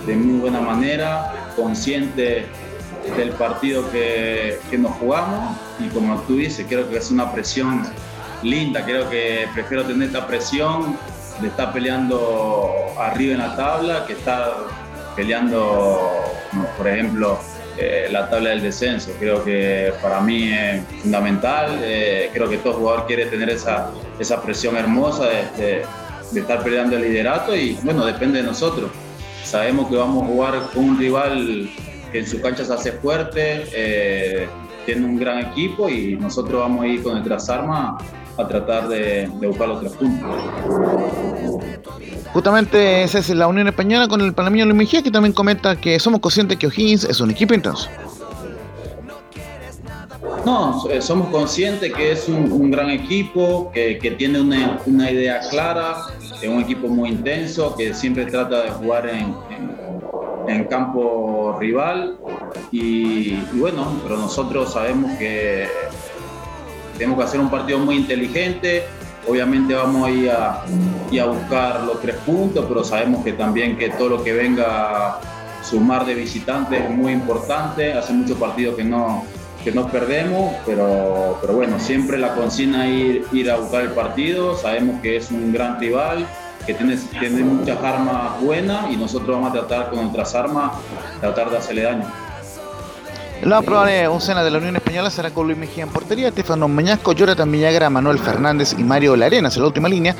[0.06, 2.46] de muy buena manera, consciente
[3.16, 7.82] del partido que, que nos jugamos y como tú dices, creo que es una presión
[8.42, 10.96] linda, creo que prefiero tener esta presión
[11.40, 14.52] de estar peleando arriba en la tabla que estar
[15.16, 16.10] peleando,
[16.76, 17.38] por ejemplo,
[17.78, 19.10] eh, la tabla del descenso.
[19.18, 21.78] Creo que para mí es fundamental.
[21.82, 25.82] eh, creo que todo jugador quiere tener esa, esa presión hermosa de, de-
[26.32, 28.90] de estar peleando el liderato y bueno, depende de nosotros.
[29.44, 31.70] Sabemos que vamos a jugar con un rival
[32.10, 34.48] que en su cancha se hace fuerte, eh,
[34.86, 38.02] tiene un gran equipo y nosotros vamos a ir con nuestras armas
[38.38, 40.30] a tratar de, de buscar los tres puntos.
[42.32, 46.00] Justamente esa es la Unión Española con el panameño Luis Mejía, que también comenta que
[46.00, 47.88] somos conscientes que O'Higgins es un equipo intenso.
[50.46, 55.10] No, eh, somos conscientes que es un, un gran equipo, que, que tiene una, una
[55.10, 55.96] idea clara,
[56.42, 59.34] es un equipo muy intenso, que siempre trata de jugar en,
[60.48, 62.16] en- campo rival.
[62.72, 65.66] Y, bueno, pero nosotros sabemos que
[66.98, 68.84] tenemos que hacer un partido muy inteligente.
[69.28, 70.64] Obviamente vamos a ir a,
[71.10, 75.18] ir a buscar los tres puntos, pero sabemos que también que todo lo que venga
[75.62, 77.92] sumar de visitantes es muy importante.
[77.92, 79.24] Hace muchos partidos que no,
[79.62, 84.56] que no perdemos, pero, pero bueno, siempre la consigna es ir, a buscar el partido.
[84.56, 86.26] Sabemos que es un gran rival,
[86.66, 90.72] que tiene, tiene muchas armas buenas y nosotros vamos a tratar con nuestras armas,
[91.20, 92.21] tratar de hacerle daño.
[93.42, 97.10] La probable oncena de la Unión Española será con Luis Mejía en portería, Estefano Mañasco,
[97.12, 100.14] Jonathan Villagra, Manuel Fernández y Mario Larenas en la última línea,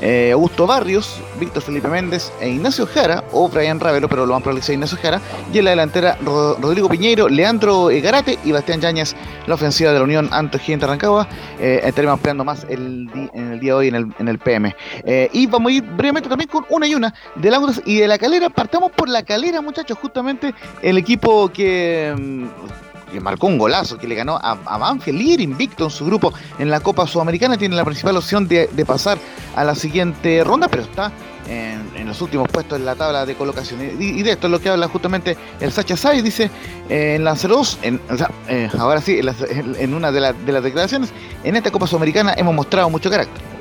[0.00, 4.42] eh, Augusto Barrios, Víctor Felipe Méndez e Ignacio Jara, o Brian Ravelo, pero lo más
[4.44, 5.20] probable sea Ignacio Jara,
[5.52, 9.16] y en la delantera Ro- Rodrigo Piñeiro, Leandro Egarate y Bastián Yañez,
[9.48, 11.26] la ofensiva de la Unión ante Gigante Rancagua.
[11.58, 14.76] Eh, estaremos ampliando más el en el día de hoy en el, PM.
[15.04, 18.06] Eh, y vamos a ir brevemente también con una y una del Audas y de
[18.06, 18.50] la Calera.
[18.50, 22.67] Partamos por la Calera, muchachos, justamente el equipo que, mm,
[23.10, 26.32] que marcó un golazo, que le ganó a, a Banfield, líder invicto en su grupo
[26.58, 29.18] en la Copa Sudamericana, tiene la principal opción de, pasar
[29.56, 31.12] a la siguiente ronda, pero está
[31.48, 33.80] en, los últimos puestos en la tabla de colocación.
[34.00, 36.50] Y, de esto es lo que habla justamente el Sacha Sai, dice
[36.88, 41.12] eh, en Lancer 2, en, o sea, eh, ahora sí, en, una de las declaraciones,
[41.44, 43.57] en esta Copa Sudamericana hemos mostrado mucho carácter.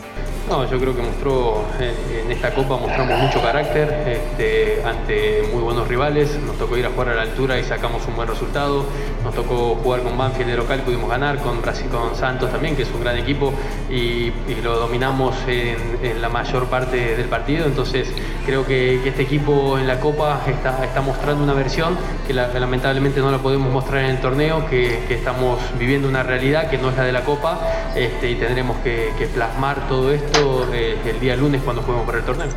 [0.50, 5.62] No, yo creo que mostró eh, en esta copa mostramos mucho carácter este, ante muy
[5.62, 6.40] buenos rivales.
[6.46, 8.86] Nos tocó ir a jugar a la altura y sacamos un buen resultado.
[9.26, 12.84] Nos tocó jugar con Banfield de local, pudimos ganar con Brasil, con Santos también, que
[12.84, 13.52] es un gran equipo
[13.90, 14.32] y,
[14.64, 17.66] lo dominamos en, la mayor parte del partido.
[17.66, 18.08] Entonces
[18.46, 23.20] creo que, este equipo en la copa está, mostrando una versión que, la- que lamentablemente
[23.20, 26.96] no la podemos mostrar en el torneo, que, estamos viviendo una realidad que no es
[26.96, 27.60] la de la copa
[27.96, 30.37] este, y tendremos que plasmar todo esto
[30.74, 32.48] eh, el día lunes cuando juguemos por el torneo.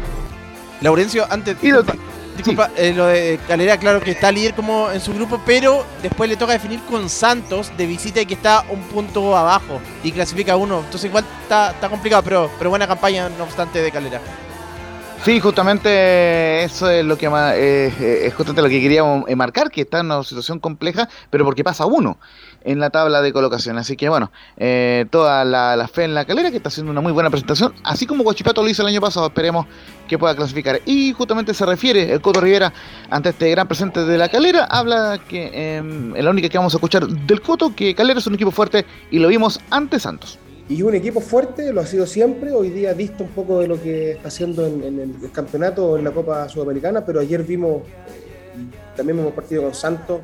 [0.81, 1.61] Laurencio, antes.
[1.61, 1.95] Disculpa,
[2.37, 6.29] disculpa, eh, lo de Calera, claro que está líder como en su grupo, pero después
[6.29, 10.57] le toca definir con Santos de visita y que está un punto abajo y clasifica
[10.57, 10.81] uno.
[10.81, 14.21] Entonces, igual está, está complicado, pero, pero buena campaña, no obstante, de Calera.
[15.25, 19.83] Sí, justamente eso es lo que eh, eh, es justamente lo que queríamos marcar, que
[19.83, 22.17] está en una situación compleja, pero porque pasa uno
[22.63, 23.79] en la tabla de colocación.
[23.79, 27.13] Así que bueno, eh, toda la, fe en la calera, que está haciendo una muy
[27.13, 29.67] buena presentación, así como Guachipato lo hizo el año pasado, esperemos
[30.09, 30.81] que pueda clasificar.
[30.87, 32.73] Y justamente se refiere el Coto Rivera
[33.11, 36.75] ante este gran presente de la calera, habla que eh, es la única que vamos
[36.75, 40.39] a escuchar del Coto, que Calera es un equipo fuerte y lo vimos ante Santos.
[40.69, 43.83] Y un equipo fuerte, lo ha sido siempre, hoy día dista un poco de lo
[43.83, 47.83] que está haciendo en, en el campeonato en la Copa Sudamericana, pero ayer vimos,
[48.97, 50.21] también hemos partido con Santos,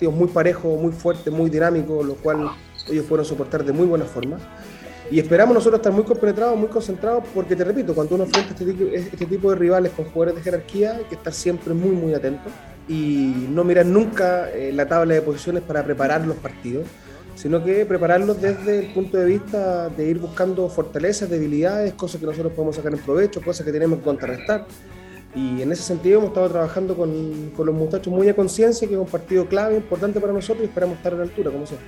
[0.00, 2.50] partidos muy parejos, muy fuertes, muy dinámicos, lo cual
[2.88, 4.38] ellos fueron soportar de muy buena forma.
[5.10, 8.94] Y esperamos nosotros estar muy compenetrados, muy concentrados, porque te repito, cuando uno enfrenta este,
[8.94, 12.48] este tipo de rivales con jugadores de jerarquía, hay que estar siempre muy, muy atento
[12.88, 16.86] y no mirar nunca eh, la tabla de posiciones para preparar los partidos,
[17.34, 22.26] sino que prepararlos desde el punto de vista de ir buscando fortalezas, debilidades, cosas que
[22.26, 24.66] nosotros podemos sacar en provecho, cosas que tenemos que contrarrestar.
[25.34, 28.94] Y en ese sentido hemos estado trabajando con, con los muchachos muy a conciencia, que
[28.94, 31.78] es un partido clave, importante para nosotros y esperamos estar a la altura, como sea.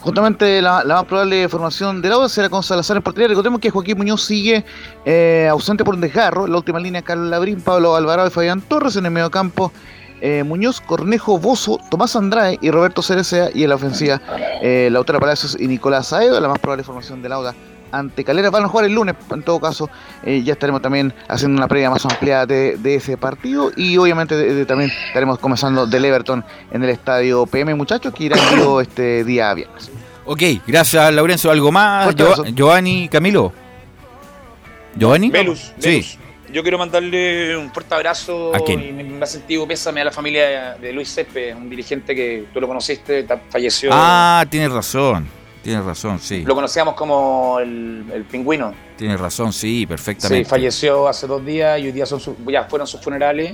[0.00, 3.28] Justamente la, más probable formación del Auda será con Salazar en portería.
[3.28, 4.64] Recordemos que Joaquín Muñoz sigue
[5.04, 6.46] eh, ausente por un desgarro.
[6.46, 8.94] La última línea, Carlos Labrín, Pablo Alvarado y Fabián Torres.
[8.94, 9.72] En el mediocampo,
[10.20, 13.50] eh, Muñoz, Cornejo, Bozo, Tomás Andrade y Roberto Cerecea.
[13.52, 14.22] Y en la ofensiva,
[14.62, 16.40] eh, Lautaro Palacios y Nicolás Saedo.
[16.40, 17.54] La más probable formación del Auda
[17.92, 18.50] ante Calera.
[18.50, 19.88] Van a jugar el lunes, en todo caso.
[20.22, 23.70] eh, ya estaremos también haciendo una previa más ampliada de, de ese partido.
[23.76, 28.24] Y obviamente de- de- también estaremos comenzando del Everton en el estadio PM, muchachos, que
[28.24, 29.90] irá vivo este día viernes.
[30.24, 31.50] Ok, gracias Laurencio.
[31.50, 32.08] ¿Algo más?
[32.08, 32.44] Abrazo.
[32.46, 33.52] Giovanni, Camilo.
[34.96, 35.30] ¿Giovanni?
[35.30, 35.88] Velus, Sí.
[35.90, 36.18] Velus.
[36.50, 38.82] Yo quiero mandarle un fuerte abrazo ¿A quién?
[38.82, 42.46] y me, me ha sentido pésame a la familia de Luis Céspedes, un dirigente que
[42.54, 43.90] tú lo conociste, falleció.
[43.92, 45.28] Ah, tienes razón.
[45.68, 46.44] Tienes razón, sí.
[46.46, 48.72] Lo conocíamos como el, el pingüino.
[48.96, 50.48] Tienes razón, sí, Sí, perfectamente.
[50.48, 52.18] falleció hace dos días y hoy día son
[52.50, 53.52] ya fueron sus funerales.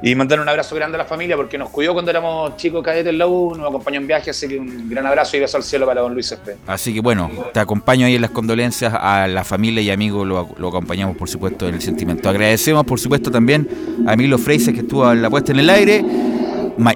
[0.00, 3.08] Y mandar un abrazo grande a la familia porque nos cuidó cuando éramos chicos cadetes
[3.10, 5.64] en la U, nos acompañó en viaje, así que un gran abrazo y beso al
[5.64, 6.58] cielo para don Luis Céspedes.
[6.68, 10.50] Así que bueno, te acompaño ahí en las condolencias a la familia y amigos, lo,
[10.56, 12.28] lo acompañamos por supuesto en el sentimiento.
[12.30, 13.68] Agradecemos por supuesto también
[14.06, 16.04] a Emilio Freises que estuvo en la puesta en el aire.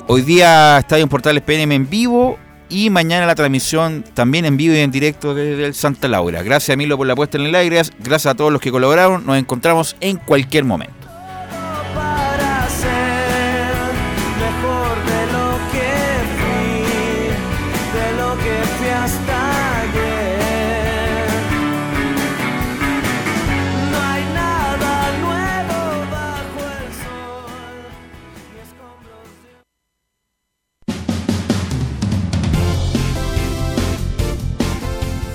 [0.07, 4.75] Hoy día Estadio en Portales PNM en vivo y mañana la transmisión también en vivo
[4.75, 6.43] y en directo desde el Santa Laura.
[6.43, 9.39] Gracias Emilio por la puesta en el aire, gracias a todos los que colaboraron, nos
[9.39, 11.04] encontramos en cualquier momento.